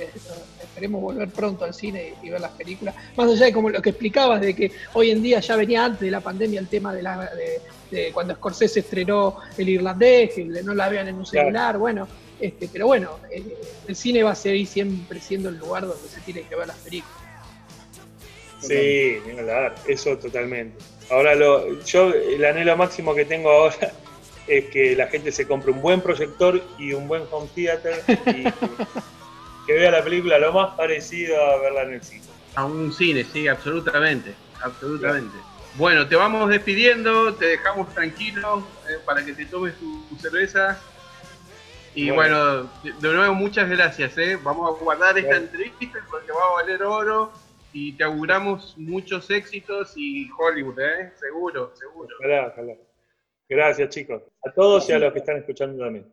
esperemos 0.83 1.01
volver 1.01 1.29
pronto 1.29 1.65
al 1.65 1.73
cine 1.73 2.15
y, 2.23 2.31
ver 2.31 2.41
las 2.41 2.51
películas. 2.53 2.95
Más 3.17 3.31
allá 3.31 3.47
de 3.47 3.53
como 3.53 3.71
lo 3.71 3.81
que 3.81 3.91
explicabas 3.91 4.41
de 4.41 4.55
que 4.55 4.73
hoy 4.95 5.13
en 5.13 5.23
día 5.23 5.39
ya 5.39 5.55
venía 5.55 5.85
antes 5.85 6.01
de 6.01 6.11
la 6.11 6.21
pandemia 6.21 6.59
el 6.59 6.67
tema 6.67 6.93
de, 6.93 7.03
la, 7.03 7.31
de, 7.37 7.61
de 7.97 8.13
cuando 8.13 8.35
Scorsese 8.35 8.81
estrenó 8.81 9.37
El 9.57 9.69
Irlandés, 9.69 10.35
que 10.35 10.45
no 10.45 10.75
la 10.75 10.89
vean 10.89 11.07
en 11.07 11.15
un 11.15 11.25
Claro. 11.25 11.47
celular, 11.47 11.79
bueno, 11.79 12.09
este, 12.41 12.69
pero 12.73 12.89
bueno, 12.89 13.21
eh, 13.31 13.57
el 13.87 13.95
cine 13.95 14.25
va 14.25 14.33
a 14.33 14.35
seguir 14.35 14.67
siempre 14.67 15.21
siendo 15.21 15.51
el 15.51 15.59
lugar 15.59 15.87
donde 15.87 16.09
se 16.09 16.21
tienen 16.23 16.49
que 16.49 16.57
ver 16.57 16.67
las 16.67 16.79
películas. 16.79 17.17
Sí, 18.61 19.19
eso 19.87 20.19
totalmente. 20.19 20.77
Ahora 21.11 21.37
lo, 21.37 21.81
yo 21.85 22.13
el 22.13 22.45
anhelo 22.45 22.77
máximo 22.77 23.15
que 23.15 23.25
tengo 23.25 23.51
ahora 23.51 23.93
es 24.49 24.65
que 24.67 24.97
la 24.97 25.07
gente 25.07 25.31
se 25.31 25.47
compre 25.47 25.71
un 25.71 25.81
buen 25.81 26.01
proyector 26.01 26.61
y 26.77 26.93
un 26.93 27.07
buen 27.07 27.23
home 27.31 27.49
theater 27.55 28.03
y 28.27 28.45
que 29.67 29.73
vea 29.75 29.91
la 29.91 30.03
película 30.03 30.39
lo 30.39 30.53
más 30.53 30.75
parecido 30.77 31.41
a 31.45 31.59
verla 31.61 31.83
en 31.83 31.93
el 31.95 32.03
cine. 32.03 32.23
A 32.55 32.65
un 32.65 32.93
cine, 32.93 33.25
sí, 33.25 33.49
absolutamente. 33.49 34.35
Absolutamente. 34.63 35.37
Bueno, 35.77 36.07
te 36.07 36.17
vamos 36.17 36.51
despidiendo, 36.51 37.35
te 37.35 37.47
dejamos 37.47 37.93
tranquilo 37.95 38.67
eh, 38.89 38.99
para 39.07 39.25
que 39.25 39.33
te 39.33 39.47
tomes 39.47 39.75
tu, 39.77 40.05
tu 40.09 40.17
cerveza. 40.17 40.79
Y 41.95 42.11
Bueno. 42.11 42.69
bueno, 42.83 42.99
de, 43.01 43.15
nuevo 43.15 43.35
muchas 43.35 43.69
gracias. 43.69 44.17
eh. 44.19 44.39
Vamos 44.43 44.69
a 44.69 44.83
guardar 44.83 45.17
esta 45.19 45.31
Bueno. 45.31 45.45
entrevista 45.47 45.99
porque 46.11 46.33
va 46.33 46.41
a 46.51 46.63
valer 46.63 46.83
oro 46.83 47.33
y 47.73 47.93
te 47.93 48.05
auguramos 48.05 48.75
muchos 48.77 49.31
éxitos 49.31 49.93
y 49.97 50.29
Hollywood, 50.39 50.79
¿eh? 50.81 51.13
seguro, 51.19 51.73
seguro. 51.75 52.15
Ojalá, 52.19 52.49
ojalá. 52.53 52.75
Gracias 53.49 53.89
chicos. 53.91 54.23
A 54.47 54.51
todos 54.53 54.89
y 54.89 54.93
a 54.93 54.99
los 54.99 55.13
que 55.13 55.19
están 55.21 55.37
escuchando 55.39 55.83
también. 55.85 56.07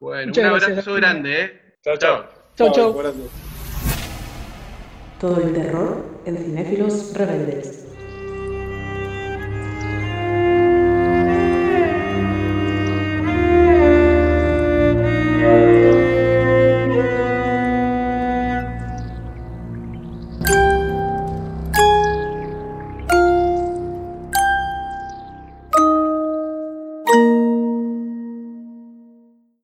Bueno, 0.00 0.28
Muchas 0.28 0.44
un 0.44 0.50
abrazo 0.50 0.94
grande. 0.94 1.42
¿eh? 1.42 1.76
Chao, 1.82 1.96
chao. 1.96 2.41
Chau, 2.54 2.70
chau. 2.70 2.94
Todo 5.18 5.40
el 5.40 5.54
terror 5.54 6.04
en 6.26 6.36
Cinéfilos 6.36 7.14
Rebeldes. 7.14 7.81